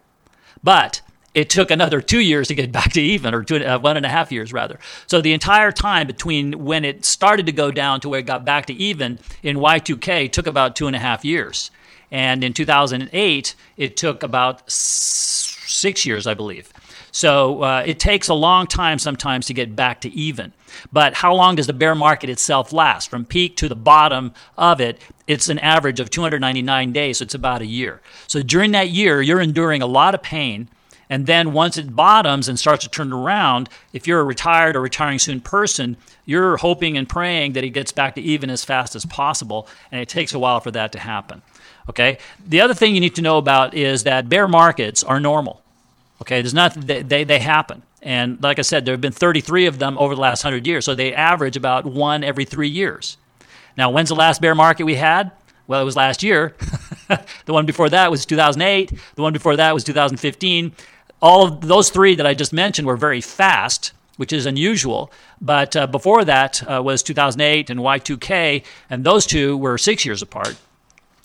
But 0.63 1.03
it 1.35 1.51
took 1.51 1.71
another 1.71 2.01
two 2.01 2.21
years 2.21 2.49
to 2.49 2.55
get 2.55 2.73
back 2.79 2.93
to 2.93 3.01
even, 3.01 3.35
or 3.35 3.45
two, 3.45 3.65
uh, 3.65 3.79
one 3.79 3.97
and 3.97 4.05
a 4.05 4.09
half 4.09 4.33
years 4.33 4.53
rather. 4.53 4.79
So 5.07 5.21
the 5.21 5.33
entire 5.33 5.71
time 5.71 6.07
between 6.07 6.65
when 6.65 6.85
it 6.85 7.05
started 7.05 7.47
to 7.47 7.53
go 7.53 7.71
down 7.71 8.01
to 8.01 8.09
where 8.09 8.21
it 8.21 8.27
got 8.27 8.45
back 8.45 8.67
to 8.67 8.75
even 8.75 9.19
in 9.43 9.59
Y2K 9.59 10.33
took 10.33 10.47
about 10.47 10.75
two 10.75 10.87
and 10.87 10.97
a 10.97 10.99
half 10.99 11.25
years. 11.25 11.71
And 12.11 12.43
in 12.43 12.53
2008, 12.53 13.55
it 13.77 13.97
took 13.97 14.23
about 14.23 14.71
six 14.71 16.07
years, 16.07 16.27
I 16.27 16.35
believe. 16.35 16.73
So 17.11 17.63
uh, 17.63 17.83
it 17.87 17.99
takes 17.99 18.29
a 18.29 18.35
long 18.35 18.67
time 18.67 18.99
sometimes 18.99 19.47
to 19.47 19.55
get 19.55 19.75
back 19.75 20.01
to 20.03 20.11
even. 20.11 20.53
But 20.93 21.15
how 21.15 21.35
long 21.35 21.57
does 21.57 21.67
the 21.67 21.73
bear 21.73 21.95
market 21.95 22.31
itself 22.31 22.73
last? 22.73 23.11
From 23.11 23.25
peak 23.25 23.57
to 23.57 23.69
the 23.69 23.77
bottom 23.77 24.33
of 24.57 24.81
it, 24.81 25.01
it's 25.27 25.49
an 25.49 25.59
average 25.59 26.01
of 26.01 26.11
299 26.11 26.93
days, 26.93 27.19
so 27.19 27.25
it's 27.25 27.35
about 27.35 27.63
a 27.63 27.67
year. 27.67 28.01
So 28.27 28.43
during 28.43 28.73
that 28.73 28.91
year, 28.91 29.23
you're 29.23 29.41
enduring 29.41 29.83
a 29.83 29.87
lot 29.87 30.15
of 30.15 30.23
pain. 30.23 30.69
And 31.11 31.27
then 31.27 31.55
once 31.55 31.79
it 31.79 31.97
bottoms 31.97 32.49
and 32.49 32.59
starts 32.59 32.85
to 32.85 32.91
turn 32.91 33.13
around, 33.13 33.71
if 33.95 34.07
you're 34.07 34.21
a 34.21 34.25
retired 34.25 34.77
or 34.77 34.81
retiring 34.83 35.19
soon 35.19 35.41
person, 35.41 35.97
you're 36.27 36.59
hoping 36.59 36.99
and 36.99 37.09
praying 37.09 37.55
that 37.55 37.65
it 37.65 37.71
gets 37.71 37.93
back 37.93 38.15
to 38.17 38.21
even 38.21 38.51
as 38.51 38.65
fast 38.65 38.95
as 38.95 39.07
possible. 39.07 39.67
And 39.91 40.01
it 40.03 40.09
takes 40.09 40.35
a 40.35 40.39
while 40.39 40.61
for 40.61 40.71
that 40.73 40.93
to 40.93 40.99
happen. 40.99 41.41
Okay. 41.89 42.19
The 42.47 42.61
other 42.61 42.75
thing 42.75 42.95
you 42.95 43.01
need 43.01 43.15
to 43.17 43.23
know 43.23 43.39
about 43.39 43.75
is 43.75 44.05
that 44.05 44.29
bear 44.29 44.47
markets 44.47 45.03
are 45.03 45.21
normal. 45.21 45.63
Okay. 46.23 46.43
There's 46.43 46.55
not 46.55 46.75
they, 46.75 47.03
they, 47.03 47.25
they 47.25 47.39
happen. 47.39 47.83
And 48.03 48.43
like 48.43 48.59
I 48.59 48.63
said, 48.63 48.85
there 48.85 48.93
have 48.93 49.01
been 49.01 49.13
33 49.13 49.67
of 49.67 49.79
them 49.79 49.99
over 49.99 50.15
the 50.15 50.21
last 50.21 50.45
100 50.45 50.67
years. 50.67 50.85
So 50.85 50.95
they 50.95 51.13
average 51.15 51.57
about 51.57 51.85
one 51.85 52.23
every 52.23 52.45
three 52.45 52.69
years. 52.69 53.17
Now, 53.77 53.91
when's 53.91 54.09
the 54.09 54.15
last 54.15 54.41
bear 54.41 54.55
market 54.55 54.85
we 54.85 54.95
had? 54.95 55.31
Well, 55.67 55.83
it 55.83 55.85
was 55.85 55.97
last 55.97 56.23
year. 56.23 56.55
the 57.45 57.53
one 57.53 57.67
before 57.67 57.89
that 57.91 58.11
was 58.11 58.25
2008. 58.25 58.93
The 59.15 59.23
one 59.23 59.33
before 59.33 59.57
that 59.57 59.75
was 59.75 59.85
2015. 59.85 60.73
all 61.21 61.47
of 61.47 61.61
those 61.61 61.91
three 61.91 62.15
that 62.15 62.27
I 62.27 62.35
just 62.35 62.53
mentioned 62.53 62.87
were 62.87 62.97
very 62.97 63.21
fast, 63.21 63.93
which 64.17 64.33
is 64.33 64.47
unusual. 64.47 65.13
But 65.41 65.77
uh, 65.77 65.87
before 65.87 66.25
that 66.25 66.63
uh, 66.69 66.83
was 66.83 67.03
2008 67.03 67.71
and 67.71 67.81
Y2K, 67.81 68.65
and 68.89 69.05
those 69.05 69.27
two 69.27 69.57
were 69.57 69.77
six 69.77 70.07
years 70.07 70.23
apart. 70.23 70.57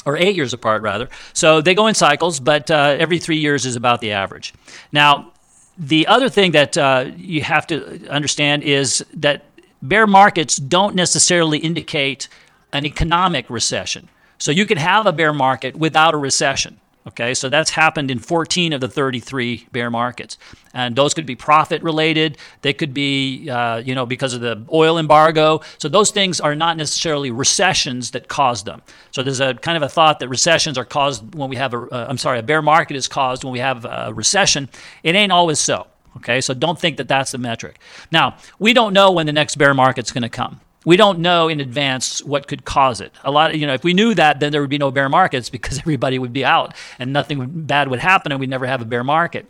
Or 0.05 0.17
eight 0.17 0.35
years 0.35 0.53
apart, 0.53 0.81
rather. 0.81 1.09
So 1.31 1.61
they 1.61 1.73
go 1.73 1.87
in 1.87 1.95
cycles, 1.95 2.39
but 2.39 2.69
uh, 2.69 2.97
every 2.99 3.19
three 3.19 3.37
years 3.37 3.65
is 3.65 3.75
about 3.75 4.01
the 4.01 4.11
average. 4.11 4.53
Now, 4.91 5.31
the 5.77 6.07
other 6.07 6.29
thing 6.29 6.51
that 6.51 6.77
uh, 6.77 7.11
you 7.15 7.41
have 7.41 7.65
to 7.67 8.07
understand 8.09 8.63
is 8.63 9.05
that 9.13 9.45
bear 9.81 10.05
markets 10.05 10.57
don't 10.57 10.95
necessarily 10.95 11.57
indicate 11.57 12.27
an 12.73 12.85
economic 12.85 13.49
recession. 13.49 14.09
So 14.37 14.51
you 14.51 14.65
can 14.65 14.77
have 14.77 15.05
a 15.05 15.13
bear 15.13 15.31
market 15.31 15.75
without 15.75 16.13
a 16.13 16.17
recession. 16.17 16.79
Okay, 17.05 17.33
so 17.33 17.49
that's 17.49 17.71
happened 17.71 18.09
in 18.09 18.19
14 18.19 18.71
of 18.71 18.79
the 18.79 18.87
33 18.87 19.67
bear 19.73 19.91
markets, 19.91 20.37
and 20.73 20.95
those 20.95 21.13
could 21.13 21.25
be 21.25 21.35
profit 21.35 21.83
related. 21.83 22.37
They 22.61 22.71
could 22.71 22.93
be, 22.93 23.49
uh, 23.49 23.77
you 23.77 23.93
know, 23.93 24.05
because 24.05 24.33
of 24.33 24.39
the 24.39 24.65
oil 24.71 24.97
embargo. 24.97 25.59
So 25.79 25.89
those 25.89 26.11
things 26.11 26.39
are 26.39 26.55
not 26.55 26.77
necessarily 26.77 27.29
recessions 27.29 28.11
that 28.11 28.29
cause 28.29 28.63
them. 28.63 28.81
So 29.11 29.21
there's 29.21 29.41
a 29.41 29.53
kind 29.53 29.75
of 29.75 29.83
a 29.83 29.89
thought 29.89 30.19
that 30.19 30.29
recessions 30.29 30.77
are 30.77 30.85
caused 30.85 31.35
when 31.35 31.49
we 31.49 31.57
have 31.57 31.73
a, 31.73 31.79
uh, 31.79 32.05
I'm 32.07 32.17
sorry, 32.17 32.39
a 32.39 32.43
bear 32.43 32.61
market 32.61 32.95
is 32.95 33.09
caused 33.09 33.43
when 33.43 33.51
we 33.51 33.59
have 33.59 33.83
a 33.83 34.13
recession. 34.13 34.69
It 35.03 35.13
ain't 35.13 35.31
always 35.31 35.59
so. 35.59 35.87
Okay, 36.17 36.39
so 36.39 36.53
don't 36.53 36.79
think 36.79 36.97
that 36.97 37.07
that's 37.09 37.31
the 37.31 37.37
metric. 37.37 37.79
Now 38.11 38.37
we 38.59 38.71
don't 38.73 38.93
know 38.93 39.11
when 39.11 39.25
the 39.25 39.33
next 39.33 39.57
bear 39.57 39.73
market's 39.73 40.11
going 40.11 40.21
to 40.21 40.29
come 40.29 40.61
we 40.85 40.97
don't 40.97 41.19
know 41.19 41.47
in 41.47 41.59
advance 41.59 42.23
what 42.23 42.47
could 42.47 42.65
cause 42.65 43.01
it. 43.01 43.11
A 43.23 43.31
lot, 43.31 43.51
of, 43.51 43.57
you 43.57 43.67
know, 43.67 43.73
if 43.73 43.83
we 43.83 43.93
knew 43.93 44.13
that, 44.15 44.39
then 44.39 44.51
there 44.51 44.61
would 44.61 44.69
be 44.69 44.77
no 44.77 44.91
bear 44.91 45.09
markets 45.09 45.49
because 45.49 45.77
everybody 45.79 46.19
would 46.19 46.33
be 46.33 46.45
out 46.45 46.73
and 46.99 47.13
nothing 47.13 47.65
bad 47.65 47.89
would 47.89 47.99
happen, 47.99 48.31
and 48.31 48.39
we'd 48.39 48.49
never 48.49 48.65
have 48.65 48.81
a 48.81 48.85
bear 48.85 49.03
market. 49.03 49.45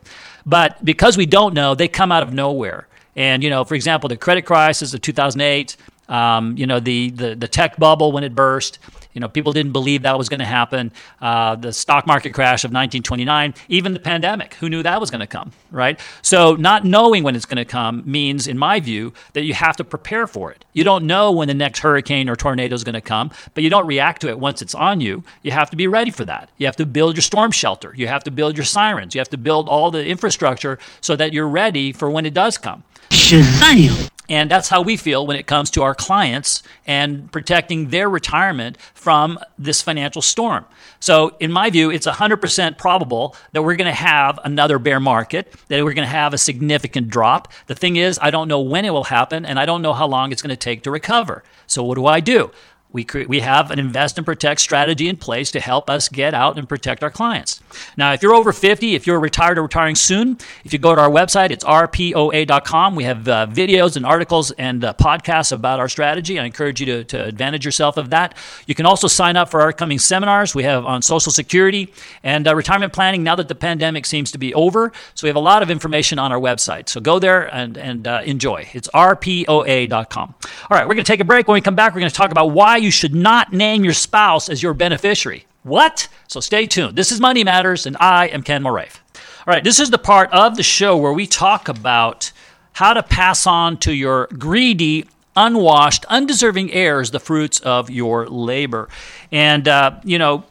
But 0.46 0.84
because 0.84 1.17
we 1.17 1.26
don't 1.26 1.54
know, 1.54 1.76
they 1.76 1.88
come 1.88 2.12
out 2.12 2.24
of 2.24 2.34
nowhere. 2.34 2.88
And 3.15 3.43
you 3.43 3.50
know, 3.50 3.63
for 3.63 3.76
example, 3.76 4.10
the 4.10 4.17
credit 4.17 4.43
crisis 4.46 4.93
of 4.93 5.02
2008, 5.02 5.78
um, 6.10 6.58
you 6.58 6.68
know, 6.68 6.80
the, 6.80 7.10
the 7.12 7.36
the 7.36 7.48
tech 7.48 7.78
bubble 7.78 8.12
when 8.12 8.24
it 8.24 8.36
burst, 8.36 8.80
you 9.13 9.20
know, 9.22 9.28
people 9.28 9.54
didn't 9.54 9.72
believe 9.72 10.02
that 10.04 10.18
was 10.18 10.28
going 10.30 10.39
to 10.39 10.46
happen. 10.46 10.92
Uh, 11.22 11.56
the 11.56 11.72
stock 11.72 12.06
market 12.08 12.34
crash 12.34 12.63
of 12.63 12.70
1929, 12.70 13.54
even 13.70 13.94
the 13.94 14.00
pandemic, 14.00 14.56
who 14.56 14.70
knew 14.70 14.84
that 14.84 15.00
was 15.00 15.12
going 15.12 15.22
to 15.22 15.28
come, 15.28 15.52
right? 15.72 16.00
So, 16.22 16.56
not 16.56 16.84
knowing 16.84 17.24
when 17.24 17.36
it's 17.36 17.46
going 17.46 17.58
to 17.58 17.66
come 17.66 18.04
means, 18.06 18.48
in 18.48 18.58
my 18.58 18.80
view, 18.80 19.13
that 19.34 19.44
you 19.44 19.54
have 19.54 19.78
to 19.78 19.84
prepare 19.84 20.28
for 20.28 20.52
it. 20.52 20.66
You 20.74 20.84
don't 20.84 21.06
know 21.06 21.32
when 21.32 21.48
the 21.48 21.54
next 21.54 21.80
hurricane 21.80 22.28
or 22.28 22.36
tornado 22.36 22.74
is 22.74 22.84
going 22.84 22.94
to 22.94 23.02
come, 23.02 23.32
but 23.54 23.63
you 23.63 23.70
don't 23.70 23.86
react 23.86 24.22
to 24.22 24.30
it 24.30 24.39
once 24.39 24.62
it's 24.62 24.76
on 24.76 25.00
you. 25.00 25.24
You 25.44 25.52
have 25.52 25.70
to 25.70 25.78
be 25.78 25.88
ready 25.88 26.12
for 26.12 26.26
that. 26.26 26.50
You 26.58 26.66
have 26.66 26.76
to 26.78 26.86
build 26.86 27.16
your 27.16 27.22
storm 27.22 27.52
shelter. 27.52 27.94
You 27.96 28.08
have 28.08 28.24
to 28.24 28.32
build 28.32 28.58
your 28.58 28.66
sirens. 28.66 29.13
You 29.13 29.20
have 29.20 29.30
to 29.30 29.38
build 29.38 29.70
all 29.70 29.92
the 29.92 30.06
infrastructure 30.06 30.80
so 31.02 31.16
that 31.16 31.34
you're 31.34 31.48
ready 31.48 31.92
for 31.92 32.10
when 32.10 32.26
it 32.26 32.34
does 32.34 32.58
come. 32.58 32.84
Shazam! 33.10 34.10
And 34.30 34.50
that's 34.50 34.70
how 34.70 34.82
we 34.82 34.96
feel 34.96 35.28
when 35.28 35.36
it 35.36 35.48
comes 35.48 35.70
to 35.72 35.84
our 35.84 35.94
clients 35.94 36.63
and 36.88 37.30
protecting 37.32 37.89
their 37.89 38.10
retirement 38.10 38.78
from 38.94 39.38
this 39.60 39.82
financial 39.82 40.22
storm. 40.22 40.66
So, 41.02 41.36
in 41.42 41.52
my 41.52 41.70
view, 41.70 41.92
it's 41.92 42.08
100% 42.08 42.78
probable 42.78 43.36
that 43.52 43.63
we're 43.63 43.76
going 43.76 43.92
to 43.92 43.92
have 43.92 44.39
another 44.46 44.80
bear 44.80 45.02
market, 45.02 45.54
that 45.68 45.84
we're 45.84 45.94
going 45.94 46.08
to 46.08 46.12
have 46.12 46.34
a 46.34 46.38
significant 46.38 47.10
drop. 47.10 47.52
The 47.68 47.76
thing 47.76 47.98
is, 47.98 48.18
I 48.22 48.32
don't 48.32 48.48
know 48.48 48.62
when 48.62 48.86
it 48.86 48.92
will 48.92 49.04
happen, 49.04 49.46
and 49.46 49.60
I 49.60 49.66
don't 49.66 49.82
know 49.82 49.94
how 49.94 50.08
long 50.08 50.32
it's 50.32 50.42
going 50.42 50.50
to 50.50 50.56
take 50.56 50.84
to 50.84 50.92
recover. 50.92 51.44
So, 51.68 51.84
what 51.84 51.96
do 51.96 52.06
I 52.06 52.22
do? 52.22 52.52
We, 52.93 53.03
cre- 53.03 53.23
we 53.27 53.41
have 53.41 53.71
an 53.71 53.79
invest 53.79 54.17
and 54.17 54.25
protect 54.25 54.62
strategy 54.62 55.10
in 55.10 55.17
place 55.17 55.51
to 55.51 55.60
help 55.60 55.89
us 55.89 56.08
get 56.08 56.34
out 56.34 56.58
and 56.58 56.69
protect 56.69 57.03
our 57.03 57.10
clients. 57.10 57.60
Now, 57.97 58.13
if 58.13 58.21
you're 58.21 58.36
over 58.36 58.53
50, 58.53 58.95
if 58.95 59.08
you're 59.08 59.19
retired 59.19 59.58
or 59.58 59.63
retiring 59.63 59.95
soon, 59.95 60.38
if 60.63 60.71
you 60.71 60.79
go 60.79 60.95
to 60.95 61.01
our 61.01 61.10
website, 61.10 61.49
it's 61.51 61.63
rpoa.com. 61.63 62.95
We 62.95 63.03
have 63.03 63.27
uh, 63.27 63.47
videos 63.47 63.97
and 63.97 64.06
articles 64.06 64.51
and 64.51 64.86
uh, 64.86 64.93
podcasts 64.93 65.51
about 65.51 65.79
our 65.79 65.89
strategy. 65.89 66.39
I 66.39 66.45
encourage 66.45 66.79
you 66.79 66.86
to, 66.86 67.03
to 67.06 67.25
advantage 67.25 67.65
yourself 67.65 67.97
of 67.97 68.12
that. 68.12 68.38
You 68.67 68.75
can 68.75 68.86
also 68.86 69.08
sign 69.08 69.36
up 69.36 69.49
for 69.49 69.62
our 69.62 69.69
upcoming 69.69 69.99
seminars 69.99 70.53
we 70.53 70.63
have 70.63 70.86
on 70.86 71.01
Social 71.01 71.32
Security 71.32 71.91
and 72.21 72.47
uh, 72.47 72.56
retirement 72.56 72.93
planning 72.93 73.23
now 73.23 73.36
that 73.36 73.47
the 73.47 73.56
pandemic 73.56 74.06
seems 74.06 74.32
to 74.32 74.38
be 74.38 74.53
over. 74.53 74.91
So 75.15 75.25
we 75.25 75.29
have 75.29 75.36
a 75.36 75.39
lot 75.39 75.63
of 75.63 75.71
information 75.71 76.19
on 76.19 76.32
our 76.32 76.39
website. 76.39 76.89
So 76.89 77.01
go 77.01 77.17
there 77.17 77.53
and, 77.53 77.75
and 77.77 78.08
uh, 78.08 78.21
enjoy. 78.23 78.69
It's 78.73 78.88
rpoa.com. 78.89 80.36
All 80.69 80.77
right, 80.77 80.88
we're 80.88 80.93
going 80.93 81.06
to 81.06 81.12
take 81.12 81.19
a 81.19 81.25
break. 81.25 81.47
When 81.47 81.56
we 81.56 81.62
come 81.62 81.75
back, 81.75 81.93
we're 81.93 82.01
going 82.01 82.12
to 82.12 82.15
talk 82.15 82.32
about 82.32 82.47
why 82.47 82.77
you 82.84 82.91
should 82.91 83.15
not 83.15 83.54
name 83.54 83.84
your 83.84 83.93
spouse 83.93 84.50
as 84.50 84.62
your 84.62 84.74
beneficiary. 84.74 85.48
What? 85.63 86.10
So 86.28 86.39
stay 86.39 86.67
tuned. 86.67 86.98
This 86.98 87.12
is 87.12 87.19
Money 87.19 87.43
Matters, 87.43 87.86
and 87.86 87.96
I 88.00 88.28
am 88.28 88.43
Ken 88.43 88.62
Moraif. 88.62 89.00
All 89.48 89.54
right, 89.54 89.63
this 89.63 89.80
is 89.80 89.89
the 89.89 89.98
part 89.98 90.30
of 90.32 90.58
the 90.58 90.63
show 90.63 90.98
where 90.98 91.13
we 91.13 91.26
talk 91.26 91.69
about 91.69 92.32
how 92.74 92.93
to 92.93 93.02
pass 93.02 93.48
on 93.48 93.78
to 93.78 93.93
your 93.93 94.28
greedy, 94.38 95.06
unwashed, 95.36 96.06
undeserving 96.06 96.72
heirs 96.72 97.12
the 97.12 97.19
fruits 97.19 97.60
of 97.62 97.89
your 97.89 98.28
labor. 98.28 98.89
And, 99.32 99.67
uh, 99.67 100.00
you 100.04 100.19
know, 100.19 100.43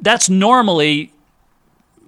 that's 0.00 0.28
normally 0.28 1.12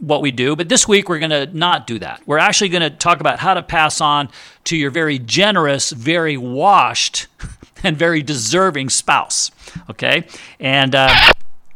what 0.01 0.23
we 0.23 0.31
do, 0.31 0.55
but 0.57 0.69
this 0.69 0.87
week 0.87 1.09
we're 1.09 1.19
going 1.19 1.31
to 1.31 1.47
not 1.57 1.87
do 1.87 1.99
that. 1.99 2.21
We're 2.27 2.39
actually 2.39 2.69
going 2.69 2.83
to 2.83 2.91
talk 2.91 3.21
about 3.21 3.39
how 3.39 3.55
to 3.55 3.63
pass 3.63 4.01
on 4.01 4.29
to 4.65 4.77
your 4.77 4.91
very 4.91 5.19
generous, 5.19 5.91
very 5.91 6.37
washed, 6.37 7.27
and 7.89 7.97
very 7.97 8.23
deserving 8.23 8.89
spouse. 8.89 9.51
Okay? 9.91 10.27
And 10.59 10.95
uh, 10.95 11.15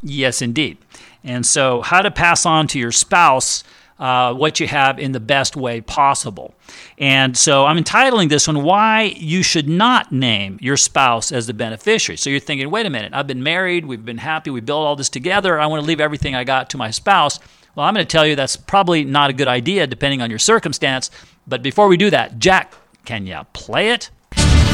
yes, 0.02 0.42
indeed. 0.42 0.78
And 1.22 1.44
so, 1.44 1.82
how 1.82 2.00
to 2.00 2.10
pass 2.10 2.46
on 2.46 2.66
to 2.68 2.78
your 2.78 2.92
spouse 2.92 3.64
uh, 3.98 4.32
what 4.32 4.60
you 4.60 4.68
have 4.68 4.98
in 5.00 5.10
the 5.10 5.20
best 5.20 5.56
way 5.56 5.80
possible. 5.80 6.54
And 6.96 7.36
so, 7.36 7.66
I'm 7.66 7.76
entitling 7.76 8.28
this 8.28 8.46
one, 8.46 8.62
Why 8.62 9.14
You 9.16 9.42
Should 9.42 9.68
Not 9.68 10.12
Name 10.12 10.58
Your 10.62 10.76
Spouse 10.76 11.32
as 11.32 11.46
the 11.46 11.54
Beneficiary. 11.54 12.16
So, 12.16 12.30
you're 12.30 12.40
thinking, 12.40 12.70
wait 12.70 12.86
a 12.86 12.90
minute, 12.90 13.12
I've 13.12 13.26
been 13.26 13.42
married, 13.42 13.84
we've 13.84 14.04
been 14.04 14.18
happy, 14.18 14.50
we 14.50 14.60
built 14.60 14.86
all 14.86 14.96
this 14.96 15.08
together, 15.08 15.58
I 15.58 15.66
want 15.66 15.82
to 15.82 15.86
leave 15.86 16.00
everything 16.00 16.34
I 16.34 16.44
got 16.44 16.70
to 16.70 16.78
my 16.78 16.90
spouse. 16.90 17.40
Well, 17.74 17.84
I'm 17.84 17.94
going 17.94 18.06
to 18.06 18.10
tell 18.10 18.26
you 18.26 18.34
that's 18.34 18.56
probably 18.56 19.04
not 19.04 19.30
a 19.30 19.32
good 19.32 19.48
idea 19.48 19.86
depending 19.86 20.22
on 20.22 20.30
your 20.30 20.38
circumstance. 20.38 21.10
But 21.46 21.62
before 21.62 21.88
we 21.88 21.96
do 21.96 22.10
that, 22.10 22.38
Jack, 22.38 22.74
can 23.04 23.26
you 23.26 23.40
play 23.52 23.90
it? 23.90 24.10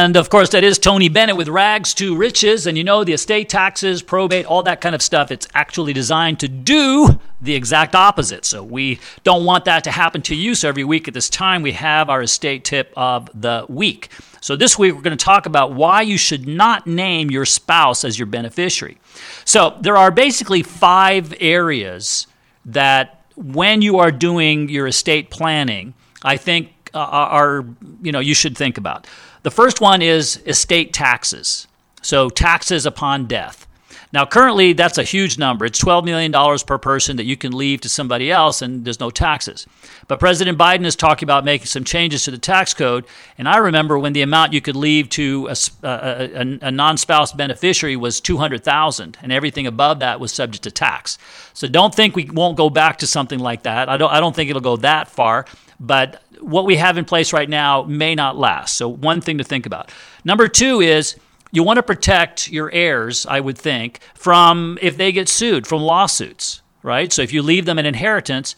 And 0.00 0.16
of 0.16 0.30
course, 0.30 0.48
that 0.50 0.64
is 0.64 0.78
Tony 0.78 1.10
Bennett 1.10 1.36
with 1.36 1.48
Rags 1.48 1.92
to 1.94 2.16
Riches. 2.16 2.66
And 2.66 2.78
you 2.78 2.84
know, 2.84 3.04
the 3.04 3.12
estate 3.12 3.50
taxes, 3.50 4.00
probate, 4.00 4.46
all 4.46 4.62
that 4.62 4.80
kind 4.80 4.94
of 4.94 5.02
stuff, 5.02 5.30
it's 5.30 5.46
actually 5.52 5.92
designed 5.92 6.40
to 6.40 6.48
do 6.48 7.20
the 7.42 7.54
exact 7.54 7.94
opposite. 7.94 8.46
So 8.46 8.62
we 8.62 8.98
don't 9.24 9.44
want 9.44 9.66
that 9.66 9.84
to 9.84 9.90
happen 9.90 10.22
to 10.22 10.34
you. 10.34 10.54
So 10.54 10.70
every 10.70 10.84
week 10.84 11.06
at 11.06 11.12
this 11.12 11.28
time, 11.28 11.60
we 11.60 11.72
have 11.72 12.08
our 12.08 12.22
estate 12.22 12.64
tip 12.64 12.94
of 12.96 13.28
the 13.38 13.66
week. 13.68 14.08
So 14.40 14.56
this 14.56 14.78
week, 14.78 14.94
we're 14.94 15.02
going 15.02 15.18
to 15.18 15.22
talk 15.22 15.44
about 15.44 15.74
why 15.74 16.00
you 16.00 16.16
should 16.16 16.48
not 16.48 16.86
name 16.86 17.30
your 17.30 17.44
spouse 17.44 18.02
as 18.02 18.18
your 18.18 18.24
beneficiary. 18.24 18.96
So 19.44 19.76
there 19.82 19.98
are 19.98 20.10
basically 20.10 20.62
five 20.62 21.34
areas 21.40 22.26
that 22.64 23.22
when 23.36 23.82
you 23.82 23.98
are 23.98 24.10
doing 24.10 24.70
your 24.70 24.86
estate 24.86 25.28
planning, 25.28 25.92
I 26.22 26.38
think 26.38 26.72
uh, 26.94 26.98
are, 26.98 27.66
you 28.00 28.12
know, 28.12 28.20
you 28.20 28.34
should 28.34 28.56
think 28.56 28.78
about. 28.78 29.06
The 29.42 29.50
first 29.50 29.80
one 29.80 30.02
is 30.02 30.42
estate 30.46 30.92
taxes. 30.92 31.66
So, 32.02 32.28
taxes 32.28 32.86
upon 32.86 33.26
death. 33.26 33.66
Now, 34.12 34.26
currently, 34.26 34.72
that's 34.72 34.98
a 34.98 35.04
huge 35.04 35.38
number. 35.38 35.64
It's 35.64 35.82
$12 35.82 36.04
million 36.04 36.32
per 36.66 36.78
person 36.78 37.16
that 37.16 37.24
you 37.24 37.36
can 37.36 37.52
leave 37.52 37.80
to 37.82 37.88
somebody 37.88 38.30
else, 38.30 38.60
and 38.60 38.84
there's 38.84 38.98
no 38.98 39.10
taxes. 39.10 39.66
But 40.08 40.18
President 40.18 40.58
Biden 40.58 40.84
is 40.84 40.96
talking 40.96 41.26
about 41.26 41.44
making 41.44 41.66
some 41.66 41.84
changes 41.84 42.24
to 42.24 42.32
the 42.32 42.38
tax 42.38 42.74
code. 42.74 43.06
And 43.38 43.48
I 43.48 43.58
remember 43.58 43.98
when 43.98 44.12
the 44.12 44.22
amount 44.22 44.52
you 44.52 44.60
could 44.60 44.74
leave 44.74 45.08
to 45.10 45.48
a, 45.48 45.56
a, 45.86 46.58
a 46.62 46.70
non 46.72 46.96
spouse 46.96 47.32
beneficiary 47.32 47.96
was 47.96 48.20
200000 48.20 49.18
and 49.22 49.32
everything 49.32 49.66
above 49.66 50.00
that 50.00 50.18
was 50.18 50.32
subject 50.32 50.64
to 50.64 50.72
tax. 50.72 51.16
So 51.54 51.68
don't 51.68 51.94
think 51.94 52.16
we 52.16 52.24
won't 52.24 52.56
go 52.56 52.68
back 52.68 52.98
to 52.98 53.06
something 53.06 53.38
like 53.38 53.62
that. 53.62 53.88
I 53.88 53.96
don't, 53.96 54.10
I 54.10 54.18
don't 54.18 54.34
think 54.34 54.50
it'll 54.50 54.60
go 54.60 54.76
that 54.78 55.08
far. 55.08 55.46
But 55.78 56.22
what 56.40 56.66
we 56.66 56.76
have 56.76 56.98
in 56.98 57.04
place 57.04 57.32
right 57.32 57.48
now 57.48 57.82
may 57.82 58.14
not 58.14 58.36
last. 58.36 58.76
So, 58.76 58.88
one 58.88 59.20
thing 59.20 59.38
to 59.38 59.44
think 59.44 59.66
about. 59.66 59.90
Number 60.24 60.48
two 60.48 60.80
is 60.80 61.16
you 61.52 61.62
want 61.62 61.78
to 61.78 61.82
protect 61.82 62.50
your 62.50 62.70
heirs, 62.72 63.26
I 63.26 63.40
would 63.40 63.58
think, 63.58 64.00
from 64.14 64.78
if 64.80 64.96
they 64.96 65.12
get 65.12 65.28
sued, 65.28 65.66
from 65.66 65.82
lawsuits, 65.82 66.62
right? 66.82 67.12
So, 67.12 67.22
if 67.22 67.32
you 67.32 67.42
leave 67.42 67.66
them 67.66 67.78
an 67.78 67.86
inheritance, 67.86 68.54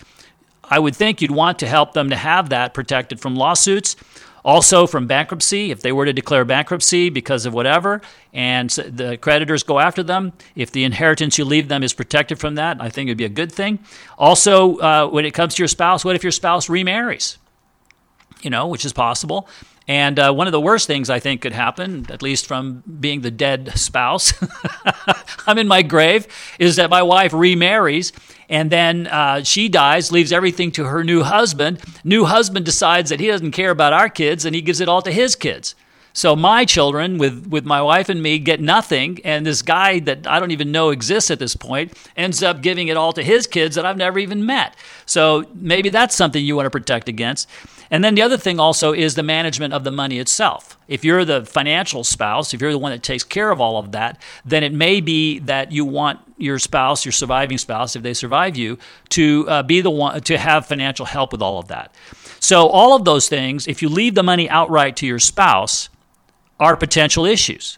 I 0.65 0.79
would 0.79 0.97
think 0.97 1.21
you'd 1.21 1.31
want 1.31 1.59
to 1.61 1.67
help 1.67 1.93
them 1.93 2.11
to 2.11 2.17
have 2.17 2.49
that 2.51 2.75
protected 2.75 3.21
from 3.21 3.37
lawsuits. 3.37 3.97
Also, 4.45 4.89
from 4.89 5.07
bankruptcy, 5.07 5.71
if 5.71 5.83
they 5.83 5.93
were 5.93 6.05
to 6.05 6.13
declare 6.13 6.45
bankruptcy 6.45 7.11
because 7.11 7.47
of 7.47 7.55
whatever, 7.55 8.01
and 8.33 8.71
the 8.71 9.17
creditors 9.19 9.63
go 9.63 9.79
after 9.79 10.03
them, 10.03 10.33
if 10.57 10.73
the 10.73 10.83
inheritance 10.83 11.39
you 11.39 11.45
leave 11.45 11.69
them 11.69 11.85
is 11.85 11.93
protected 11.93 12.41
from 12.41 12.57
that, 12.57 12.77
I 12.81 12.89
think 12.89 13.07
it 13.07 13.13
would 13.13 13.19
be 13.19 13.25
a 13.25 13.29
good 13.29 13.53
thing. 13.53 13.79
Also, 14.19 14.79
uh, 14.79 15.07
when 15.07 15.25
it 15.25 15.33
comes 15.33 15.55
to 15.55 15.63
your 15.63 15.69
spouse, 15.69 16.05
what 16.05 16.17
if 16.17 16.25
your 16.25 16.33
spouse 16.33 16.69
remarries? 16.69 17.39
You 18.41 18.51
know, 18.51 18.67
which 18.67 18.85
is 18.85 18.93
possible. 18.93 19.49
And 19.89 20.19
uh, 20.19 20.33
one 20.33 20.47
of 20.47 20.53
the 20.53 20.61
worst 20.61 20.87
things 20.87 21.11
I 21.11 21.19
think 21.19 21.43
could 21.43 21.53
happen, 21.53 22.07
at 22.09 22.23
least 22.23 22.47
from 22.47 22.83
being 23.01 23.23
the 23.23 23.31
dead 23.31 23.73
spouse, 23.77 24.33
I'm 25.47 25.59
in 25.59 25.67
my 25.69 25.83
grave, 25.83 26.27
is 26.59 26.77
that 26.77 26.91
my 26.91 27.03
wife 27.03 27.33
remarries 27.33 28.13
and 28.49 28.71
then 28.71 29.07
uh, 29.07 29.43
she 29.45 29.71
dies, 29.71 30.13
leaves 30.13 30.31
everything 30.31 30.73
to 30.73 30.85
her 30.85 31.03
new 31.03 31.23
husband. 31.23 31.81
New 32.05 32.27
husband 32.27 32.67
decides 32.67 33.09
that 33.09 33.19
he 33.19 33.27
doesn't 33.27 33.53
care 33.53 33.71
about 33.71 33.95
our 33.95 34.11
kids 34.11 34.45
and 34.45 34.55
he 34.55 34.61
gives 34.61 34.81
it 34.81 34.91
all 34.91 35.01
to 35.03 35.11
his 35.11 35.35
kids. 35.35 35.75
So 36.13 36.37
my 36.37 36.67
children, 36.67 37.17
with, 37.17 37.47
with 37.47 37.65
my 37.65 37.81
wife 37.81 38.11
and 38.11 38.23
me, 38.23 38.39
get 38.39 38.61
nothing, 38.61 39.21
and 39.25 39.47
this 39.47 39.63
guy 39.63 39.99
that 40.01 40.27
I 40.27 40.39
don't 40.39 40.51
even 40.51 40.71
know 40.71 40.91
exists 40.91 41.31
at 41.31 41.39
this 41.39 41.57
point 41.57 41.97
ends 42.17 42.43
up 42.43 42.61
giving 42.61 42.89
it 42.89 42.99
all 42.99 43.15
to 43.15 43.23
his 43.23 43.47
kids 43.47 43.77
that 43.77 43.87
I've 43.87 43.97
never 43.97 44.19
even 44.19 44.45
met. 44.45 44.77
So 45.07 45.47
maybe 45.55 45.89
that's 45.89 46.15
something 46.15 46.45
you 46.45 46.55
want 46.55 46.67
to 46.67 46.71
protect 46.71 47.09
against. 47.09 47.49
And 47.93 48.03
then 48.03 48.15
the 48.15 48.23
other 48.23 48.39
thing 48.39 48.59
also 48.59 48.95
is 48.95 49.17
the 49.17 49.23
management 49.23 49.75
of 49.75 49.85
the 49.85 49.91
money 49.91 50.19
itself. 50.19 50.79
If 50.89 51.05
you're 51.05 51.27
the 51.27 51.45
financial 51.45 52.05
spouse, 52.05 52.55
if 52.55 52.63
you're 52.63 52.73
the 52.73 52.79
one 52.79 52.91
that 52.91 53.03
takes 53.03 53.23
care 53.23 53.51
of 53.51 53.61
all 53.61 53.77
of 53.77 53.93
that, 53.93 54.21
then 54.47 54.65
it 54.65 54.73
may 54.73 55.03
be 55.03 55.41
that 55.41 55.73
you 55.73 55.85
want 55.85 56.19
your 56.39 56.59
spouse, 56.59 57.05
your 57.05 57.13
surviving 57.13 57.59
spouse, 57.59 57.95
if 57.95 58.03
they 58.03 58.15
survive 58.15 58.57
you, 58.57 58.79
to 59.11 59.47
uh, 59.47 59.63
be 59.63 59.83
the 59.83 59.91
one 59.91 60.23
to 60.23 60.39
have 60.39 60.65
financial 60.65 61.05
help 61.05 61.33
with 61.33 61.43
all 61.43 61.59
of 61.59 61.69
that. 61.69 61.95
So 62.41 62.67
all 62.67 62.97
of 62.97 63.05
those 63.05 63.29
things, 63.29 63.69
if 63.69 63.83
you 63.83 63.91
leave 63.91 64.15
the 64.15 64.23
money 64.23 64.49
outright 64.49 64.97
to 64.97 65.07
your 65.07 65.19
spouse, 65.19 65.91
are 66.59 66.79
potential 66.79 67.27
issues, 67.27 67.77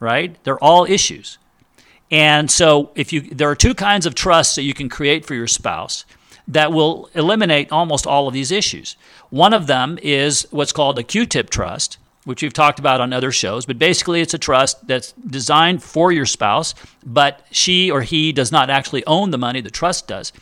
right? 0.00 0.42
They're 0.44 0.64
all 0.64 0.86
issues. 0.86 1.36
And 2.10 2.50
so 2.50 2.90
if 2.94 3.12
you 3.12 3.20
there 3.20 3.50
are 3.50 3.56
two 3.56 3.74
kinds 3.74 4.06
of 4.06 4.14
trusts 4.14 4.54
that 4.54 4.62
you 4.62 4.72
can 4.72 4.88
create 4.88 5.26
for 5.26 5.34
your 5.34 5.46
spouse 5.46 6.06
that 6.52 6.72
will 6.72 7.08
eliminate 7.14 7.72
almost 7.72 8.06
all 8.06 8.28
of 8.28 8.34
these 8.34 8.50
issues. 8.50 8.96
One 9.30 9.54
of 9.54 9.66
them 9.66 9.98
is 10.02 10.46
what's 10.50 10.72
called 10.72 10.98
a 10.98 11.02
Q-tip 11.02 11.50
trust, 11.50 11.98
which 12.24 12.42
we've 12.42 12.52
talked 12.52 12.78
about 12.78 13.00
on 13.00 13.12
other 13.12 13.32
shows, 13.32 13.66
but 13.66 13.78
basically 13.78 14.20
it's 14.20 14.34
a 14.34 14.38
trust 14.38 14.86
that's 14.86 15.12
designed 15.12 15.82
for 15.82 16.12
your 16.12 16.26
spouse, 16.26 16.74
but 17.04 17.44
she 17.50 17.90
or 17.90 18.02
he 18.02 18.32
does 18.32 18.52
not 18.52 18.70
actually 18.70 19.04
own 19.06 19.30
the 19.30 19.38
money, 19.38 19.60
the 19.60 19.70
trust 19.70 20.06
does. 20.06 20.32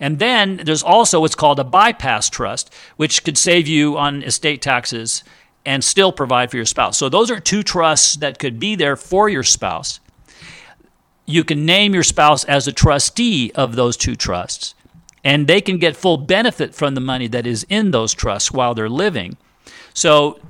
And 0.00 0.18
then 0.18 0.60
there's 0.64 0.82
also 0.82 1.20
what's 1.20 1.34
called 1.36 1.60
a 1.60 1.64
bypass 1.64 2.28
trust, 2.28 2.74
which 2.96 3.22
could 3.22 3.38
save 3.38 3.68
you 3.68 3.96
on 3.96 4.22
estate 4.22 4.62
taxes 4.62 5.22
and 5.64 5.84
still 5.84 6.12
provide 6.12 6.50
for 6.50 6.56
your 6.56 6.66
spouse. 6.66 6.96
So 6.96 7.08
those 7.08 7.30
are 7.30 7.38
two 7.38 7.62
trusts 7.62 8.16
that 8.16 8.38
could 8.38 8.58
be 8.58 8.74
there 8.74 8.96
for 8.96 9.28
your 9.28 9.44
spouse. 9.44 10.00
You 11.26 11.44
can 11.44 11.66
name 11.66 11.92
your 11.94 12.02
spouse 12.04 12.42
as 12.44 12.66
a 12.66 12.72
trustee 12.72 13.52
of 13.54 13.76
those 13.76 13.96
two 13.96 14.16
trusts, 14.16 14.74
and 15.24 15.46
they 15.46 15.60
can 15.60 15.78
get 15.78 15.96
full 15.96 16.16
benefit 16.16 16.74
from 16.74 16.94
the 16.94 17.00
money 17.00 17.26
that 17.28 17.46
is 17.46 17.66
in 17.68 17.90
those 17.90 18.14
trusts 18.14 18.52
while 18.52 18.74
they're 18.74 18.88
living. 18.88 19.36
So 19.94 20.40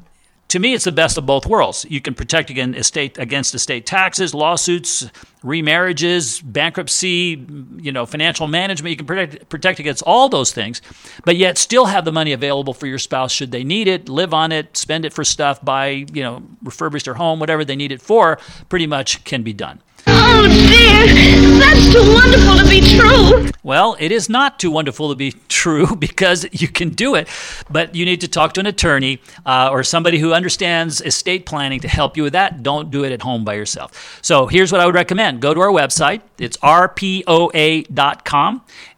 to 0.49 0.59
me, 0.59 0.73
it's 0.73 0.85
the 0.85 0.93
best 0.93 1.19
of 1.19 1.27
both 1.27 1.47
worlds. 1.47 1.85
You 1.91 2.01
can 2.01 2.15
protect 2.15 2.49
against 2.49 2.79
estate, 2.79 3.19
against 3.19 3.55
estate 3.55 3.85
taxes, 3.85 4.33
lawsuits, 4.33 5.11
remarriages, 5.43 6.41
bankruptcy, 6.43 7.47
you 7.77 7.93
know, 7.93 8.07
financial 8.07 8.47
management. 8.47 8.91
You 8.91 8.97
can 8.97 9.07
protect, 9.07 9.49
protect 9.51 9.79
against 9.79 10.03
all 10.05 10.31
those 10.31 10.51
things, 10.51 10.81
but 11.27 11.37
yet 11.37 11.59
still 11.59 11.85
have 11.85 12.07
the 12.07 12.13
money 12.13 12.33
available 12.33 12.73
for 12.73 12.87
your 12.87 12.99
spouse 12.99 13.31
should 13.31 13.53
they 13.53 13.63
need 13.63 13.89
it, 13.89 14.09
live 14.09 14.33
on 14.33 14.51
it, 14.51 14.75
spend 14.77 15.05
it 15.05 15.13
for 15.13 15.23
stuff, 15.23 15.63
buy, 15.63 16.07
you 16.13 16.23
know, 16.23 16.43
refurbish 16.65 17.05
their 17.05 17.15
home, 17.15 17.41
whatever 17.41 17.63
they 17.63 17.77
need 17.77 17.93
it 17.93 18.01
for, 18.01 18.39
pretty 18.71 18.87
much 18.87 19.25
can 19.25 19.43
be 19.43 19.53
done. 19.53 19.83
Oh 20.07 20.88
that's 21.07 21.93
too 21.93 22.13
wonderful 22.13 22.59
to 22.59 22.69
be 22.69 22.81
true. 22.81 23.49
Well, 23.63 23.97
it 24.01 24.13
is 24.13 24.29
not 24.29 24.59
too 24.59 24.71
wonderful 24.71 25.11
to 25.11 25.15
be 25.15 25.33
true 25.49 25.95
because 25.99 26.47
you 26.53 26.69
can 26.69 26.91
do 26.91 27.15
it, 27.15 27.29
but 27.69 27.95
you 27.95 28.05
need 28.05 28.21
to 28.23 28.29
talk 28.29 28.55
to 28.55 28.61
an 28.61 28.67
attorney 28.67 29.21
uh, 29.45 29.69
or 29.71 29.83
somebody 29.83 30.19
who 30.19 30.33
understands 30.33 31.01
estate 31.01 31.45
planning 31.45 31.81
to 31.81 31.89
help 31.89 32.17
you 32.17 32.23
with 32.23 32.33
that. 32.33 32.63
Don't 32.63 32.91
do 32.91 33.05
it 33.05 33.13
at 33.13 33.23
home 33.23 33.45
by 33.45 33.55
yourself. 33.55 34.21
So 34.23 34.47
here's 34.47 34.73
what 34.73 34.81
I 34.81 34.87
would 34.87 34.95
recommend 34.95 35.41
go 35.43 35.53
to 35.55 35.61
our 35.61 35.69
website, 35.69 36.23
it's 36.39 36.57
rpoa.com. 36.59 37.03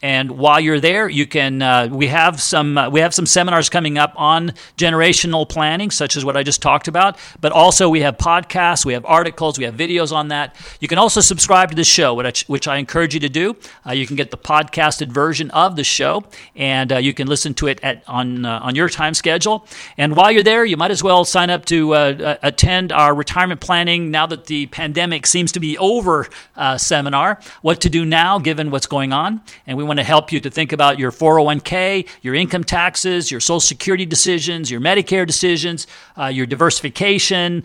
And 0.02 0.30
while 0.32 0.60
you're 0.60 0.80
there, 0.80 1.08
you 1.08 1.26
can, 1.26 1.60
uh, 1.62 1.88
we, 1.90 2.06
have 2.06 2.40
some, 2.40 2.78
uh, 2.78 2.88
we 2.90 3.00
have 3.00 3.12
some 3.12 3.26
seminars 3.26 3.68
coming 3.68 3.98
up 3.98 4.12
on 4.16 4.52
generational 4.78 5.48
planning, 5.48 5.90
such 5.90 6.16
as 6.16 6.24
what 6.24 6.36
I 6.36 6.42
just 6.42 6.62
talked 6.62 6.88
about, 6.88 7.18
but 7.40 7.52
also 7.52 7.88
we 7.88 8.00
have 8.00 8.16
podcasts, 8.16 8.84
we 8.84 8.92
have 8.94 9.04
articles, 9.04 9.58
we 9.58 9.64
have 9.64 9.74
videos 9.74 10.12
on 10.12 10.28
that. 10.28 10.54
You 10.80 10.88
can 10.88 10.98
also 10.98 11.20
subscribe 11.20 11.70
to 11.70 11.76
the 11.76 11.84
show, 11.90 12.14
which, 12.14 12.44
which 12.44 12.68
I 12.68 12.76
encourage 12.76 13.14
you 13.14 13.20
to 13.20 13.28
do. 13.28 13.56
Uh, 13.86 13.92
you 13.92 14.06
can 14.06 14.16
get 14.16 14.30
the 14.30 14.38
podcasted 14.38 15.08
version 15.08 15.50
of 15.50 15.76
the 15.76 15.84
show, 15.84 16.24
and 16.54 16.92
uh, 16.92 16.98
you 16.98 17.12
can 17.12 17.26
listen 17.26 17.52
to 17.54 17.66
it 17.66 17.80
at, 17.82 18.02
on, 18.06 18.44
uh, 18.46 18.60
on 18.62 18.74
your 18.74 18.88
time 18.88 19.12
schedule. 19.14 19.66
And 19.98 20.16
while 20.16 20.30
you're 20.30 20.44
there, 20.44 20.64
you 20.64 20.76
might 20.76 20.92
as 20.92 21.02
well 21.02 21.24
sign 21.24 21.50
up 21.50 21.64
to 21.66 21.94
uh, 21.94 22.36
attend 22.42 22.92
our 22.92 23.14
retirement 23.14 23.60
planning 23.60 24.10
now 24.10 24.26
that 24.26 24.46
the 24.46 24.66
pandemic 24.66 25.26
seems 25.26 25.52
to 25.52 25.60
be 25.60 25.76
over 25.78 26.28
uh, 26.56 26.78
seminar, 26.78 27.40
What 27.62 27.80
to 27.82 27.90
Do 27.90 28.04
Now 28.04 28.38
Given 28.38 28.70
What's 28.70 28.86
Going 28.86 29.12
On. 29.12 29.40
And 29.66 29.76
we 29.76 29.84
want 29.84 29.98
to 29.98 30.04
help 30.04 30.32
you 30.32 30.40
to 30.40 30.50
think 30.50 30.72
about 30.72 30.98
your 30.98 31.10
401k, 31.10 32.06
your 32.22 32.34
income 32.34 32.64
taxes, 32.64 33.30
your 33.30 33.40
Social 33.40 33.60
Security 33.60 34.06
decisions, 34.06 34.70
your 34.70 34.80
Medicare 34.80 35.26
decisions, 35.26 35.86
uh, 36.16 36.26
your 36.26 36.46
diversification, 36.46 37.64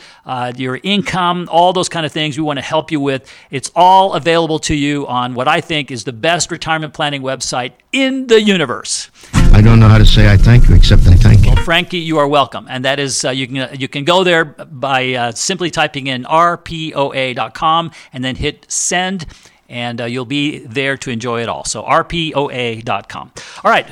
your 0.55 0.79
income, 0.83 1.47
all 1.51 1.71
those 1.73 1.89
kind 1.89 2.05
of 2.05 2.11
things 2.11 2.37
we 2.37 2.43
want 2.43 2.57
to 2.57 2.65
help 2.65 2.91
you 2.91 2.99
with. 2.99 3.31
It's 3.51 3.71
all 3.75 4.14
available 4.15 4.59
to 4.59 4.73
you 4.73 5.05
on 5.07 5.35
what 5.35 5.47
I 5.47 5.61
think 5.61 5.91
is 5.91 6.05
the 6.05 6.13
best 6.13 6.49
retirement 6.49 6.93
planning 6.93 7.21
website 7.21 7.73
in 7.91 8.27
the 8.27 8.41
universe. 8.41 9.11
I 9.33 9.61
don't 9.61 9.79
know 9.79 9.87
how 9.87 9.97
to 9.97 10.05
say 10.05 10.31
I 10.31 10.37
thank 10.37 10.67
you 10.69 10.75
except 10.75 11.07
I 11.07 11.15
thank 11.15 11.45
you. 11.45 11.53
Well, 11.53 11.63
Frankie, 11.63 11.99
you 11.99 12.17
are 12.17 12.27
welcome, 12.27 12.67
and 12.69 12.83
that 12.85 12.99
is 12.99 13.23
uh, 13.25 13.29
you 13.29 13.47
can 13.47 13.57
uh, 13.57 13.75
you 13.77 13.87
can 13.87 14.05
go 14.05 14.23
there 14.23 14.45
by 14.45 15.13
uh, 15.13 15.31
simply 15.31 15.69
typing 15.69 16.07
in 16.07 16.23
rpoa.com 16.23 17.91
and 18.13 18.23
then 18.23 18.35
hit 18.35 18.65
send, 18.69 19.25
and 19.69 20.01
uh, 20.01 20.05
you'll 20.05 20.25
be 20.25 20.59
there 20.59 20.97
to 20.97 21.09
enjoy 21.09 21.41
it 21.41 21.49
all. 21.49 21.65
So 21.65 21.83
rpoa.com. 21.83 23.31
All 23.63 23.71
right. 23.71 23.87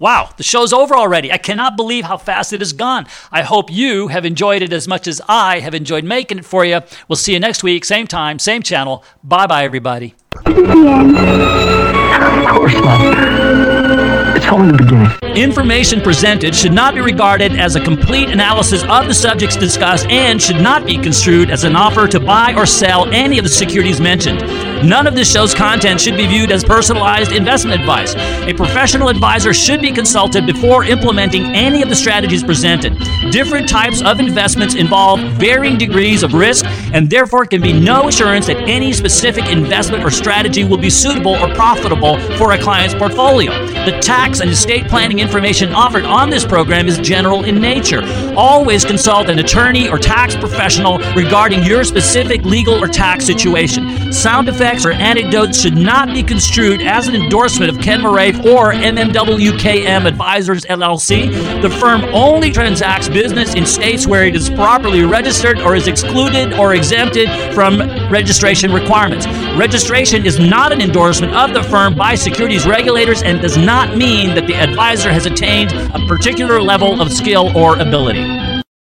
Wow, 0.00 0.30
the 0.38 0.42
show's 0.42 0.72
over 0.72 0.96
already. 0.96 1.30
I 1.30 1.36
cannot 1.36 1.76
believe 1.76 2.06
how 2.06 2.16
fast 2.16 2.54
it 2.54 2.62
has 2.62 2.72
gone. 2.72 3.06
I 3.30 3.42
hope 3.42 3.70
you 3.70 4.08
have 4.08 4.24
enjoyed 4.24 4.62
it 4.62 4.72
as 4.72 4.88
much 4.88 5.06
as 5.06 5.20
I 5.28 5.60
have 5.60 5.74
enjoyed 5.74 6.04
making 6.04 6.38
it 6.38 6.46
for 6.46 6.64
you. 6.64 6.80
We'll 7.06 7.16
see 7.16 7.34
you 7.34 7.38
next 7.38 7.62
week, 7.62 7.84
same 7.84 8.06
time, 8.06 8.38
same 8.38 8.62
channel. 8.62 9.04
Bye 9.22 9.46
bye, 9.46 9.62
everybody. 9.62 10.14
Of 10.46 10.54
course 12.46 12.72
not. 12.74 14.36
It's 14.36 14.46
only 14.46 14.72
the 14.72 14.78
beginning. 14.78 15.10
Information 15.36 16.00
presented 16.00 16.54
should 16.54 16.72
not 16.72 16.94
be 16.94 17.02
regarded 17.02 17.52
as 17.60 17.76
a 17.76 17.80
complete 17.84 18.30
analysis 18.30 18.82
of 18.84 19.06
the 19.06 19.12
subjects 19.12 19.54
discussed 19.54 20.06
and 20.06 20.40
should 20.40 20.62
not 20.62 20.86
be 20.86 20.96
construed 20.96 21.50
as 21.50 21.64
an 21.64 21.76
offer 21.76 22.08
to 22.08 22.18
buy 22.18 22.54
or 22.54 22.64
sell 22.64 23.06
any 23.12 23.36
of 23.36 23.44
the 23.44 23.50
securities 23.50 24.00
mentioned. 24.00 24.40
None 24.82 25.06
of 25.06 25.14
this 25.14 25.30
show's 25.30 25.54
content 25.54 26.00
should 26.00 26.16
be 26.16 26.26
viewed 26.26 26.50
as 26.50 26.64
personalized 26.64 27.32
investment 27.32 27.78
advice. 27.78 28.14
A 28.16 28.54
professional 28.54 29.10
advisor 29.10 29.52
should 29.52 29.82
be 29.82 29.92
consulted 29.92 30.46
before 30.46 30.84
implementing 30.84 31.44
any 31.54 31.82
of 31.82 31.90
the 31.90 31.94
strategies 31.94 32.42
presented. 32.42 32.98
Different 33.30 33.68
types 33.68 34.00
of 34.00 34.20
investments 34.20 34.74
involve 34.74 35.20
varying 35.34 35.76
degrees 35.76 36.22
of 36.22 36.32
risk, 36.32 36.64
and 36.94 37.10
therefore 37.10 37.44
can 37.44 37.60
be 37.60 37.74
no 37.74 38.08
assurance 38.08 38.46
that 38.46 38.56
any 38.68 38.92
specific 38.92 39.46
investment 39.48 40.02
or 40.02 40.10
strategy 40.10 40.64
will 40.64 40.78
be 40.78 40.88
suitable 40.88 41.34
or 41.36 41.54
profitable 41.54 42.18
for 42.38 42.52
a 42.52 42.58
client's 42.58 42.94
portfolio. 42.94 43.52
The 43.84 43.98
tax 44.00 44.40
and 44.40 44.50
estate 44.50 44.88
planning 44.88 45.18
information 45.18 45.74
offered 45.74 46.04
on 46.04 46.30
this 46.30 46.46
program 46.46 46.88
is 46.88 46.98
general 46.98 47.44
in 47.44 47.60
nature. 47.60 48.02
Always 48.34 48.86
consult 48.86 49.28
an 49.28 49.40
attorney 49.40 49.90
or 49.90 49.98
tax 49.98 50.34
professional 50.36 50.98
regarding 51.14 51.64
your 51.64 51.84
specific 51.84 52.44
legal 52.44 52.82
or 52.82 52.88
tax 52.88 53.26
situation. 53.26 54.10
Sound 54.12 54.48
effects 54.48 54.69
or 54.70 54.92
anecdotes 54.92 55.60
should 55.60 55.76
not 55.76 56.08
be 56.14 56.22
construed 56.22 56.80
as 56.80 57.08
an 57.08 57.16
endorsement 57.16 57.70
of 57.76 57.82
Ken 57.82 58.00
Moraif 58.00 58.44
or 58.44 58.72
MMWKM 58.72 60.06
Advisors 60.06 60.64
LLC. 60.66 61.60
The 61.60 61.68
firm 61.68 62.04
only 62.14 62.52
transacts 62.52 63.08
business 63.08 63.54
in 63.56 63.66
states 63.66 64.06
where 64.06 64.24
it 64.24 64.36
is 64.36 64.48
properly 64.48 65.02
registered 65.02 65.58
or 65.60 65.74
is 65.74 65.88
excluded 65.88 66.54
or 66.54 66.74
exempted 66.74 67.28
from 67.52 67.80
registration 68.12 68.72
requirements. 68.72 69.26
Registration 69.58 70.24
is 70.24 70.38
not 70.38 70.72
an 70.72 70.80
endorsement 70.80 71.34
of 71.34 71.52
the 71.52 71.64
firm 71.64 71.96
by 71.96 72.14
securities 72.14 72.64
regulators 72.64 73.24
and 73.24 73.42
does 73.42 73.56
not 73.56 73.96
mean 73.96 74.36
that 74.36 74.46
the 74.46 74.54
advisor 74.54 75.10
has 75.10 75.26
attained 75.26 75.72
a 75.72 76.06
particular 76.06 76.62
level 76.62 77.02
of 77.02 77.12
skill 77.12 77.50
or 77.56 77.76
ability. 77.80 78.39